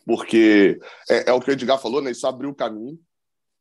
porque 0.06 0.80
é, 1.10 1.32
é 1.32 1.34
o 1.34 1.42
que 1.42 1.50
o 1.50 1.54
Edgar 1.54 1.82
falou, 1.82 2.02
né? 2.02 2.12
Isso 2.12 2.28
abriu 2.28 2.52
o 2.52 2.56
caminho. 2.56 3.00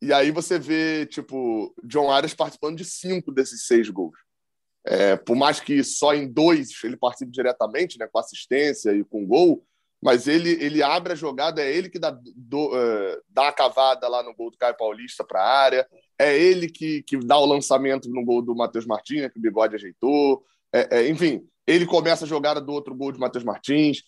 E 0.02 0.12
aí 0.12 0.30
você 0.30 0.58
vê, 0.58 1.06
tipo, 1.06 1.74
John 1.82 2.10
Arias 2.10 2.34
participando 2.34 2.76
de 2.76 2.84
cinco 2.84 3.32
desses 3.32 3.66
seis 3.66 3.88
gols. 3.88 4.16
É, 4.86 5.16
por 5.16 5.34
mais 5.34 5.60
que 5.60 5.82
só 5.82 6.14
em 6.14 6.30
dois 6.30 6.70
ele 6.84 6.96
participe 6.96 7.32
diretamente, 7.32 7.98
né, 7.98 8.06
com 8.06 8.18
assistência 8.18 8.92
e 8.92 9.02
com 9.04 9.26
gol, 9.26 9.66
mas 10.02 10.26
ele, 10.26 10.50
ele 10.64 10.82
abre 10.82 11.12
a 11.12 11.16
jogada, 11.16 11.62
é 11.62 11.74
ele 11.74 11.90
que 11.90 11.98
dá, 11.98 12.10
do, 12.10 12.68
uh, 12.68 13.22
dá 13.28 13.48
a 13.48 13.52
cavada 13.52 14.08
lá 14.08 14.22
no 14.22 14.34
gol 14.34 14.50
do 14.50 14.56
Caio 14.56 14.76
Paulista 14.76 15.24
para 15.24 15.42
a 15.42 15.58
área, 15.58 15.86
é 16.18 16.38
ele 16.38 16.68
que, 16.68 17.02
que 17.02 17.16
dá 17.18 17.38
o 17.38 17.46
lançamento 17.46 18.08
no 18.08 18.24
gol 18.24 18.42
do 18.42 18.54
Matheus 18.54 18.86
Martins, 18.86 19.30
que 19.30 19.38
o 19.38 19.42
Bigode 19.42 19.74
ajeitou, 19.74 20.42
é, 20.72 20.98
é, 20.98 21.08
enfim, 21.08 21.46
ele 21.66 21.86
começa 21.86 22.24
a 22.24 22.28
jogada 22.28 22.60
do 22.60 22.72
outro 22.72 22.94
gol 22.94 23.12
de 23.12 23.18
Matheus 23.18 23.44
Martins. 23.44 24.02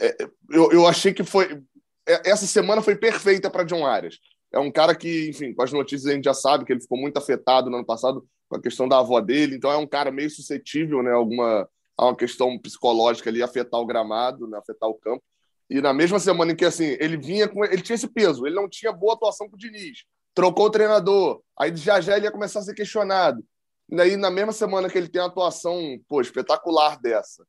É, 0.00 0.28
eu, 0.50 0.70
eu 0.72 0.86
achei 0.86 1.12
que 1.12 1.24
foi. 1.24 1.62
É, 2.06 2.30
essa 2.30 2.46
semana 2.46 2.82
foi 2.82 2.96
perfeita 2.96 3.50
para 3.50 3.64
John 3.64 3.86
Arias. 3.86 4.18
É 4.52 4.58
um 4.58 4.70
cara 4.70 4.94
que, 4.94 5.30
enfim, 5.30 5.54
com 5.54 5.62
as 5.62 5.72
notícias 5.72 6.10
a 6.10 6.14
gente 6.14 6.24
já 6.24 6.34
sabe 6.34 6.64
que 6.64 6.72
ele 6.72 6.80
ficou 6.80 6.98
muito 6.98 7.16
afetado 7.16 7.70
no 7.70 7.76
ano 7.76 7.86
passado 7.86 8.26
com 8.48 8.56
a 8.56 8.60
questão 8.60 8.86
da 8.86 8.98
avó 8.98 9.18
dele, 9.20 9.56
então 9.56 9.70
é 9.70 9.76
um 9.78 9.86
cara 9.86 10.12
meio 10.12 10.28
suscetível 10.28 11.02
né, 11.02 11.10
a, 11.10 11.14
alguma, 11.14 11.66
a 12.02 12.06
uma 12.06 12.16
questão 12.16 12.58
psicológica 12.58 13.30
ali, 13.30 13.42
afetar 13.42 13.80
o 13.80 13.86
gramado, 13.86 14.48
né, 14.48 14.58
afetar 14.58 14.88
o 14.88 14.94
campo. 14.94 15.22
E 15.70 15.80
na 15.80 15.92
mesma 15.92 16.18
semana 16.18 16.52
em 16.52 16.56
que 16.56 16.64
assim, 16.64 16.96
ele 17.00 17.16
vinha 17.16 17.48
com. 17.48 17.64
Ele 17.64 17.80
tinha 17.80 17.94
esse 17.94 18.08
peso, 18.08 18.46
ele 18.46 18.56
não 18.56 18.68
tinha 18.68 18.92
boa 18.92 19.14
atuação 19.14 19.48
com 19.48 19.56
o 19.56 19.58
Diniz, 19.58 20.04
trocou 20.34 20.66
o 20.66 20.70
treinador, 20.70 21.40
aí 21.58 21.74
já 21.76 22.00
já 22.00 22.16
ele 22.16 22.26
ia 22.26 22.32
começar 22.32 22.58
a 22.58 22.62
ser 22.62 22.74
questionado. 22.74 23.42
E 23.90 24.00
aí, 24.00 24.16
na 24.16 24.30
mesma 24.30 24.52
semana 24.52 24.88
que 24.88 24.98
ele 24.98 25.08
tem 25.08 25.20
uma 25.20 25.28
atuação 25.28 25.98
pô, 26.08 26.20
espetacular 26.20 27.00
dessa, 27.00 27.44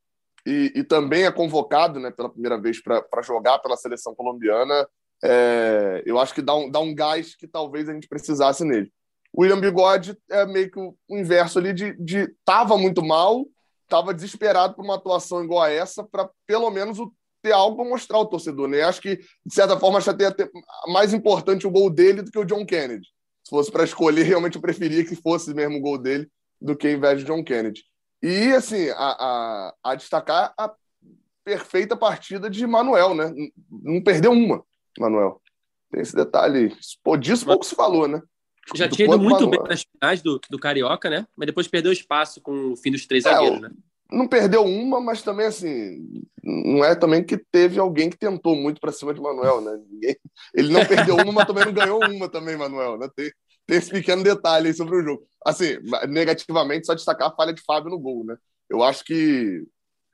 e, 0.46 0.72
e 0.76 0.84
também 0.84 1.26
é 1.26 1.32
convocado 1.32 2.00
né, 2.00 2.12
pela 2.12 2.30
primeira 2.30 2.60
vez 2.60 2.82
para 2.82 3.22
jogar 3.22 3.60
pela 3.60 3.78
seleção 3.78 4.14
colombiana, 4.14 4.88
é, 5.24 6.04
eu 6.06 6.20
acho 6.20 6.34
que 6.34 6.42
dá 6.42 6.54
um, 6.54 6.70
dá 6.70 6.80
um 6.80 6.94
gás 6.94 7.36
que 7.36 7.48
talvez 7.48 7.88
a 7.88 7.94
gente 7.94 8.10
precisasse 8.10 8.64
nele. 8.66 8.92
O 9.32 9.42
William 9.42 9.60
Bigode 9.60 10.18
é 10.30 10.46
meio 10.46 10.70
que 10.70 10.80
o 10.80 10.96
inverso 11.10 11.60
ali 11.60 11.74
de, 11.74 11.94
de 11.94 12.28
tava 12.46 12.78
muito 12.78 13.04
mal, 13.04 13.46
tava 13.96 14.14
desesperado 14.14 14.74
por 14.74 14.84
uma 14.84 14.96
atuação 14.96 15.44
igual 15.44 15.62
a 15.62 15.70
essa 15.70 16.04
para 16.04 16.30
pelo 16.48 16.70
menos 16.70 17.00
o, 17.00 17.14
ter 17.42 17.52
algo 17.52 17.78
para 17.78 17.90
mostrar 17.90 18.18
ao 18.18 18.26
torcedor. 18.26 18.68
Né? 18.68 18.82
Acho 18.82 19.02
que, 19.02 19.18
de 19.18 19.54
certa 19.54 19.80
forma, 19.80 19.98
acho 19.98 20.10
até 20.10 20.50
mais 20.88 21.14
importante 21.14 21.68
o 21.68 21.72
gol 21.72 21.90
dele 21.90 22.22
do 22.22 22.32
que 22.32 22.40
o 22.40 22.46
John 22.46 22.66
Kennedy 22.66 23.08
se 23.44 23.50
fosse 23.50 23.72
para 23.72 23.84
escolher, 23.84 24.24
realmente 24.26 24.56
eu 24.56 24.62
preferia 24.62 25.06
que 25.06 25.16
fosse 25.16 25.54
mesmo 25.54 25.78
o 25.78 25.82
gol 25.82 25.98
dele 25.98 26.30
do 26.60 26.76
que 26.76 26.90
em 26.90 27.00
vez 27.00 27.20
de 27.20 27.26
John 27.26 27.44
Kennedy. 27.44 27.84
E, 28.22 28.54
assim, 28.54 28.90
a, 28.90 28.96
a, 28.96 29.74
a 29.84 29.96
destacar 29.96 30.54
a 30.58 30.74
perfeita 31.44 31.96
partida 31.98 32.50
de 32.50 32.66
Manuel, 32.66 33.14
né? 33.14 33.34
Não 33.70 34.02
perdeu 34.02 34.32
uma, 34.32 34.64
Manuel. 34.98 35.42
Tem 35.92 36.02
esse 36.02 36.16
detalhe. 36.16 36.74
Pô, 37.04 37.18
disso 37.18 37.46
pouco 37.46 37.66
se 37.66 37.76
falou, 37.76 38.08
né? 38.08 38.22
Já 38.76 38.88
tinha 38.88 39.08
ido 39.08 39.20
muito 39.20 39.42
Manuel. 39.42 39.50
bem 39.50 39.70
nas 39.70 39.84
finais 39.84 40.22
do, 40.22 40.40
do 40.50 40.60
Carioca, 40.60 41.10
né? 41.10 41.28
Mas 41.36 41.48
depois 41.48 41.68
perdeu 41.68 41.92
espaço 41.92 42.42
com 42.42 42.72
o 42.72 42.76
fim 42.76 42.92
dos 42.92 43.06
três 43.06 43.26
é, 43.26 43.30
zagueiros, 43.30 43.62
né? 43.62 43.70
Não 44.12 44.28
perdeu 44.28 44.64
uma, 44.64 45.02
mas 45.02 45.22
também, 45.22 45.48
assim, 45.48 46.24
não 46.44 46.86
é 46.86 46.96
também 46.96 47.24
que 47.24 47.38
teve 47.38 47.80
alguém 47.80 48.10
que 48.10 48.18
tentou 48.18 48.56
muito 48.56 48.80
para 48.80 48.92
cima 48.92 49.14
de 49.14 49.20
Manuel, 49.20 49.62
né? 49.62 49.80
Ninguém, 49.90 50.16
ele 50.54 50.72
não 50.72 50.86
perdeu 50.86 51.16
uma, 51.16 51.32
mas 51.32 51.46
também 51.46 51.66
não 51.66 51.74
ganhou 51.74 52.00
uma 52.06 52.30
também, 52.30 52.56
Manuel, 52.56 52.98
né? 52.98 53.10
Tem, 53.16 53.32
tem 53.66 53.78
esse 53.78 53.90
pequeno 53.90 54.24
detalhe 54.24 54.68
aí 54.68 54.74
sobre 54.74 54.98
o 54.98 55.04
jogo. 55.04 55.24
Assim, 55.46 55.78
negativamente, 56.08 56.86
só 56.86 56.94
destacar 56.94 57.30
a 57.30 57.36
falha 57.36 57.54
de 57.54 57.62
Fábio 57.62 57.90
no 57.90 58.00
gol, 58.00 58.24
né? 58.24 58.38
Eu 58.70 58.84
acho 58.84 59.04
que. 59.04 59.64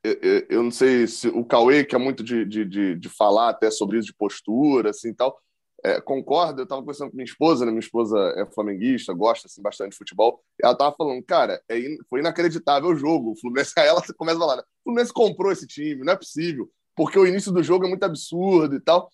Eu, 0.02 0.46
eu 0.50 0.64
não 0.64 0.72
sei 0.72 1.06
se 1.08 1.28
o 1.28 1.44
Cauê, 1.44 1.84
que 1.84 1.94
é 1.94 2.00
muito 2.00 2.24
de, 2.24 2.46
de, 2.46 2.64
de, 2.64 2.96
de 2.96 3.10
falar 3.10 3.50
até 3.50 3.70
sobre 3.70 3.98
isso, 3.98 4.08
de 4.08 4.16
postura, 4.16 4.92
assim 4.92 5.14
tal 5.14 5.38
é, 5.86 5.98
eu 5.98 6.64
estava 6.64 6.82
conversando 6.82 7.10
com 7.10 7.16
minha 7.16 7.26
esposa, 7.26 7.66
né? 7.66 7.72
minha 7.72 7.80
esposa 7.80 8.18
é 8.38 8.46
flamenguista, 8.46 9.14
gosta 9.14 9.48
assim, 9.48 9.62
bastante 9.62 9.92
de 9.92 9.98
futebol, 9.98 10.44
ela 10.62 10.74
estava 10.74 10.96
falando, 10.96 11.24
cara, 11.24 11.62
é 11.70 11.80
in... 11.80 11.98
foi 12.10 12.20
inacreditável 12.20 12.90
o 12.90 12.96
jogo, 12.96 13.32
o 13.32 13.36
Fluminense, 13.36 13.74
aí 13.78 13.88
ela 13.90 14.02
começa 14.18 14.38
a 14.38 14.42
falar, 14.42 14.60
o 14.60 14.66
Fluminense 14.84 15.14
comprou 15.14 15.52
esse 15.52 15.66
time, 15.66 16.04
não 16.04 16.14
é 16.14 16.16
possível, 16.16 16.70
porque 16.96 17.18
o 17.18 17.26
início 17.26 17.52
do 17.52 17.64
jogo 17.64 17.86
é 17.86 17.90
muito 17.90 18.04
absurdo 18.04 18.76
e 18.76 18.80
tal. 18.80 19.10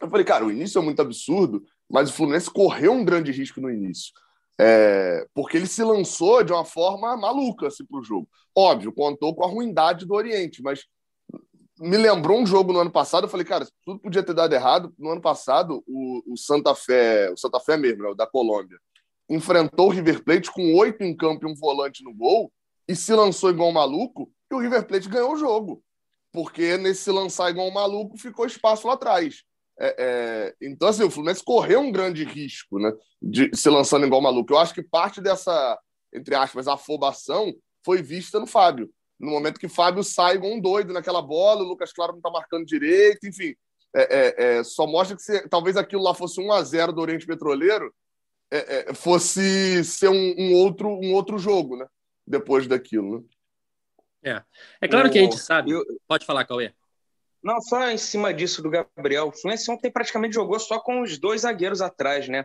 Eu 0.00 0.08
falei, 0.08 0.24
cara, 0.24 0.46
o 0.46 0.50
início 0.50 0.78
é 0.78 0.82
muito 0.82 1.02
absurdo, 1.02 1.64
mas 1.88 2.08
o 2.08 2.12
Fluminense 2.12 2.48
correu 2.48 2.92
um 2.92 3.04
grande 3.04 3.32
risco 3.32 3.60
no 3.60 3.68
início. 3.70 4.12
É, 4.58 5.26
porque 5.34 5.56
ele 5.56 5.66
se 5.66 5.82
lançou 5.82 6.44
de 6.44 6.52
uma 6.52 6.64
forma 6.64 7.16
maluca 7.16 7.66
assim, 7.66 7.84
para 7.84 7.98
o 7.98 8.04
jogo. 8.04 8.28
Óbvio, 8.54 8.92
contou 8.92 9.34
com 9.34 9.44
a 9.44 9.48
ruindade 9.48 10.06
do 10.06 10.14
Oriente, 10.14 10.62
mas 10.62 10.84
me 11.80 11.96
lembrou 11.96 12.38
um 12.38 12.46
jogo 12.46 12.72
no 12.72 12.80
ano 12.80 12.90
passado. 12.90 13.24
Eu 13.24 13.28
falei, 13.28 13.46
cara, 13.46 13.66
tudo 13.84 13.98
podia 13.98 14.22
ter 14.22 14.34
dado 14.34 14.52
errado. 14.52 14.94
No 14.98 15.10
ano 15.10 15.20
passado, 15.20 15.82
o, 15.86 16.34
o 16.34 16.36
Santa 16.36 16.74
Fé, 16.74 17.30
o 17.32 17.36
Santa 17.38 17.58
Fé 17.58 17.78
mesmo, 17.78 18.02
né, 18.02 18.10
o 18.10 18.14
da 18.14 18.26
Colômbia, 18.26 18.78
enfrentou 19.30 19.86
o 19.86 19.90
River 19.90 20.22
Plate 20.22 20.52
com 20.52 20.74
oito 20.74 21.02
em 21.02 21.16
campo 21.16 21.46
e 21.46 21.50
um 21.50 21.54
volante 21.54 22.04
no 22.04 22.12
gol 22.12 22.52
e 22.86 22.94
se 22.94 23.14
lançou 23.14 23.48
igual 23.48 23.70
um 23.70 23.72
maluco 23.72 24.30
e 24.50 24.54
o 24.54 24.58
River 24.58 24.86
Plate 24.86 25.08
ganhou 25.08 25.32
o 25.32 25.38
jogo. 25.38 25.82
Porque 26.32 26.76
nesse 26.76 27.10
lançar 27.10 27.50
igual 27.50 27.68
um 27.68 27.72
maluco 27.72 28.18
ficou 28.18 28.44
espaço 28.44 28.86
lá 28.86 28.94
atrás. 28.94 29.42
É, 29.78 29.96
é... 29.98 30.54
Então, 30.60 30.88
assim, 30.88 31.02
o 31.02 31.10
Fluminense 31.10 31.42
correu 31.42 31.80
um 31.80 31.90
grande 31.90 32.24
risco 32.24 32.78
né, 32.78 32.92
de 33.22 33.50
se 33.54 33.70
lançando 33.70 34.04
igual 34.04 34.20
um 34.20 34.24
maluco. 34.24 34.52
Eu 34.52 34.58
acho 34.58 34.74
que 34.74 34.82
parte 34.82 35.20
dessa, 35.20 35.78
entre 36.12 36.34
aspas, 36.34 36.68
afobação 36.68 37.54
foi 37.84 38.02
vista 38.02 38.38
no 38.38 38.46
Fábio. 38.46 38.90
No 39.20 39.30
momento 39.30 39.60
que 39.60 39.68
Fábio 39.68 40.02
sai 40.02 40.36
igual 40.36 40.52
um 40.52 40.60
doido 40.60 40.94
naquela 40.94 41.20
bola, 41.20 41.62
o 41.62 41.68
Lucas 41.68 41.92
Claro 41.92 42.12
não 42.12 42.18
está 42.18 42.30
marcando 42.30 42.64
direito, 42.64 43.26
enfim. 43.28 43.54
É, 43.94 44.02
é, 44.02 44.58
é, 44.58 44.64
só 44.64 44.86
mostra 44.86 45.14
que 45.14 45.22
se, 45.22 45.46
talvez 45.48 45.76
aquilo 45.76 46.02
lá 46.02 46.14
fosse 46.14 46.40
1 46.40 46.52
a 46.52 46.62
0 46.62 46.92
do 46.92 47.02
Oriente 47.02 47.26
Petroleiro, 47.26 47.94
é, 48.50 48.90
é, 48.90 48.94
fosse 48.94 49.84
ser 49.84 50.08
um, 50.08 50.34
um, 50.38 50.54
outro, 50.54 50.88
um 50.88 51.12
outro 51.12 51.38
jogo, 51.38 51.76
né? 51.76 51.86
Depois 52.26 52.66
daquilo. 52.66 53.20
Né? 54.22 54.42
É. 54.80 54.86
é 54.86 54.88
claro 54.88 55.08
o... 55.08 55.12
que 55.12 55.18
a 55.18 55.22
gente 55.22 55.38
sabe. 55.38 55.72
Eu... 55.72 55.84
Pode 56.08 56.24
falar, 56.24 56.44
Cauê. 56.46 56.72
Não, 57.42 57.60
só 57.60 57.88
em 57.90 57.98
cima 57.98 58.32
disso 58.32 58.62
do 58.62 58.70
Gabriel. 58.70 59.28
O 59.28 59.32
Fluminense 59.32 59.70
ontem 59.70 59.90
praticamente 59.90 60.34
jogou 60.34 60.58
só 60.58 60.78
com 60.78 61.02
os 61.02 61.18
dois 61.18 61.42
zagueiros 61.42 61.80
atrás, 61.80 62.28
né? 62.28 62.44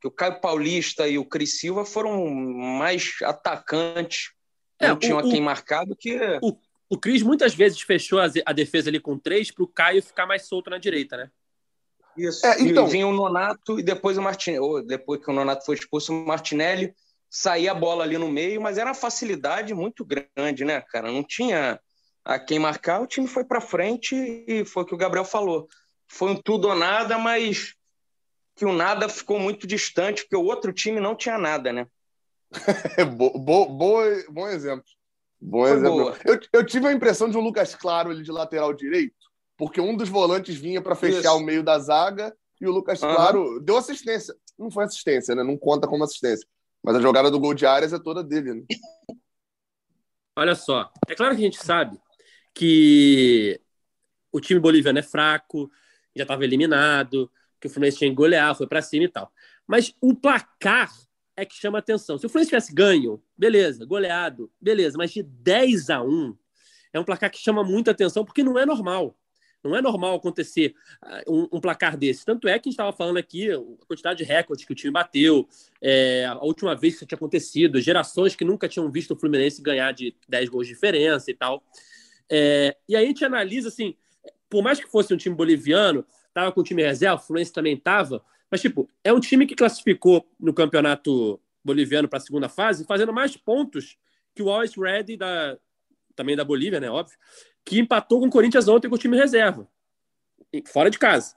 Que 0.00 0.08
o 0.08 0.10
Caio 0.10 0.40
Paulista 0.40 1.06
e 1.06 1.18
o 1.18 1.24
Cris 1.24 1.58
Silva 1.58 1.84
foram 1.84 2.28
mais 2.28 3.16
atacantes. 3.22 4.32
É, 4.82 4.88
não 4.88 4.96
tinham 4.96 5.18
a 5.18 5.22
quem 5.22 5.40
marcado 5.40 5.96
que. 5.96 6.18
O, 6.42 6.56
o 6.90 6.98
Cris 6.98 7.22
muitas 7.22 7.54
vezes 7.54 7.80
fechou 7.80 8.18
a, 8.18 8.26
a 8.44 8.52
defesa 8.52 8.90
ali 8.90 9.00
com 9.00 9.18
três 9.18 9.50
para 9.50 9.64
o 9.64 9.68
Caio 9.68 10.02
ficar 10.02 10.26
mais 10.26 10.46
solto 10.46 10.68
na 10.68 10.78
direita, 10.78 11.16
né? 11.16 11.30
Isso. 12.16 12.44
É, 12.46 12.60
então... 12.60 12.86
E 12.86 12.90
vinha 12.90 13.06
o 13.06 13.12
Nonato 13.12 13.78
e 13.78 13.82
depois 13.82 14.18
o 14.18 14.22
Martinelli. 14.22 14.86
Depois 14.86 15.24
que 15.24 15.30
o 15.30 15.32
Nonato 15.32 15.64
foi 15.64 15.76
expulso, 15.76 16.12
o 16.12 16.26
Martinelli 16.26 16.94
saía 17.30 17.72
a 17.72 17.74
bola 17.74 18.04
ali 18.04 18.18
no 18.18 18.28
meio, 18.28 18.60
mas 18.60 18.76
era 18.76 18.90
uma 18.90 18.94
facilidade 18.94 19.72
muito 19.72 20.04
grande, 20.04 20.64
né, 20.64 20.82
cara? 20.82 21.10
Não 21.10 21.22
tinha 21.22 21.80
a 22.24 22.38
quem 22.38 22.58
marcar, 22.58 23.00
o 23.00 23.06
time 23.06 23.26
foi 23.26 23.42
para 23.42 23.60
frente 23.60 24.14
e 24.46 24.64
foi 24.64 24.82
o 24.82 24.86
que 24.86 24.94
o 24.94 24.98
Gabriel 24.98 25.24
falou. 25.24 25.68
Foi 26.06 26.30
um 26.30 26.36
tudo 26.36 26.68
ou 26.68 26.74
nada, 26.74 27.16
mas 27.16 27.74
que 28.54 28.66
o 28.66 28.72
nada 28.72 29.08
ficou 29.08 29.40
muito 29.40 29.66
distante, 29.66 30.22
porque 30.22 30.36
o 30.36 30.44
outro 30.44 30.72
time 30.72 31.00
não 31.00 31.16
tinha 31.16 31.38
nada, 31.38 31.72
né? 31.72 31.86
bo, 33.16 33.38
bo, 33.38 33.66
bo, 33.68 34.00
bom 34.30 34.48
exemplo. 34.48 34.84
Bom 35.40 35.66
foi 35.66 35.76
exemplo. 35.76 36.16
Eu, 36.24 36.40
eu, 36.52 36.66
tive 36.66 36.86
a 36.86 36.92
impressão 36.92 37.28
de 37.28 37.36
um 37.36 37.40
Lucas 37.40 37.74
Claro 37.74 38.10
ali 38.10 38.22
de 38.22 38.30
lateral 38.30 38.72
direito, 38.72 39.16
porque 39.56 39.80
um 39.80 39.96
dos 39.96 40.08
volantes 40.08 40.56
vinha 40.56 40.80
para 40.80 40.94
fechar 40.94 41.32
Isso. 41.32 41.36
o 41.36 41.40
meio 41.40 41.62
da 41.62 41.78
zaga 41.78 42.34
e 42.60 42.66
o 42.66 42.70
Lucas 42.70 43.02
uhum. 43.02 43.14
Claro 43.14 43.60
deu 43.60 43.76
assistência. 43.76 44.34
Não 44.58 44.70
foi 44.70 44.84
assistência, 44.84 45.34
né? 45.34 45.42
Não 45.42 45.56
conta 45.56 45.88
como 45.88 46.04
assistência. 46.04 46.46
Mas 46.82 46.96
a 46.96 47.00
jogada 47.00 47.30
do 47.30 47.40
gol 47.40 47.54
de 47.54 47.66
áreas 47.66 47.92
é 47.92 47.98
toda 47.98 48.22
dele, 48.22 48.54
né? 48.54 48.62
Olha 50.36 50.54
só, 50.54 50.90
é 51.08 51.14
claro 51.14 51.34
que 51.34 51.42
a 51.42 51.44
gente 51.44 51.62
sabe 51.62 52.00
que 52.54 53.60
o 54.32 54.40
time 54.40 54.58
boliviano 54.58 54.98
é 54.98 55.02
fraco, 55.02 55.70
já 56.16 56.22
estava 56.22 56.44
eliminado, 56.44 57.30
que 57.60 57.66
o 57.66 57.70
Fluminense 57.70 57.98
tinha 57.98 58.10
que 58.10 58.16
golear, 58.16 58.56
foi 58.56 58.66
para 58.66 58.82
cima 58.82 59.04
e 59.04 59.08
tal. 59.08 59.30
Mas 59.66 59.94
o 60.00 60.14
placar 60.14 60.90
é 61.36 61.44
que 61.44 61.54
chama 61.54 61.78
atenção. 61.78 62.18
Se 62.18 62.26
o 62.26 62.28
Fluminense 62.28 62.50
tivesse 62.50 62.74
ganho, 62.74 63.22
beleza, 63.36 63.84
goleado, 63.84 64.50
beleza, 64.60 64.96
mas 64.98 65.12
de 65.12 65.22
10 65.22 65.90
a 65.90 66.02
1 66.02 66.36
é 66.92 67.00
um 67.00 67.04
placar 67.04 67.30
que 67.30 67.38
chama 67.38 67.64
muita 67.64 67.90
atenção 67.90 68.24
porque 68.24 68.42
não 68.42 68.58
é 68.58 68.66
normal. 68.66 69.16
Não 69.64 69.76
é 69.76 69.80
normal 69.80 70.16
acontecer 70.16 70.74
ah, 71.00 71.22
um, 71.28 71.48
um 71.52 71.60
placar 71.60 71.96
desse. 71.96 72.24
Tanto 72.24 72.48
é 72.48 72.58
que 72.58 72.68
a 72.68 72.70
gente 72.70 72.72
estava 72.72 72.92
falando 72.92 73.18
aqui 73.18 73.50
a 73.50 73.60
quantidade 73.86 74.18
de 74.18 74.24
recordes 74.24 74.64
que 74.64 74.72
o 74.72 74.74
time 74.74 74.92
bateu, 74.92 75.48
é, 75.80 76.24
a 76.26 76.44
última 76.44 76.74
vez 76.74 76.94
que 76.94 76.98
isso 76.98 77.06
tinha 77.06 77.16
acontecido, 77.16 77.80
gerações 77.80 78.34
que 78.34 78.44
nunca 78.44 78.68
tinham 78.68 78.90
visto 78.90 79.12
o 79.12 79.16
Fluminense 79.16 79.62
ganhar 79.62 79.92
de 79.92 80.16
10 80.28 80.48
gols 80.48 80.66
de 80.66 80.74
diferença 80.74 81.30
e 81.30 81.34
tal. 81.34 81.62
É, 82.28 82.76
e 82.88 82.96
aí 82.96 83.04
a 83.04 83.06
gente 83.06 83.24
analisa 83.24 83.68
assim, 83.68 83.94
por 84.50 84.62
mais 84.62 84.80
que 84.80 84.90
fosse 84.90 85.14
um 85.14 85.16
time 85.16 85.34
boliviano, 85.34 86.04
estava 86.26 86.50
com 86.50 86.60
o 86.60 86.64
time 86.64 86.82
reserva, 86.82 87.22
o 87.22 87.24
Fluminense 87.24 87.52
também 87.52 87.74
estava, 87.74 88.22
mas 88.52 88.60
tipo, 88.60 88.86
é 89.02 89.10
um 89.10 89.18
time 89.18 89.46
que 89.46 89.54
classificou 89.54 90.28
no 90.38 90.52
campeonato 90.52 91.40
boliviano 91.64 92.06
para 92.06 92.18
a 92.18 92.20
segunda 92.20 92.50
fase, 92.50 92.84
fazendo 92.84 93.10
mais 93.10 93.34
pontos 93.34 93.96
que 94.34 94.42
o 94.42 94.50
Always 94.50 94.74
Red 94.76 95.16
da 95.16 95.58
também 96.14 96.36
da 96.36 96.44
Bolívia, 96.44 96.78
né, 96.78 96.90
óbvio, 96.90 97.16
que 97.64 97.80
empatou 97.80 98.20
com 98.20 98.26
o 98.26 98.30
Corinthians 98.30 98.68
ontem 98.68 98.90
com 98.90 98.96
o 98.96 98.98
time 98.98 99.16
reserva, 99.16 99.66
fora 100.66 100.90
de 100.90 100.98
casa. 100.98 101.34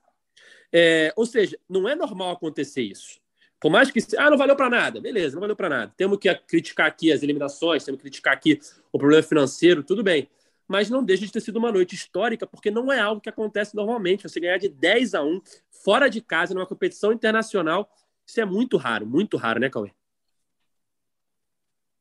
É, 0.74 1.14
ou 1.16 1.26
seja, 1.26 1.58
não 1.70 1.88
é 1.88 1.96
normal 1.96 2.32
acontecer 2.32 2.82
isso. 2.82 3.22
Por 3.62 3.72
mais 3.72 3.90
que. 3.90 4.00
Ah, 4.18 4.30
não 4.30 4.38
valeu 4.38 4.58
para 4.58 4.70
nada. 4.70 5.00
Beleza, 5.00 5.36
não 5.36 5.40
valeu 5.40 5.56
para 5.56 5.70
nada. 5.70 5.94
Temos 5.96 6.18
que 6.18 6.34
criticar 6.36 6.88
aqui 6.88 7.14
as 7.14 7.24
eliminações, 7.24 7.86
temos 7.86 8.00
que 8.00 8.04
criticar 8.04 8.34
aqui 8.34 8.60
o 8.92 9.00
problema 9.00 9.24
financeiro, 9.24 9.82
tudo 9.82 10.04
bem. 10.04 10.30
Mas 10.68 10.90
não 10.90 11.04
deixa 11.04 11.26
de 11.26 11.32
ter 11.32 11.42
sido 11.42 11.58
uma 11.58 11.72
noite 11.72 11.96
histórica, 11.96 12.48
porque 12.48 12.72
não 12.72 12.92
é 12.92 13.00
algo 13.00 13.22
que 13.22 13.30
acontece 13.30 13.76
normalmente. 13.76 14.24
Você 14.24 14.40
ganhar 14.40 14.58
de 14.58 14.70
10 14.70 15.14
a 15.14 15.24
1 15.24 15.42
fora 15.84 16.10
de 16.10 16.22
casa, 16.22 16.54
numa 16.54 16.66
competição 16.66 17.12
internacional, 17.12 17.90
isso 18.26 18.42
é 18.42 18.46
muito 18.46 18.78
raro, 18.78 19.06
muito 19.06 19.38
raro, 19.38 19.60
né, 19.60 19.70
Cauê? 19.70 19.92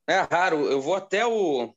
É 0.06 0.20
raro. 0.20 0.66
Eu 0.66 0.80
vou 0.80 0.94
até 0.94 1.26
o, 1.26 1.74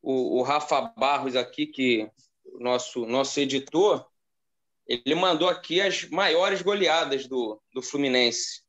o, 0.00 0.38
o 0.38 0.42
Rafa 0.42 0.80
Barros 0.96 1.34
aqui, 1.34 1.66
que 1.66 2.10
nosso 2.58 3.04
nosso 3.06 3.40
editor, 3.40 4.06
ele 4.86 5.14
mandou 5.14 5.48
aqui 5.48 5.80
as 5.80 6.08
maiores 6.08 6.62
goleadas 6.62 7.26
do, 7.26 7.60
do 7.72 7.82
Fluminense. 7.82 8.62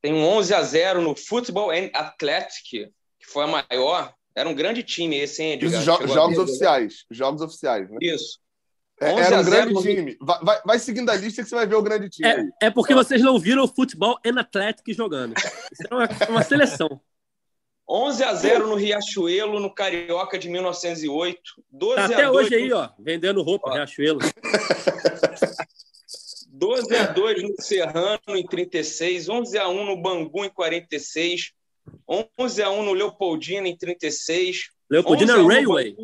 Tem 0.00 0.12
um 0.12 0.26
11 0.26 0.54
a 0.54 0.62
0 0.62 1.02
no 1.02 1.14
Futebol 1.14 1.70
Athletic, 1.94 2.92
que 3.18 3.26
foi 3.26 3.44
a 3.44 3.46
maior. 3.46 4.14
Era 4.40 4.48
um 4.48 4.54
grande 4.54 4.82
time 4.82 5.18
esse, 5.18 5.42
hein, 5.42 5.52
Edgar? 5.52 5.70
Isso, 5.70 5.82
jo 5.82 6.06
jogos 6.08 6.38
oficiais. 6.38 7.04
Jogos 7.10 7.42
oficiais, 7.42 7.90
né? 7.90 7.98
Isso. 8.00 8.38
É, 8.98 9.12
era 9.12 9.40
um 9.40 9.44
grande 9.44 9.74
no... 9.74 9.82
time. 9.82 10.16
Vai, 10.18 10.38
vai, 10.42 10.62
vai, 10.64 10.78
seguindo 10.78 11.10
a 11.10 11.14
lista 11.14 11.42
que 11.42 11.48
você 11.50 11.54
vai 11.54 11.66
ver 11.66 11.74
o 11.74 11.82
grande 11.82 12.08
time. 12.08 12.26
É, 12.26 12.66
é 12.68 12.70
porque 12.70 12.94
vocês 12.94 13.20
não 13.20 13.38
viram 13.38 13.64
o 13.64 13.68
futebol 13.68 14.18
and 14.24 14.40
Athletic 14.40 14.94
jogando. 14.94 15.34
Isso 15.36 15.82
é 15.90 15.94
uma, 15.94 16.08
uma 16.30 16.42
seleção. 16.42 16.98
11 17.86 18.24
a 18.24 18.32
0 18.32 18.66
no 18.66 18.76
Riachuelo, 18.76 19.60
no 19.60 19.74
Carioca 19.74 20.38
de 20.38 20.48
1908. 20.48 21.40
12 21.70 21.96
tá 21.96 22.04
até 22.06 22.24
a 22.24 22.30
2 22.30 22.46
hoje 22.46 22.56
no... 22.56 22.62
aí, 22.62 22.72
ó, 22.72 22.88
vendendo 22.98 23.42
roupa, 23.42 23.68
ó. 23.68 23.74
Riachuelo. 23.74 24.20
12 26.48 26.96
a 26.96 27.06
2 27.06 27.42
no 27.42 27.54
Serrano 27.60 28.20
em 28.28 28.46
36, 28.46 29.28
11 29.28 29.58
a 29.58 29.68
1 29.68 29.84
no 29.84 30.00
Bangu 30.00 30.46
em 30.46 30.50
46, 30.50 31.52
11 32.38 32.62
a 32.62 32.70
1 32.70 32.82
no 32.82 32.92
Leopoldina 32.92 33.68
em 33.68 33.76
36. 33.76 34.70
Leopoldina 34.88 35.36
Railway. 35.36 35.96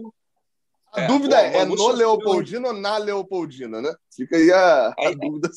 A 0.92 1.02
é, 1.02 1.06
dúvida 1.06 1.40
é, 1.40 1.58
é 1.58 1.64
no. 1.64 1.88
Leopoldina 1.92 2.68
ou 2.68 2.74
na 2.74 2.96
Leopoldina, 2.96 3.82
né? 3.82 3.94
Fica 4.14 4.36
aí 4.36 4.50
a, 4.50 4.94
a 4.98 5.10
dúvida. 5.10 5.50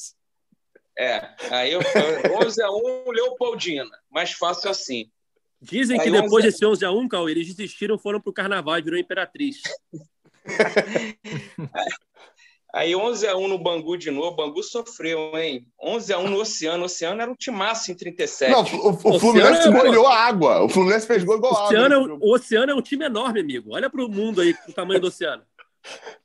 É, 0.97 1.29
aí 1.49 1.71
eu, 1.71 1.79
11 2.45 2.61
a 2.61 2.71
1 2.71 3.11
Leopoldina, 3.11 3.89
mais 4.09 4.33
fácil 4.33 4.69
assim. 4.69 5.09
Dizem 5.61 5.99
que 5.99 6.09
depois 6.09 6.43
11... 6.45 6.51
desse 6.51 6.65
11 6.65 6.85
a 6.85 6.91
1, 6.91 7.07
Cauê, 7.07 7.31
eles 7.31 7.53
desistiram, 7.53 7.97
foram 7.97 8.19
pro 8.19 8.33
carnaval 8.33 8.77
e 8.77 8.81
virou 8.81 8.99
imperatriz. 8.99 9.61
Aí 12.73 12.95
11 12.95 13.27
a 13.27 13.35
1 13.35 13.47
no 13.47 13.57
Bangu 13.57 13.97
de 13.97 14.11
novo, 14.11 14.27
o 14.27 14.35
Bangu 14.35 14.61
sofreu, 14.61 15.35
hein? 15.35 15.65
11 15.81 16.13
a 16.13 16.19
1 16.19 16.29
no 16.29 16.39
Oceano, 16.39 16.83
o 16.83 16.85
Oceano 16.85 17.21
era 17.21 17.31
um 17.31 17.35
timaço 17.35 17.91
em 17.91 17.95
37. 17.95 18.51
Não, 18.51 18.63
o, 18.63 18.89
o, 18.89 19.15
o 19.15 19.19
Fluminense 19.19 19.67
é... 19.67 19.71
molhou 19.71 20.05
a 20.05 20.15
água, 20.15 20.63
o 20.63 20.69
Fluminense 20.69 21.07
fez 21.07 21.23
gol 21.23 21.37
igual 21.37 21.65
Oceano 21.65 21.95
água. 21.95 22.13
É, 22.13 22.17
o 22.21 22.33
Oceano 22.35 22.71
é 22.71 22.75
um 22.75 22.81
time 22.81 23.05
enorme, 23.05 23.39
amigo. 23.39 23.73
Olha 23.73 23.89
pro 23.89 24.07
mundo 24.07 24.41
aí, 24.41 24.55
o 24.67 24.73
tamanho 24.73 25.01
do 25.01 25.07
Oceano. 25.07 25.43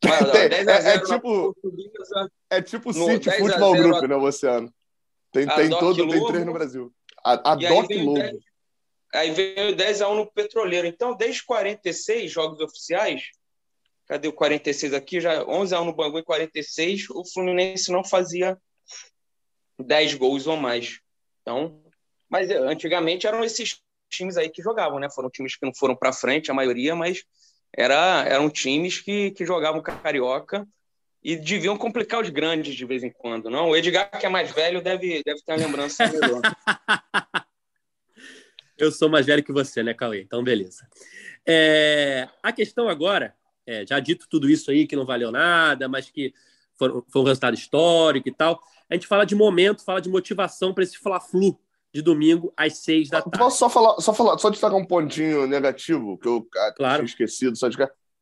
é, 0.05 0.95
é, 0.95 0.99
tipo, 0.99 1.57
é 2.51 2.61
tipo 2.61 2.93
City 2.93 3.31
Futebol 3.31 3.73
Group, 3.75 4.03
né, 4.03 4.15
o 4.15 4.23
Oceano. 4.23 4.71
Tem, 5.33 5.47
tem 5.47 5.71
todo, 5.71 6.07
tem 6.07 6.27
três 6.27 6.45
no 6.45 6.53
Brasil. 6.53 6.93
A, 7.25 7.53
a 7.53 7.55
Doc 7.55 7.91
Lobo. 7.91 8.15
10, 8.15 8.37
Aí 9.15 9.31
veio 9.31 9.77
10 9.77 10.03
a 10.03 10.09
1 10.09 10.15
no 10.17 10.27
Petroleiro. 10.27 10.87
Então, 10.87 11.17
desde 11.17 11.45
46 11.45 12.31
jogos 12.31 12.61
oficiais, 12.61 13.23
cadê 14.15 14.29
o 14.29 14.33
46 14.33 14.95
aqui? 14.95 15.21
Já 15.21 15.45
11 15.45 15.75
a 15.75 15.81
1 15.81 15.85
no 15.87 15.93
Bangu 15.93 16.19
em 16.21 16.23
46, 16.23 17.11
o 17.11 17.25
Fluminense 17.25 17.91
não 17.91 18.05
fazia 18.05 18.57
10 19.79 20.15
gols 20.15 20.47
ou 20.47 20.57
mais. 20.57 21.01
Então, 21.43 21.83
mas 22.29 22.49
eh, 22.49 22.59
antigamente 22.59 23.27
eram 23.27 23.43
esses 23.43 23.81
times 24.09 24.37
aí 24.37 24.49
que 24.49 24.63
jogavam, 24.63 25.01
né? 25.01 25.11
Foram 25.11 25.29
times 25.29 25.57
que 25.57 25.67
não 25.67 25.75
foram 25.75 25.97
para 25.97 26.13
frente, 26.13 26.49
a 26.49 26.55
maioria, 26.55 26.95
mas 26.95 27.25
era, 27.77 28.25
eram 28.29 28.49
times 28.49 29.01
que, 29.01 29.33
que 29.33 29.45
jogavam 29.45 29.83
carioca 29.83 30.65
e 31.21 31.35
deviam 31.37 31.77
complicar 31.77 32.23
os 32.23 32.31
grandes 32.31 32.77
de 32.77 32.85
vez 32.85 33.03
em 33.03 33.11
quando, 33.11 33.51
não? 33.51 33.71
O 33.71 33.77
Edgar, 33.77 34.09
que 34.11 34.27
é 34.27 34.29
mais 34.29 34.53
velho, 34.53 34.81
deve, 34.81 35.23
deve 35.25 35.43
ter 35.43 35.53
uma 35.53 35.59
lembrança 35.59 36.07
melhor. 36.07 36.41
Eu 38.79 38.93
sou 38.93 39.09
mais 39.09 39.27
velho 39.27 39.43
que 39.43 39.53
você, 39.53 39.83
né, 39.83 39.95
Cauê? 39.95 40.21
Então, 40.21 40.43
beleza. 40.43 40.89
É, 41.47 42.29
a 42.43 42.53
questão 42.53 42.89
agora, 42.89 43.35
é, 43.67 43.87
já 43.87 43.99
dito 44.01 44.27
tudo 44.29 44.49
isso 44.49 44.71
aí, 44.71 44.87
que 44.87 44.97
não 44.97 45.07
valeu 45.07 45.31
nada, 45.31 45.89
mas 45.89 46.11
que 46.11 46.33
foi, 46.77 46.91
foi 47.09 47.23
um 47.23 47.25
resultado 47.25 47.55
histórico 47.55 48.29
e 48.29 48.33
tal, 48.33 48.61
a 48.91 48.95
gente 48.95 49.07
fala 49.07 49.25
de 49.25 49.35
momento, 49.35 49.85
fala 49.85 50.01
de 50.01 50.09
motivação 50.09 50.75
para 50.75 50.85
esse 50.85 50.99
Fla-Flu 50.99 51.59
de 51.93 52.03
domingo 52.03 52.53
às 52.57 52.79
seis 52.79 53.09
da 53.09 53.23
tarde. 53.23 53.39
Posso 53.39 53.59
só 53.59 53.71
falar, 53.71 54.01
só 54.01 54.13
falar, 54.13 54.39
só 54.39 54.51
destacar 54.51 54.77
um 54.77 54.85
pontinho 54.85 55.47
negativo 55.47 56.19
que 56.19 56.27
eu 56.27 56.47
ah, 56.57 56.73
claro. 56.77 56.97
tinha 56.97 57.07
esquecido, 57.07 57.57
só 57.57 57.69
de 57.69 57.77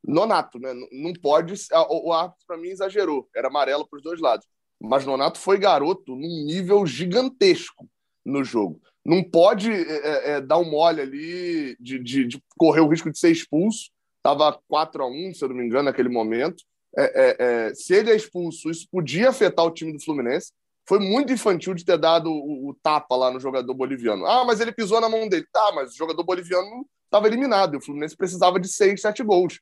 Nonato, 0.04 0.58
né? 0.58 0.74
Não 0.92 1.12
pode. 1.14 1.54
O 1.88 2.12
árbitro, 2.12 2.44
para 2.46 2.56
mim, 2.56 2.68
exagerou. 2.68 3.28
Era 3.34 3.48
amarelo 3.48 3.86
para 3.86 3.96
os 3.96 4.02
dois 4.02 4.20
lados. 4.20 4.46
Mas 4.80 5.06
Nonato 5.06 5.38
foi 5.38 5.58
garoto 5.58 6.16
num 6.16 6.44
nível 6.44 6.84
gigantesco 6.84 7.88
no 8.24 8.42
jogo. 8.42 8.80
Não 9.04 9.22
pode 9.22 9.70
é, 9.70 9.80
é, 9.80 10.30
é 10.32 10.40
dar 10.40 10.58
um 10.58 10.68
mole 10.68 11.00
ali 11.00 11.76
de, 11.80 11.98
de, 12.00 12.24
de, 12.26 12.42
correr 12.58 12.80
o 12.80 12.88
risco 12.88 13.10
de 13.10 13.18
ser 13.18 13.30
expulso. 13.30 13.90
Estava 14.22 14.58
4 14.68 15.02
a 15.02 15.06
1 15.08 15.34
se 15.34 15.44
eu 15.44 15.48
não 15.48 15.56
me 15.56 15.64
engano, 15.64 15.84
naquele 15.84 16.08
momento. 16.08 16.62
É, 16.96 17.02
é, 17.02 17.36
é, 17.38 17.74
se 17.74 17.94
ele 17.94 18.10
é 18.10 18.16
expulso, 18.16 18.70
isso 18.70 18.86
podia 18.90 19.30
afetar 19.30 19.64
o 19.64 19.70
time 19.70 19.92
do 19.92 20.02
Fluminense. 20.02 20.52
Foi 20.88 20.98
muito 20.98 21.32
infantil 21.32 21.74
de 21.74 21.84
ter 21.84 21.98
dado 21.98 22.30
o, 22.30 22.70
o, 22.70 22.74
tapa 22.82 23.16
lá 23.16 23.30
no 23.30 23.40
jogador 23.40 23.72
boliviano. 23.74 24.26
Ah, 24.26 24.44
mas 24.44 24.60
ele 24.60 24.72
pisou 24.72 25.00
na 25.00 25.08
mão 25.08 25.28
dele. 25.28 25.46
Tá, 25.52 25.72
mas 25.74 25.92
o 25.92 25.96
jogador 25.96 26.22
boliviano 26.22 26.86
estava 27.04 27.26
eliminado. 27.26 27.74
E 27.74 27.78
o 27.78 27.80
Fluminense 27.80 28.16
precisava 28.16 28.60
de 28.60 28.68
seis, 28.68 29.00
sete 29.00 29.22
gols. 29.22 29.60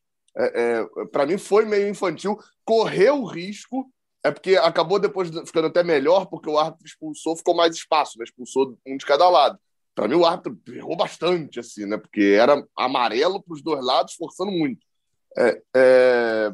Para 1.10 1.26
mim 1.26 1.38
foi 1.38 1.64
meio 1.64 1.88
infantil. 1.88 2.38
Correu 2.64 3.20
o 3.22 3.26
risco 3.26 3.90
é 4.22 4.30
porque 4.30 4.56
acabou 4.56 4.98
depois 4.98 5.30
ficando 5.46 5.68
até 5.68 5.82
melhor, 5.82 6.26
porque 6.26 6.48
o 6.48 6.58
árbitro 6.58 6.86
expulsou, 6.86 7.36
ficou 7.36 7.54
mais 7.54 7.74
espaço, 7.74 8.18
né? 8.18 8.24
Expulsou 8.24 8.76
um 8.86 8.96
de 8.96 9.06
cada 9.06 9.28
lado. 9.28 9.58
Para 10.00 10.08
mim, 10.08 10.14
o 10.14 10.24
árbitro 10.24 10.58
errou 10.74 10.96
bastante, 10.96 11.60
assim, 11.60 11.84
né? 11.84 11.98
Porque 11.98 12.34
era 12.40 12.66
amarelo 12.74 13.42
para 13.42 13.52
os 13.52 13.62
dois 13.62 13.84
lados, 13.84 14.14
forçando 14.14 14.50
muito. 14.50 14.80
É, 15.36 15.62
é... 15.76 16.52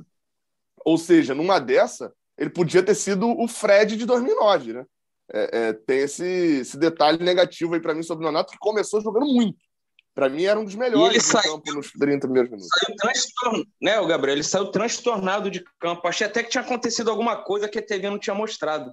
Ou 0.85 0.99
seja, 0.99 1.33
numa 1.33 1.61
dessa, 1.61 2.13
ele 2.37 2.51
podia 2.51 2.83
ter 2.83 2.97
sido 2.97 3.29
o 3.41 3.47
Fred 3.47 3.97
de 3.97 4.05
2009, 4.05 4.73
né? 4.73 4.85
É, 5.33 5.59
é, 5.59 5.73
tem 5.73 5.99
esse, 5.99 6.27
esse 6.27 6.77
detalhe 6.77 7.23
negativo 7.23 7.75
aí 7.75 7.81
para 7.81 7.95
mim 7.95 8.03
sobre 8.03 8.25
o 8.25 8.27
Nonato, 8.27 8.51
que 8.51 8.59
começou 8.59 9.01
jogando 9.01 9.27
muito. 9.27 9.59
Para 10.13 10.29
mim, 10.29 10.43
era 10.43 10.59
um 10.59 10.65
dos 10.65 10.75
melhores 10.75 11.19
do 11.19 11.23
saiu, 11.23 11.53
campo 11.53 11.73
nos 11.73 11.93
30 11.93 12.27
primeiros 12.27 12.51
minutos. 12.51 12.69
Saiu 13.41 13.65
né, 13.81 14.01
o 14.01 14.09
Gabriel? 14.09 14.35
Ele 14.35 14.43
saiu 14.43 14.73
transtornado 14.73 15.53
de 15.53 15.65
campo. 15.79 16.09
Achei 16.09 16.27
até 16.27 16.43
que 16.43 16.51
tinha 16.51 16.65
acontecido 16.65 17.13
alguma 17.13 17.37
coisa 17.45 17.69
que 17.69 17.79
a 17.79 17.87
TV 17.87 18.11
não 18.11 18.19
tinha 18.19 18.35
mostrado. 18.35 18.93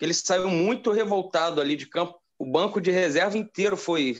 Ele 0.00 0.12
saiu 0.12 0.48
muito 0.48 0.90
revoltado 0.90 1.60
ali 1.60 1.76
de 1.76 1.86
campo. 1.86 2.20
O 2.42 2.44
banco 2.44 2.80
de 2.80 2.90
reserva 2.90 3.38
inteiro 3.38 3.76
foi, 3.76 4.18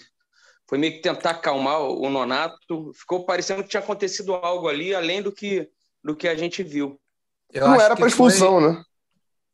foi 0.69 0.79
meio 0.79 0.93
que 0.93 1.01
tentar 1.01 1.31
acalmar 1.31 1.81
o 1.81 2.09
Nonato. 2.09 2.93
Ficou 2.95 3.27
parecendo 3.27 3.65
que 3.65 3.69
tinha 3.69 3.83
acontecido 3.83 4.33
algo 4.33 4.69
ali, 4.69 4.95
além 4.95 5.21
do 5.21 5.33
que, 5.33 5.69
do 6.05 6.15
que 6.15 6.29
a 6.29 6.37
gente 6.37 6.63
viu. 6.63 7.01
Eu 7.53 7.67
não 7.67 7.81
era 7.81 7.97
para 7.97 8.07
expulsão, 8.07 8.61
foi... 8.61 8.71
né? 8.71 8.85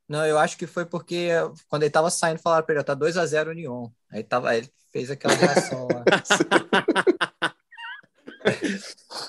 Não, 0.06 0.26
eu 0.26 0.38
acho 0.38 0.58
que 0.58 0.66
foi 0.66 0.84
porque 0.84 1.30
quando 1.66 1.84
ele 1.84 1.88
estava 1.88 2.10
saindo, 2.10 2.42
falaram 2.42 2.66
para 2.66 2.74
ele: 2.74 2.84
tá 2.84 2.94
2x0 2.94 3.48
União. 3.48 3.90
Aí 4.12 4.22
tava, 4.22 4.54
ele 4.54 4.70
fez 4.92 5.10
aquela 5.10 5.32
reação 5.32 5.88
lá. 5.90 6.04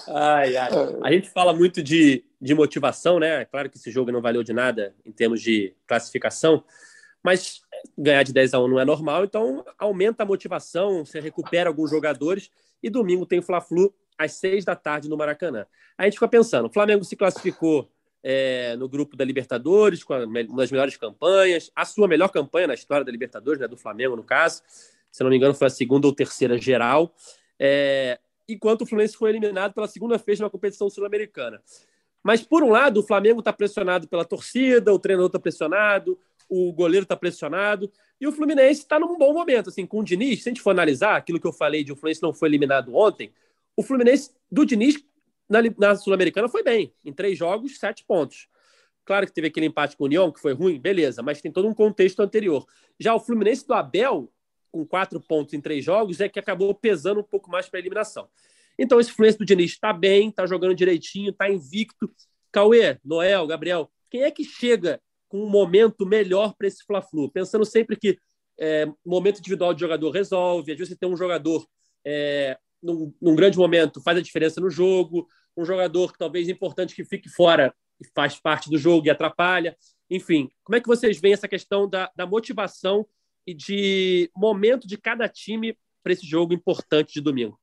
ai, 0.09 0.57
ai. 0.57 0.69
A 1.01 1.11
gente 1.13 1.29
fala 1.29 1.53
muito 1.53 1.81
de, 1.81 2.25
de 2.41 2.53
motivação, 2.53 3.21
né? 3.21 3.43
É 3.43 3.45
claro 3.45 3.69
que 3.69 3.77
esse 3.77 3.89
jogo 3.89 4.11
não 4.11 4.21
valeu 4.21 4.43
de 4.43 4.51
nada 4.51 4.93
em 5.05 5.13
termos 5.13 5.41
de 5.41 5.73
classificação, 5.87 6.61
mas 7.23 7.61
ganhar 7.97 8.23
de 8.23 8.33
10 8.33 8.53
a 8.53 8.59
1 8.59 8.67
não 8.67 8.79
é 8.79 8.85
normal, 8.85 9.23
então 9.23 9.65
aumenta 9.77 10.23
a 10.23 10.25
motivação, 10.25 11.05
você 11.05 11.19
recupera 11.19 11.69
alguns 11.69 11.89
jogadores 11.89 12.49
e 12.81 12.89
domingo 12.89 13.25
tem 13.25 13.41
Fla-Flu 13.41 13.93
às 14.17 14.33
6 14.33 14.65
da 14.65 14.75
tarde 14.75 15.09
no 15.09 15.17
Maracanã. 15.17 15.65
A 15.97 16.05
gente 16.05 16.13
fica 16.13 16.27
pensando, 16.27 16.67
o 16.67 16.73
Flamengo 16.73 17.03
se 17.03 17.15
classificou 17.15 17.89
é, 18.23 18.75
no 18.75 18.87
grupo 18.87 19.15
da 19.15 19.23
Libertadores, 19.23 20.03
com 20.03 20.13
uma 20.13 20.43
das 20.43 20.71
melhores 20.71 20.97
campanhas, 20.97 21.71
a 21.75 21.85
sua 21.85 22.07
melhor 22.07 22.29
campanha 22.29 22.67
na 22.67 22.73
história 22.73 23.05
da 23.05 23.11
Libertadores, 23.11 23.59
né, 23.59 23.67
do 23.67 23.77
Flamengo, 23.77 24.15
no 24.15 24.23
caso. 24.23 24.61
Se 25.11 25.23
não 25.23 25.29
me 25.29 25.37
engano, 25.37 25.53
foi 25.53 25.67
a 25.67 25.69
segunda 25.69 26.07
ou 26.07 26.13
terceira 26.13 26.57
geral. 26.57 27.13
É, 27.57 28.19
enquanto 28.47 28.81
o 28.81 28.85
Fluminense 28.85 29.15
foi 29.15 29.29
eliminado 29.29 29.73
pela 29.73 29.87
segunda 29.87 30.17
vez 30.17 30.39
na 30.39 30.49
competição 30.49 30.89
sul-americana. 30.89 31.61
Mas, 32.21 32.43
por 32.43 32.63
um 32.63 32.69
lado, 32.69 32.99
o 32.99 33.03
Flamengo 33.03 33.39
está 33.39 33.53
pressionado 33.53 34.07
pela 34.07 34.25
torcida, 34.25 34.93
o 34.93 34.99
treinador 34.99 35.27
está 35.27 35.39
pressionado, 35.39 36.19
o 36.49 36.73
goleiro 36.73 37.03
está 37.03 37.15
pressionado, 37.15 37.91
e 38.19 38.27
o 38.27 38.31
Fluminense 38.31 38.81
está 38.81 38.99
num 38.99 39.17
bom 39.17 39.33
momento. 39.33 39.69
Assim, 39.69 39.85
com 39.85 39.99
o 39.99 40.03
Diniz, 40.03 40.41
se 40.41 40.49
a 40.49 40.51
gente 40.51 40.61
for 40.61 40.71
analisar 40.71 41.15
aquilo 41.15 41.39
que 41.39 41.47
eu 41.47 41.53
falei 41.53 41.83
de 41.83 41.91
o 41.91 41.95
Fluminense 41.95 42.23
não 42.23 42.33
foi 42.33 42.49
eliminado 42.49 42.95
ontem, 42.95 43.31
o 43.77 43.83
Fluminense 43.83 44.31
do 44.51 44.65
Diniz 44.65 44.95
na, 45.47 45.59
na 45.77 45.95
Sul-Americana 45.95 46.49
foi 46.49 46.63
bem. 46.63 46.93
Em 47.05 47.13
três 47.13 47.37
jogos, 47.37 47.77
sete 47.79 48.03
pontos. 48.03 48.47
Claro 49.05 49.25
que 49.25 49.33
teve 49.33 49.47
aquele 49.47 49.67
empate 49.67 49.95
com 49.95 50.03
o 50.03 50.07
União, 50.07 50.31
que 50.31 50.39
foi 50.39 50.53
ruim, 50.53 50.79
beleza, 50.79 51.23
mas 51.23 51.41
tem 51.41 51.51
todo 51.51 51.67
um 51.67 51.73
contexto 51.73 52.21
anterior. 52.21 52.65
Já 52.99 53.15
o 53.15 53.19
Fluminense 53.19 53.65
do 53.65 53.73
Abel, 53.73 54.31
com 54.71 54.85
quatro 54.85 55.19
pontos 55.19 55.53
em 55.53 55.61
três 55.61 55.83
jogos, 55.83 56.19
é 56.19 56.29
que 56.29 56.39
acabou 56.39 56.73
pesando 56.75 57.21
um 57.21 57.23
pouco 57.23 57.49
mais 57.49 57.67
para 57.67 57.79
a 57.79 57.81
eliminação. 57.81 58.27
Então, 58.77 58.99
esse 58.99 59.11
Fluminense 59.11 59.39
do 59.39 59.45
Diniz 59.45 59.71
está 59.71 59.91
bem, 59.91 60.29
está 60.29 60.45
jogando 60.45 60.75
direitinho, 60.75 61.31
está 61.31 61.49
invicto. 61.49 62.11
Cauê, 62.51 62.97
Noel, 63.03 63.47
Gabriel, 63.47 63.89
quem 64.09 64.23
é 64.23 64.31
que 64.31 64.43
chega 64.43 65.01
com 65.29 65.41
um 65.41 65.49
momento 65.49 66.05
melhor 66.05 66.53
para 66.57 66.67
esse 66.67 66.83
Fla-Flu? 66.83 67.31
Pensando 67.31 67.63
sempre 67.63 67.95
que 67.95 68.17
é, 68.59 68.85
momento 69.05 69.39
individual 69.39 69.73
de 69.73 69.79
jogador 69.79 70.09
resolve, 70.09 70.71
às 70.71 70.77
vezes 70.77 70.93
você 70.93 70.99
tem 70.99 71.07
um 71.07 71.15
jogador 71.15 71.65
é, 72.05 72.57
num, 72.81 73.13
num, 73.21 73.35
grande 73.35 73.57
momento 73.57 74.01
faz 74.01 74.17
a 74.17 74.21
diferença 74.21 74.59
no 74.59 74.69
jogo, 74.69 75.27
um 75.55 75.63
jogador 75.63 76.11
que 76.11 76.19
talvez 76.19 76.49
importante 76.49 76.95
que 76.95 77.05
fique 77.05 77.29
fora 77.29 77.73
e 78.01 78.07
faz 78.13 78.39
parte 78.39 78.69
do 78.69 78.77
jogo 78.77 79.07
e 79.07 79.09
atrapalha. 79.09 79.77
Enfim, 80.09 80.49
como 80.63 80.75
é 80.75 80.81
que 80.81 80.87
vocês 80.87 81.19
veem 81.19 81.33
essa 81.33 81.47
questão 81.47 81.87
da, 81.87 82.11
da 82.15 82.25
motivação 82.25 83.05
e 83.45 83.53
de 83.53 84.29
momento 84.35 84.87
de 84.87 84.97
cada 84.97 85.27
time 85.29 85.77
para 86.03 86.13
esse 86.13 86.25
jogo 86.25 86.53
importante 86.53 87.13
de 87.13 87.21
domingo? 87.21 87.59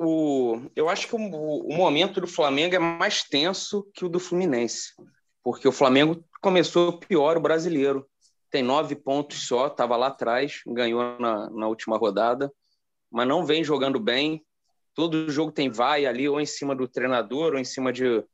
O, 0.00 0.70
eu 0.76 0.88
acho 0.88 1.08
que 1.08 1.14
o, 1.14 1.18
o 1.18 1.74
momento 1.74 2.20
do 2.20 2.26
Flamengo 2.26 2.74
é 2.74 2.78
mais 2.78 3.24
tenso 3.24 3.88
que 3.94 4.04
o 4.04 4.08
do 4.08 4.20
Fluminense, 4.20 4.92
porque 5.42 5.66
o 5.66 5.72
Flamengo 5.72 6.24
começou 6.40 6.98
pior 6.98 7.36
o 7.36 7.40
brasileiro. 7.40 8.06
Tem 8.50 8.62
nove 8.62 8.94
pontos 8.94 9.46
só, 9.46 9.66
estava 9.66 9.96
lá 9.96 10.08
atrás, 10.08 10.60
ganhou 10.66 11.18
na, 11.18 11.50
na 11.50 11.68
última 11.68 11.96
rodada, 11.96 12.52
mas 13.10 13.26
não 13.26 13.44
vem 13.44 13.64
jogando 13.64 13.98
bem 13.98 14.44
todo 14.94 15.30
jogo 15.30 15.52
tem 15.52 15.70
vai 15.70 16.06
ali, 16.06 16.28
ou 16.28 16.40
em 16.40 16.46
cima 16.46 16.74
do 16.74 16.88
treinador, 16.88 17.54
ou 17.54 17.58
em 17.58 17.64
cima 17.64 17.92
de 17.92 18.24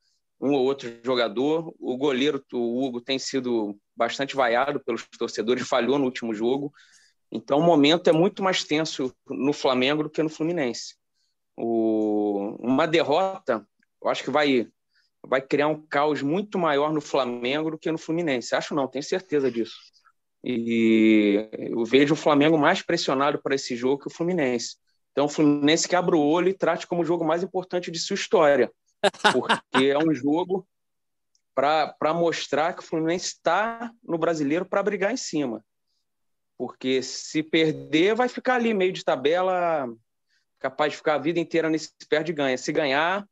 um 0.40 0.52
ou 0.52 0.64
outro 0.64 0.88
jogador. 1.02 1.74
O 1.78 1.96
goleiro, 1.96 2.44
o 2.52 2.84
Hugo, 2.84 3.00
tem 3.00 3.18
sido 3.18 3.78
bastante 3.96 4.36
vaiado 4.36 4.80
pelos 4.80 5.06
torcedores, 5.18 5.66
falhou 5.68 5.98
no 5.98 6.04
último 6.04 6.34
jogo. 6.34 6.72
Então, 7.30 7.58
o 7.58 7.62
momento 7.62 8.08
é 8.08 8.12
muito 8.12 8.42
mais 8.42 8.64
tenso 8.64 9.14
no 9.28 9.52
Flamengo 9.52 10.02
do 10.02 10.10
que 10.10 10.22
no 10.22 10.30
Fluminense. 10.30 10.96
O... 11.56 12.56
Uma 12.60 12.86
derrota, 12.86 13.66
eu 14.02 14.08
acho 14.08 14.24
que 14.24 14.30
vai, 14.30 14.68
vai 15.26 15.40
criar 15.40 15.68
um 15.68 15.80
caos 15.86 16.22
muito 16.22 16.58
maior 16.58 16.92
no 16.92 17.00
Flamengo 17.00 17.70
do 17.70 17.78
que 17.78 17.90
no 17.90 17.98
Fluminense. 17.98 18.54
Acho 18.54 18.74
não, 18.74 18.88
tenho 18.88 19.02
certeza 19.02 19.50
disso. 19.50 19.76
E 20.42 21.48
eu 21.52 21.84
vejo 21.84 22.14
o 22.14 22.16
Flamengo 22.16 22.56
mais 22.56 22.82
pressionado 22.82 23.40
para 23.42 23.54
esse 23.54 23.74
jogo 23.76 24.02
que 24.02 24.08
o 24.08 24.14
Fluminense. 24.14 24.76
Então, 25.12 25.26
o 25.26 25.28
Fluminense 25.28 25.88
que 25.88 25.96
abra 25.96 26.16
o 26.16 26.24
olho 26.24 26.48
e 26.48 26.54
trate 26.54 26.86
como 26.86 27.02
o 27.02 27.04
jogo 27.04 27.24
mais 27.24 27.42
importante 27.42 27.90
de 27.90 27.98
sua 27.98 28.14
história, 28.14 28.70
porque 29.32 29.86
é 29.86 29.98
um 29.98 30.14
jogo 30.14 30.66
para 31.54 32.14
mostrar 32.14 32.72
que 32.72 32.80
o 32.80 32.86
Fluminense 32.86 33.26
está 33.26 33.92
no 34.02 34.16
brasileiro 34.16 34.64
para 34.64 34.82
brigar 34.82 35.12
em 35.12 35.16
cima. 35.16 35.64
Porque 36.56 37.02
se 37.02 37.42
perder, 37.42 38.14
vai 38.14 38.28
ficar 38.28 38.54
ali 38.54 38.72
meio 38.72 38.92
de 38.92 39.04
tabela, 39.04 39.88
capaz 40.60 40.92
de 40.92 40.98
ficar 40.98 41.14
a 41.14 41.18
vida 41.18 41.40
inteira 41.40 41.68
nesse 41.68 41.90
perde 42.08 42.30
e 42.30 42.34
ganha. 42.34 42.56
Se 42.56 42.70
ganhar, 42.72 43.28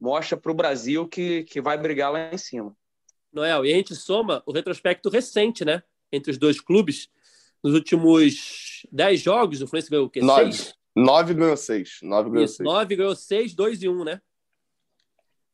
mostra 0.00 0.36
para 0.36 0.50
o 0.50 0.54
Brasil 0.54 1.06
que, 1.06 1.44
que 1.44 1.60
vai 1.60 1.76
brigar 1.76 2.10
lá 2.10 2.32
em 2.32 2.38
cima. 2.38 2.74
Noel, 3.32 3.64
e 3.64 3.72
a 3.72 3.76
gente 3.76 3.94
soma 3.94 4.42
o 4.46 4.52
retrospecto 4.52 5.08
recente, 5.08 5.64
né? 5.64 5.82
Entre 6.10 6.30
os 6.30 6.38
dois 6.38 6.60
clubes. 6.60 7.08
Nos 7.62 7.74
últimos 7.74 8.86
10 8.90 9.20
jogos, 9.20 9.60
o 9.60 9.66
Fluminense 9.66 9.90
ganhou 9.90 10.06
o 10.06 10.10
quê? 10.10 10.20
Nove. 10.20 10.52
Seis? 10.52 10.74
9 10.96 11.34
ganhou 11.34 11.56
6. 11.56 11.98
9 12.02 12.30
ganhou 12.30 12.44
isso, 12.44 12.56
6. 12.56 12.64
9 12.68 12.96
ganhou 12.96 13.14
6, 13.14 13.54
2 13.54 13.82
e 13.82 13.88
1, 13.88 14.04
né? 14.04 14.20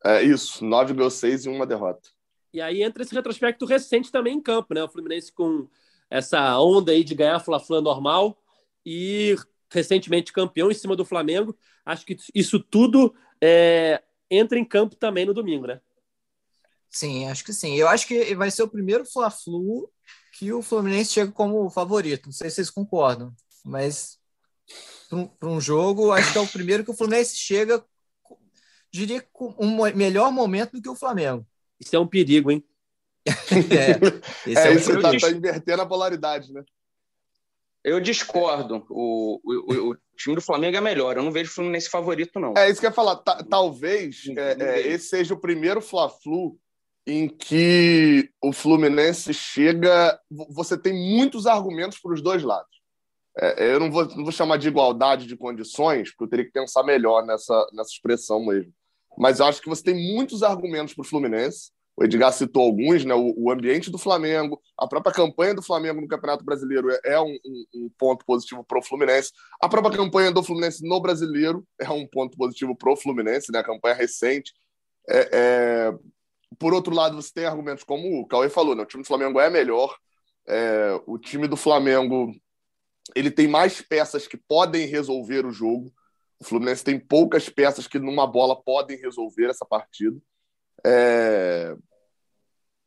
É 0.05 0.22
isso, 0.22 0.64
9 0.64 0.94
ganhou 0.94 1.11
6 1.11 1.44
e 1.44 1.49
uma 1.49 1.66
derrota. 1.66 2.09
E 2.53 2.61
aí 2.61 2.82
entra 2.82 3.03
esse 3.03 3.14
retrospecto 3.14 3.66
recente 3.66 4.11
também 4.11 4.34
em 4.34 4.40
campo, 4.40 4.72
né? 4.72 4.82
O 4.82 4.88
Fluminense 4.88 5.32
com 5.32 5.68
essa 6.09 6.59
onda 6.59 6.92
aí 6.92 7.05
de 7.05 7.14
ganhar 7.14 7.36
a 7.36 7.40
Fla-Fla 7.40 7.80
normal 7.80 8.40
e 8.84 9.34
recentemente 9.70 10.32
campeão 10.32 10.70
em 10.70 10.74
cima 10.74 10.97
do 10.97 11.05
Flamengo. 11.05 11.57
Acho 11.84 12.07
que 12.07 12.16
isso 12.34 12.61
tudo 12.61 13.14
é, 13.42 14.03
entra 14.31 14.59
em 14.59 14.64
campo 14.64 14.97
também 14.97 15.24
no 15.24 15.35
domingo, 15.35 15.66
né? 15.66 15.81
Sim, 16.91 17.29
acho 17.29 17.45
que 17.45 17.53
sim. 17.53 17.74
Eu 17.74 17.89
acho 17.89 18.07
que 18.07 18.35
vai 18.35 18.51
ser 18.51 18.62
o 18.62 18.68
primeiro 18.68 19.05
Fla-Flu 19.05 19.91
que 20.33 20.53
o 20.53 20.62
Fluminense 20.62 21.12
chega 21.12 21.33
como 21.33 21.68
favorito. 21.70 22.27
Não 22.27 22.33
sei 22.33 22.49
se 22.51 22.57
vocês 22.57 22.70
concordam, 22.70 23.35
mas 23.64 24.18
para 25.39 25.49
um, 25.49 25.61
jogo, 25.61 26.12
acho 26.12 26.33
que 26.33 26.39
é 26.39 26.41
o 26.41 26.49
primeiro 26.49 26.85
que 26.85 26.91
o 26.91 26.95
Fluminense 26.95 27.37
chega, 27.37 27.85
diria, 28.91 29.24
com 29.33 29.55
um 29.59 29.83
melhor 29.95 30.33
momento 30.33 30.72
do 30.72 30.83
que 30.83 30.89
o 30.89 30.97
Flamengo. 30.97 31.47
Isso 31.79 31.95
é 31.95 31.99
um 31.99 32.07
perigo, 32.07 32.51
hein? 32.51 32.64
é, 33.27 34.51
esse 34.51 34.59
é, 34.59 34.68
é 34.68 34.74
isso, 34.74 35.01
tá, 35.01 35.18
tá, 35.18 35.31
invertendo 35.31 35.83
a 35.83 35.87
polaridade, 35.87 36.53
né? 36.53 36.64
Eu 37.87 38.01
discordo. 38.01 38.84
O, 38.91 39.41
o, 39.45 39.91
o, 39.93 39.97
time 40.16 40.34
do 40.34 40.43
Flamengo 40.43 40.76
é 40.76 40.80
melhor. 40.80 41.16
Eu 41.16 41.22
não 41.22 41.30
vejo 41.30 41.53
o 41.53 41.55
Fluminense 41.55 41.89
favorito, 41.89 42.41
não. 42.41 42.53
É 42.57 42.68
isso 42.68 42.80
que 42.80 42.87
eu 42.87 42.91
ia 42.91 42.95
falar. 42.95 43.14
talvez 43.49 44.24
é, 44.37 44.57
é, 44.61 44.89
esse 44.89 45.07
seja 45.07 45.34
o 45.34 45.41
primeiro 45.41 45.80
Fla-Flu 45.80 46.59
em 47.07 47.28
que 47.28 48.28
o 48.43 48.53
Fluminense 48.53 49.32
chega. 49.32 50.18
Você 50.51 50.76
tem 50.76 50.93
muitos 50.93 51.47
argumentos 51.47 52.01
para 52.01 52.12
os 52.12 52.20
dois 52.20 52.43
lados. 52.43 52.74
É, 53.39 53.72
eu 53.72 53.78
não 53.78 53.89
vou, 53.89 54.05
não 54.16 54.24
vou 54.24 54.32
chamar 54.32 54.57
de 54.57 54.66
igualdade 54.66 55.24
de 55.24 55.37
condições, 55.37 56.11
porque 56.11 56.24
eu 56.24 56.28
teria 56.28 56.45
que 56.45 56.51
pensar 56.51 56.82
melhor 56.82 57.24
nessa, 57.24 57.68
nessa 57.72 57.91
expressão 57.91 58.45
mesmo. 58.45 58.72
Mas 59.16 59.39
eu 59.39 59.47
acho 59.47 59.62
que 59.62 59.68
você 59.68 59.84
tem 59.84 60.12
muitos 60.12 60.43
argumentos 60.43 60.93
para 60.93 61.03
o 61.03 61.07
Fluminense. 61.07 61.70
O 61.97 62.05
Edgar 62.05 62.30
citou 62.32 62.62
alguns, 62.62 63.05
né? 63.05 63.14
O, 63.14 63.51
ambiente 63.51 63.90
do 63.90 63.97
Flamengo, 63.97 64.61
a 64.76 64.86
própria 64.86 65.14
campanha 65.14 65.55
do 65.55 65.62
Flamengo 65.62 66.01
no 66.01 66.09
Campeonato 66.09 66.44
Brasileiro 66.44 66.90
é, 66.90 67.01
é 67.05 67.20
um, 67.20 67.38
um, 67.44 67.66
um, 67.74 67.90
ponto 67.97 68.24
positivo 68.26 68.62
para 68.62 68.78
o 68.78 68.82
Fluminense. 68.82 69.32
A 69.62 69.68
própria 69.68 69.97
campanha 69.97 70.30
do 70.30 70.42
Fluminense 70.42 70.86
no 70.86 71.01
Brasileiro 71.01 71.66
é 71.80 71.88
um 71.90 72.07
ponto 72.07 72.36
positivo 72.36 72.76
para 72.76 72.92
o 72.92 72.97
Fluminense, 72.97 73.51
né? 73.51 73.61
A 73.61 73.64
campanha 73.64 73.94
recente. 73.94 74.53
É, 75.09 75.30
é... 75.32 75.94
Por 76.59 76.74
outro 76.74 76.94
lado, 76.94 77.16
você 77.16 77.32
tem 77.32 77.47
argumentos 77.47 77.82
como 77.82 78.20
o 78.20 78.26
Cauê 78.26 78.51
falou, 78.51 78.74
né? 78.74 78.82
O 78.82 78.86
time 78.86 79.03
do 79.03 79.07
Flamengo 79.07 79.40
é 79.40 79.49
melhor. 79.49 79.97
É, 80.47 81.01
o 81.07 81.18
time 81.18 81.49
do 81.49 81.57
Flamengo 81.57 82.30
ele 83.14 83.30
tem 83.30 83.49
mais 83.49 83.80
peças 83.80 84.26
que 84.26 84.36
podem 84.36 84.86
resolver 84.86 85.47
o 85.47 85.53
jogo. 85.53 85.92
O 86.38 86.44
Fluminense 86.44 86.84
tem 86.84 86.99
poucas 86.99 87.49
peças 87.49 87.86
que 87.86 87.99
numa 87.99 88.26
bola 88.26 88.61
podem 88.62 88.99
resolver 88.99 89.49
essa 89.49 89.64
partida. 89.64 90.20
É... 90.87 91.76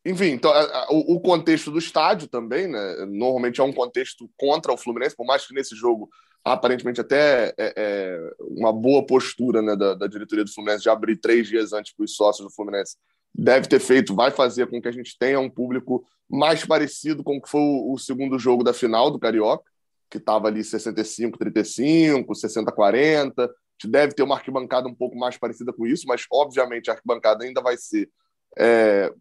Enfim, 0.06 0.28
então, 0.28 0.52
o, 0.89 1.20
contexto 1.20 1.70
do 1.70 1.78
estádio 1.78 2.28
também, 2.28 2.68
né? 2.68 3.06
Normalmente 3.06 3.60
é 3.60 3.64
um 3.64 3.74
contexto 3.74 4.30
contra 4.38 4.72
o 4.72 4.78
Fluminense, 4.78 5.16
por 5.16 5.26
mais 5.26 5.45
que 5.45 5.54
nesse 5.54 5.76
jogo 5.76 6.10
aparentemente 6.43 7.02
até 7.02 7.54
é, 7.58 7.74
é 7.76 8.32
uma 8.39 8.72
boa 8.72 9.06
postura 9.06 9.62
né, 9.62 9.76
da, 9.76 9.93
da, 9.93 10.08
diretoria 10.08 10.45
do 10.45 10.54
Fluminense 10.54 10.84
de 10.84 10.89
abrir 10.89 11.18
três 11.18 11.47
dias 11.50 11.74
antes 11.74 11.93
para 11.93 12.06
os 12.06 12.16
sócios 12.16 12.47
do 12.47 12.54
Fluminense 12.54 12.95
deve 13.36 13.68
ter 13.68 13.80
feito, 13.80 14.16
vai 14.16 14.32
fazer 14.32 14.68
com 14.68 14.82
que 14.82 14.88
a 14.88 14.91
gente 14.91 15.18
tenha 15.20 15.39
um 15.39 15.50
público 15.50 16.04
mais 16.30 16.66
parecido 16.66 17.24
com 17.24 17.38
o 17.38 17.41
que 17.41 17.50
foi 17.50 17.60
o, 17.60 17.93
o 17.93 17.97
segundo 17.97 18.39
jogo 18.39 18.64
da 18.64 18.74
final 18.74 19.12
do 19.12 19.20
Carioca 19.20 19.70
que 20.10 20.18
estava 20.18 20.47
ali 20.47 20.64
65, 20.64 21.38
35, 21.38 22.34
60, 22.34 22.72
40. 22.72 23.50
Deve 23.88 24.13
ter 24.13 24.23
uma 24.23 24.36
arquibancada 24.36 24.88
um 24.88 24.95
pouco 24.95 25.17
mais 25.17 25.38
parecida 25.38 25.71
com 25.71 25.86
isso, 25.86 26.05
mas 26.07 26.25
obviamente 26.32 26.89
a 26.89 26.93
arquibancada 26.93 27.43
ainda 27.43 27.61
vai 27.61 27.77
ser 27.77 28.09
é, 28.57 29.13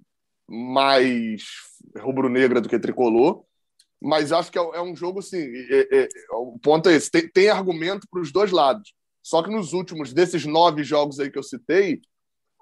mais 0.49 1.43
rubro-negra 1.99 2.61
do 2.61 2.69
que 2.69 2.79
tricolor. 2.79 3.45
Mas 4.01 4.33
acho 4.33 4.51
que 4.51 4.59
é, 4.59 4.63
é 4.63 4.81
um 4.81 4.95
jogo 4.95 5.21
assim. 5.21 5.45
É, 5.71 6.09
o 6.33 6.59
ponto 6.59 6.89
é 6.89 6.95
esse: 6.95 7.11
tem, 7.11 7.29
tem 7.29 7.49
argumento 7.49 8.07
para 8.11 8.21
os 8.21 8.33
dois 8.33 8.53
lados. 8.53 8.95
Só 9.23 9.43
que 9.43 9.51
nos 9.51 9.73
últimos 9.73 10.13
desses 10.13 10.47
nove 10.47 10.83
jogos 10.83 11.21
aí 11.21 11.31
que 11.31 11.39
eu 11.39 11.43
citei, 11.43 12.01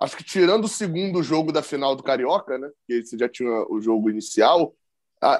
acho 0.00 0.16
que 0.16 0.24
tirando 0.24 0.64
o 0.64 0.68
segundo 0.68 1.22
jogo 1.22 1.52
da 1.52 1.62
final 1.62 1.94
do 1.94 2.02
Carioca, 2.02 2.58
né? 2.58 2.68
Que 2.86 2.94
esse 2.94 3.16
já 3.18 3.28
tinha 3.28 3.64
o 3.70 3.80
jogo 3.80 4.10
inicial, 4.10 4.74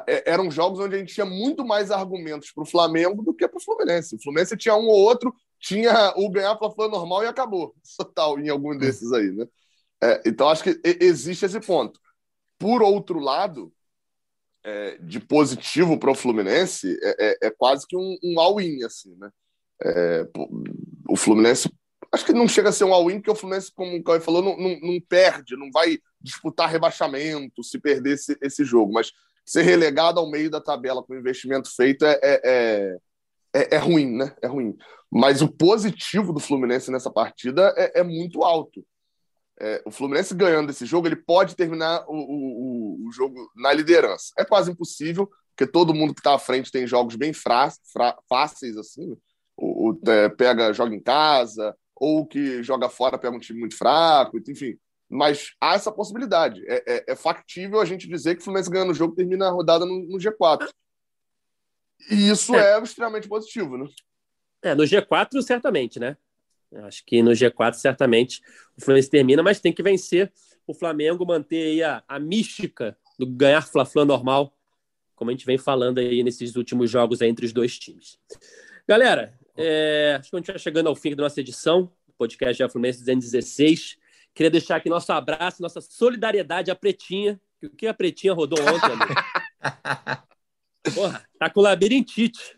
é, 0.07 0.30
eram 0.30 0.50
jogos 0.50 0.78
onde 0.78 0.96
a 0.96 0.98
gente 0.98 1.14
tinha 1.14 1.26
muito 1.26 1.64
mais 1.64 1.90
argumentos 1.90 2.50
para 2.50 2.62
o 2.62 2.66
Flamengo 2.66 3.22
do 3.22 3.34
que 3.34 3.46
para 3.46 3.59
o 3.59 3.62
Fluminense. 3.62 4.16
O 4.16 4.22
Fluminense 4.22 4.57
tinha 4.57 4.74
um 4.74 4.86
ou 4.86 4.98
outro, 4.98 5.34
tinha 5.59 6.12
o 6.16 6.30
ganhar 6.30 6.59
o 6.61 6.88
normal 6.88 7.24
e 7.24 7.26
acabou. 7.26 7.74
Total, 7.96 8.38
em 8.38 8.48
algum 8.48 8.76
desses 8.76 9.12
aí, 9.12 9.30
né? 9.32 9.46
É, 10.02 10.22
então, 10.26 10.48
acho 10.48 10.62
que 10.62 10.80
existe 10.84 11.46
esse 11.46 11.61
ponto. 11.61 11.98
Por 12.59 12.82
outro 12.82 13.18
lado, 13.18 13.72
é, 14.64 14.98
de 14.98 15.20
positivo 15.20 15.98
para 15.98 16.11
o 16.11 16.14
Fluminense, 16.14 16.98
é, 17.02 17.16
é, 17.18 17.38
é, 17.46 17.50
quase 17.50 17.86
que 17.86 17.96
um, 17.96 18.16
um 18.22 18.40
all-in, 18.40 18.82
assim, 18.84 19.14
né? 19.16 19.30
É, 19.82 20.26
o 21.09 21.16
Fluminense, 21.16 21.70
acho 22.12 22.24
que 22.24 22.32
não 22.32 22.48
chega 22.48 22.70
a 22.70 22.72
ser 22.72 22.84
um 22.84 22.92
all-in, 22.92 23.16
porque 23.16 23.30
o 23.30 23.34
Fluminense, 23.34 23.72
como 23.72 23.96
o 23.96 24.02
Caio 24.02 24.20
falou, 24.20 24.42
não, 24.42 24.57
não, 24.57 24.80
não, 24.80 25.00
perde, 25.09 25.57
não 25.57 25.70
vai 25.70 25.98
disputar 26.20 26.68
rebaixamento 26.68 27.62
se 27.62 27.78
perder 27.78 28.14
esse, 28.14 28.36
esse 28.42 28.64
jogo, 28.64 28.92
mas 28.92 29.12
ser 29.44 29.62
relegado 29.62 30.18
ao 30.18 30.28
meio 30.28 30.50
da 30.50 30.61
tabela 30.61 31.02
com 31.02 31.12
o 31.12 31.18
investimento 31.18 31.72
feito 31.74 32.04
é, 32.04 32.98
é, 33.57 33.76
é, 33.76 33.78
ruim, 33.78 34.16
né? 34.16 34.34
É 34.42 34.46
ruim. 34.46 34.76
Mas 35.11 35.40
o 35.42 35.48
positivo 35.48 36.32
do 36.32 36.40
Fluminense 36.40 36.90
nessa 36.90 37.11
partida 37.11 37.72
é, 37.76 38.00
é 38.00 38.02
muito 38.02 38.42
alto. 38.42 38.84
É, 39.59 39.82
o 39.86 39.90
Fluminense 39.90 40.34
ganhando 40.34 40.70
esse 40.70 40.84
jogo, 40.84 41.07
ele 41.07 41.16
pode 41.16 41.57
terminar 41.57 42.04
o, 42.07 42.14
o, 42.14 43.09
o, 43.09 43.12
jogo 43.12 43.50
na 43.57 43.72
liderança. 43.72 44.32
É 44.38 44.44
quase 44.44 44.70
impossível, 44.70 45.30
porque 45.57 45.70
todo 45.70 45.94
mundo 45.94 46.12
que 46.12 46.20
está 46.20 46.34
à 46.34 46.38
frente 46.38 46.70
tem 46.70 46.86
jogos 46.86 47.16
bem 47.16 47.32
fra, 47.32 47.70
fra, 47.92 48.16
fáceis, 48.28 48.76
assim. 48.76 49.16
O, 49.57 49.90
o 49.90 50.11
é, 50.11 50.28
pega, 50.28 50.72
joga 50.74 50.94
em 50.94 51.00
casa, 51.00 51.74
ou 51.94 52.26
que 52.26 52.62
joga 52.62 52.90
fora, 52.90 53.18
pega 53.18 53.34
um 53.34 53.40
time 53.40 53.59
muito 53.59 53.76
fraco, 53.76 54.38
enfim. 54.38 54.76
Mas 55.09 55.52
há 55.61 55.74
essa 55.74 55.90
possibilidade. 55.90 56.62
É, 56.66 56.82
é, 56.86 57.04
é, 57.12 57.16
factível 57.16 57.80
a 57.80 57.84
gente 57.84 58.09
dizer 58.09 58.34
que 58.34 58.42
o 58.42 58.44
Fluminense 58.44 58.70
ganhando 58.70 58.90
o 58.90 58.94
jogo 58.94 59.14
termina 59.14 59.46
a 59.46 59.50
rodada 59.50 59.86
no, 59.86 60.02
no 60.07 60.18
G4. 60.18 60.68
E 62.11 62.28
isso 62.28 62.55
é. 62.55 62.78
é. 62.78 62.82
extremamente 62.82 63.28
positivo, 63.28 63.76
né? 63.76 63.88
É, 64.62 64.74
no 64.74 64.84
G4, 64.84 65.40
certamente, 65.42 65.99
né? 65.99 66.16
Acho 66.84 67.05
que 67.05 67.22
no 67.22 67.30
G4, 67.30 67.74
certamente, 67.74 68.42
o 68.76 68.84
Fluminense 68.84 69.09
termina, 69.09 69.42
mas 69.42 69.61
tem 69.61 69.72
que 69.72 69.82
vencer 69.82 70.32
o 70.66 70.74
Flamengo, 70.74 71.24
manter 71.24 71.62
aí 71.62 71.82
a, 71.82 72.03
a 72.09 72.18
mística 72.18 72.97
do 73.18 73.26
ganhar 73.26 73.62
Fla-Fla 73.62 74.05
normal, 74.05 74.53
como 75.14 75.30
a 75.30 75.32
gente 75.32 75.47
vem 75.47 75.57
falando 75.57 75.99
aí 75.99 76.22
nesses 76.22 76.57
últimos 76.57 76.90
jogos 76.90 77.22
entre 77.22 77.47
os 77.47 77.53
dois 77.53 77.78
times. 77.78 78.18
Galera, 78.86 79.32
é, 79.57 80.16
acho 80.18 80.30
que 80.30 80.36
a 80.36 80.38
gente 80.38 80.47
vai 80.49 80.59
chegando 80.59 80.88
ao 80.88 80.97
fim 80.97 81.14
da 81.14 81.22
nossa 81.22 81.40
edição, 81.40 81.90
podcast 82.18 82.62
da 82.62 82.68
Fluminense 82.68 83.01
216. 83.01 83.97
Queria 84.34 84.51
deixar 84.51 84.76
aqui 84.76 84.90
nosso 84.90 85.11
abraço, 85.12 85.62
nossa 85.62 85.80
solidariedade 85.80 86.70
à 86.70 86.74
Pretinha. 86.74 87.40
O 87.62 87.70
que 87.70 87.86
a 87.86 87.94
Pretinha 87.94 88.34
rodou 88.34 88.59
ontem, 88.61 88.92
amigo? 88.92 89.14
Porra, 90.95 91.24
tá 91.39 91.51
com 91.51 91.61
labirintite. 91.61 92.57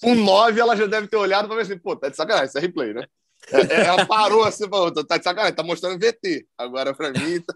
Com 0.00 0.14
nove, 0.14 0.60
ela 0.60 0.76
já 0.76 0.86
deve 0.86 1.08
ter 1.08 1.16
olhado 1.16 1.46
para 1.46 1.56
ver 1.56 1.62
assim, 1.62 1.78
pô, 1.78 1.94
tá 1.94 2.08
de 2.08 2.16
sacanagem, 2.16 2.48
isso 2.48 2.58
é 2.58 2.60
replay, 2.60 2.94
né? 2.94 3.06
É, 3.50 3.74
é, 3.74 3.86
ela 3.86 4.06
parou 4.06 4.44
assim, 4.44 4.68
falou, 4.68 4.92
tá 4.92 5.18
de 5.18 5.24
sacanagem, 5.24 5.54
tá 5.54 5.62
mostrando 5.62 5.98
VT. 5.98 6.46
Agora 6.56 6.94
para 6.94 7.10
mim. 7.12 7.40
Tá... 7.40 7.54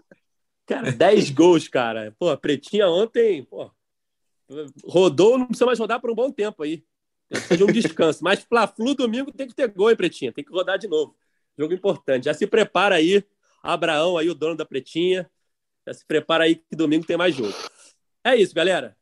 Cara, 0.67 0.91
10 0.91 1.31
gols, 1.31 1.67
cara. 1.67 2.15
Pô, 2.19 2.29
a 2.29 2.37
Pretinha 2.37 2.87
ontem, 2.87 3.43
pô, 3.43 3.71
rodou, 4.85 5.37
não 5.37 5.47
precisa 5.47 5.65
mais 5.65 5.79
rodar 5.79 5.99
por 5.99 6.11
um 6.11 6.15
bom 6.15 6.31
tempo 6.31 6.63
aí. 6.63 6.83
Precisa 7.29 7.57
de 7.57 7.63
um 7.63 7.71
descanso. 7.71 8.23
Mas 8.23 8.41
Fla-Flu 8.41 8.95
domingo 8.95 9.31
tem 9.31 9.47
que 9.47 9.53
ter 9.53 9.67
gol, 9.67 9.89
hein, 9.89 9.95
Pretinha? 9.95 10.31
Tem 10.31 10.43
que 10.43 10.51
rodar 10.51 10.77
de 10.77 10.87
novo. 10.87 11.15
Jogo 11.57 11.73
importante. 11.73 12.25
Já 12.25 12.33
se 12.33 12.47
prepara 12.47 12.95
aí, 12.95 13.23
Abraão, 13.61 14.17
aí, 14.17 14.29
o 14.29 14.35
dono 14.35 14.55
da 14.55 14.65
Pretinha. 14.65 15.29
Já 15.87 15.93
se 15.93 16.05
prepara 16.05 16.45
aí 16.45 16.55
que 16.55 16.75
domingo 16.75 17.05
tem 17.05 17.17
mais 17.17 17.35
jogo. 17.35 17.53
É 18.23 18.35
isso, 18.35 18.53
galera. 18.53 18.97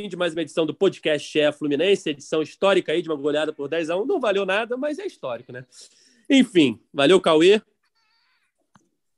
Fim 0.00 0.08
de 0.08 0.16
mais 0.16 0.32
uma 0.32 0.42
edição 0.42 0.64
do 0.64 0.72
podcast 0.72 1.28
Chefe 1.28 1.58
Fluminense, 1.58 2.08
edição 2.08 2.40
histórica 2.40 2.92
aí 2.92 3.02
de 3.02 3.08
uma 3.08 3.16
goleada 3.16 3.52
por 3.52 3.68
10 3.68 3.90
a 3.90 3.96
1. 3.96 4.06
Não 4.06 4.20
valeu 4.20 4.46
nada, 4.46 4.76
mas 4.76 4.96
é 4.96 5.04
histórico, 5.04 5.50
né? 5.50 5.64
Enfim, 6.30 6.80
valeu, 6.94 7.20
Cauê. 7.20 7.60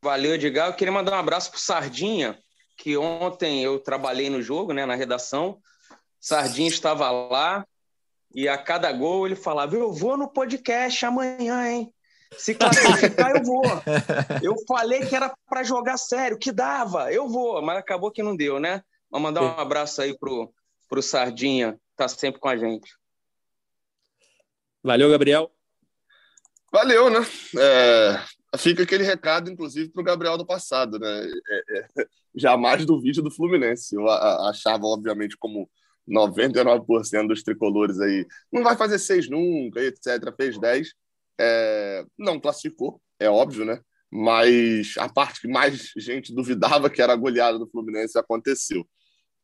Valeu, 0.03 0.37
Edgar. 0.37 0.69
Eu 0.69 0.73
queria 0.73 0.91
mandar 0.91 1.13
um 1.13 1.19
abraço 1.19 1.51
pro 1.51 1.61
Sardinha, 1.61 2.39
que 2.79 2.97
ontem 2.97 3.63
eu 3.63 3.79
trabalhei 3.79 4.31
no 4.31 4.41
jogo, 4.41 4.73
né, 4.73 4.87
na 4.87 4.95
redação. 4.95 5.61
Sardinha 6.19 6.71
estava 6.71 7.11
lá 7.11 7.67
e 8.35 8.49
a 8.49 8.57
cada 8.57 8.91
gol 8.91 9.27
ele 9.27 9.37
falava: 9.37 9.77
Eu 9.77 9.93
vou 9.93 10.17
no 10.17 10.33
podcast 10.33 11.05
amanhã, 11.05 11.69
hein? 11.69 11.93
Se 12.39 12.55
classificar, 12.55 13.37
eu 13.37 13.45
vou. 13.45 13.63
Eu 14.43 14.55
falei 14.67 15.05
que 15.05 15.15
era 15.15 15.31
para 15.47 15.63
jogar 15.63 15.99
sério, 15.99 16.39
que 16.39 16.51
dava, 16.51 17.13
eu 17.13 17.29
vou, 17.29 17.61
mas 17.61 17.77
acabou 17.77 18.11
que 18.11 18.23
não 18.23 18.35
deu, 18.35 18.59
né? 18.59 18.83
Vou 19.11 19.21
mandar 19.21 19.43
um 19.43 19.61
abraço 19.61 20.01
aí 20.01 20.17
pro, 20.17 20.51
pro 20.91 21.03
Sardinha, 21.03 21.81
tá 21.97 22.09
sempre 22.09 22.41
com 22.41 22.49
a 22.49 22.57
gente. 22.57 22.95
Valeu, 24.83 25.09
Gabriel. 25.09 25.51
Valeu, 26.73 27.09
né? 27.09 27.21
É, 27.59 28.59
fica 28.59 28.83
aquele 28.83 29.05
recado, 29.05 29.51
inclusive, 29.51 29.91
para 29.91 30.01
o 30.03 30.05
Gabriel 30.05 30.37
do 30.37 30.47
passado, 30.47 30.99
né? 30.99 31.27
É, 31.49 31.79
é, 31.79 31.87
jamais 32.35 32.85
do 32.85 33.01
vídeo 33.01 33.23
do 33.23 33.31
Fluminense. 33.31 33.95
Eu 33.95 34.09
achava, 34.09 34.85
obviamente, 34.85 35.37
como 35.39 35.71
99% 36.09 37.29
dos 37.29 37.43
tricolores 37.43 38.01
aí, 38.01 38.27
não 38.53 38.63
vai 38.63 38.77
fazer 38.77 38.99
seis 38.99 39.31
nunca, 39.31 39.81
etc. 39.81 40.35
Fez 40.37 40.59
10 40.59 40.93
é, 41.41 42.05
não 42.19 42.39
classificou, 42.39 43.01
é 43.19 43.31
óbvio, 43.31 43.65
né? 43.65 43.81
Mas 44.11 44.95
a 44.99 45.09
parte 45.09 45.41
que 45.41 45.49
mais 45.49 45.93
gente 45.97 46.35
duvidava 46.35 46.91
que 46.91 47.01
era 47.01 47.15
a 47.15 47.17
goleada 47.17 47.59
do 47.59 47.69
Fluminense 47.69 48.19
aconteceu. 48.19 48.87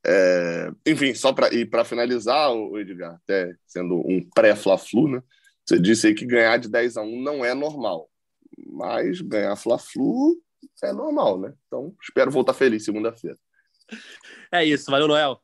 É, 0.09 0.71
enfim, 0.87 1.15
só 1.15 1.33
para 1.33 1.53
ir 1.53 1.69
para 1.69 1.85
finalizar, 1.85 2.53
o 2.53 2.79
Edgar, 2.79 3.15
até 3.15 3.57
sendo 3.67 3.97
um 3.97 4.21
pré-Fla-Flu, 4.35 5.09
né? 5.09 5.23
Você 5.65 5.81
disse 5.81 6.07
aí 6.07 6.15
que 6.15 6.25
ganhar 6.25 6.59
de 6.59 6.69
10 6.69 6.97
a 6.97 7.03
1 7.03 7.23
não 7.23 7.45
é 7.45 7.53
normal, 7.55 8.09
mas 8.57 9.21
ganhar 9.21 9.57
Fla-Flu 9.57 10.37
é 10.85 10.93
normal, 10.93 11.41
né? 11.41 11.53
Então, 11.67 11.93
espero 12.01 12.31
voltar 12.31 12.55
feliz 12.55 12.85
segunda-feira. 12.85 13.37
É 14.53 14.65
isso, 14.65 14.89
valeu, 14.91 15.09
Noel. 15.09 15.41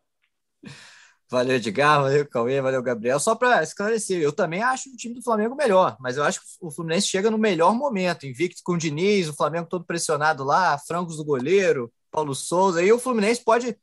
Valeu, 1.29 1.57
Edgar, 1.57 2.03
valeu, 2.03 2.29
Cauê, 2.29 2.61
valeu, 2.61 2.83
Gabriel. 2.83 3.19
Só 3.19 3.35
para 3.35 3.63
esclarecer, 3.65 4.21
eu 4.21 4.33
também 4.33 4.63
acho 4.63 4.91
o 4.91 4.97
time 4.97 5.15
do 5.15 5.23
Flamengo 5.23 5.57
melhor, 5.57 5.97
mas 5.99 6.17
eu 6.17 6.23
acho 6.23 6.41
que 6.41 6.47
o 6.61 6.71
Fluminense 6.71 7.09
chega 7.09 7.31
no 7.31 7.39
melhor 7.39 7.75
momento, 7.75 8.27
invicto 8.27 8.61
com 8.63 8.75
o 8.75 8.79
Diniz, 8.79 9.29
o 9.29 9.35
Flamengo 9.35 9.67
todo 9.69 9.85
pressionado 9.85 10.45
lá, 10.45 10.79
frangos 10.79 11.17
do 11.17 11.25
goleiro, 11.25 11.93
Paulo 12.13 12.35
Souza, 12.35 12.83
e 12.83 12.93
o 12.93 12.99
Fluminense 12.99 13.43
pode 13.43 13.77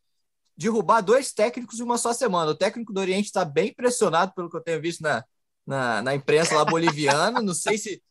derrubar 0.60 1.02
dois 1.02 1.32
técnicos 1.32 1.80
em 1.80 1.84
uma 1.84 1.98
só 1.98 2.12
semana. 2.12 2.52
O 2.52 2.56
técnico 2.56 2.92
do 2.92 3.00
Oriente 3.00 3.28
está 3.28 3.46
bem 3.46 3.74
pressionado, 3.74 4.34
pelo 4.34 4.50
que 4.50 4.58
eu 4.58 4.62
tenho 4.62 4.82
visto 4.82 5.02
na, 5.02 5.24
na, 5.66 6.02
na 6.02 6.16
imprensa 6.16 6.56
lá 6.56 6.66
boliviana, 6.66 7.42
não 7.42 7.54
sei 7.54 7.78
se, 7.78 8.04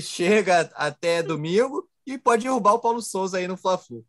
chega 0.00 0.70
até 0.74 1.22
domingo, 1.22 1.88
e 2.06 2.16
pode 2.16 2.44
derrubar 2.44 2.74
o 2.74 2.78
Paulo 2.78 3.02
Souza 3.02 3.38
aí 3.38 3.48
no 3.48 3.56
Fla-Flu. 3.56 4.06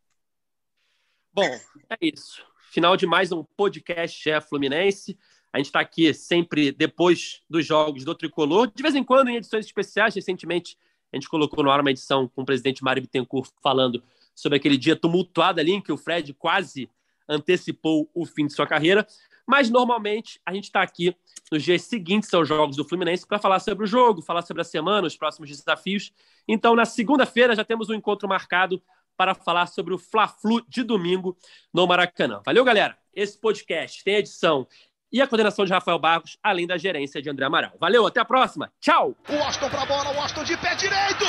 Bom, 1.34 1.50
é 1.90 1.98
isso 2.02 2.46
final 2.78 2.96
de 2.96 3.08
mais 3.08 3.32
um 3.32 3.44
podcast 3.44 4.30
é 4.30 4.40
Fluminense. 4.40 5.18
A 5.52 5.58
gente 5.58 5.66
está 5.66 5.80
aqui 5.80 6.14
sempre 6.14 6.72
depois 6.72 7.42
dos 7.50 7.66
jogos 7.66 8.06
do 8.06 8.14
Tricolor, 8.14 8.72
de 8.72 8.84
vez 8.84 8.94
em 8.94 9.04
quando 9.04 9.30
em 9.30 9.38
edições 9.38 9.66
especiais. 9.66 10.14
Recentemente, 10.14 10.78
a 11.12 11.16
gente 11.16 11.28
colocou 11.28 11.64
no 11.64 11.72
ar 11.72 11.80
uma 11.80 11.90
edição 11.90 12.28
com 12.28 12.44
o 12.44 12.46
presidente 12.46 12.84
Mário 12.84 13.02
Bittencourt 13.02 13.50
falando 13.64 14.04
sobre 14.36 14.58
aquele 14.58 14.78
dia 14.78 14.96
tumultuado 14.96 15.60
ali 15.60 15.72
em 15.72 15.82
que 15.82 15.92
o 15.92 15.98
Fred 15.98 16.36
quase 16.36 16.88
antecipou 17.28 18.10
o 18.14 18.26
fim 18.26 18.48
de 18.48 18.54
sua 18.54 18.68
carreira. 18.68 19.06
Mas 19.46 19.70
normalmente 19.70 20.42
a 20.46 20.54
gente 20.54 20.66
está 20.66 20.82
aqui 20.82 21.16
nos 21.52 21.64
dias 21.64 21.82
seguintes 21.84 22.34
aos 22.34 22.48
jogos 22.48 22.76
do 22.76 22.84
Fluminense 22.84 23.26
para 23.26 23.40
falar 23.40 23.60
sobre 23.60 23.86
o 23.86 23.88
jogo, 23.88 24.22
falar 24.22 24.42
sobre 24.42 24.62
a 24.62 24.66
semana, 24.66 25.08
os 25.08 25.16
próximos 25.16 25.50
desafios. 25.50 26.12
Então, 26.48 26.76
na 26.76 26.86
segunda-feira 26.86 27.56
já 27.56 27.64
temos 27.64 27.90
um 27.90 27.94
encontro 27.94 28.28
marcado 28.28 28.82
para 29.16 29.34
falar 29.34 29.68
sobre 29.68 29.94
o 29.94 29.98
Fla-Flu 29.98 30.62
de 30.68 30.84
domingo 30.84 31.36
no 31.74 31.88
Maracanã. 31.88 32.42
Valeu, 32.46 32.64
galera! 32.64 32.98
Esse 33.14 33.40
podcast 33.40 34.04
tem 34.04 34.16
edição 34.16 34.68
e 35.12 35.22
a 35.22 35.28
coordenação 35.28 35.66
de 35.66 35.72
Rafael 35.72 35.98
Barros, 35.98 36.38
além 36.44 36.68
da 36.68 36.78
gerência 36.78 37.22
de 37.22 37.30
André 37.30 37.46
Amaral. 37.46 37.72
Valeu, 37.80 38.06
até 38.06 38.20
a 38.20 38.26
próxima. 38.26 38.72
Tchau! 38.80 39.16
O 39.28 39.34
Washington 39.34 39.70
para 39.70 39.86
bola, 39.86 40.12
o 40.12 40.16
Washington 40.18 40.44
de 40.44 40.58
pé 40.58 40.76
direito! 40.76 41.26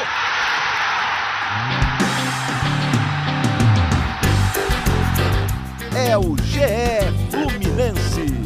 é 6.09 6.17
o 6.17 6.35
GE 6.39 7.13
Fluminense. 7.31 8.38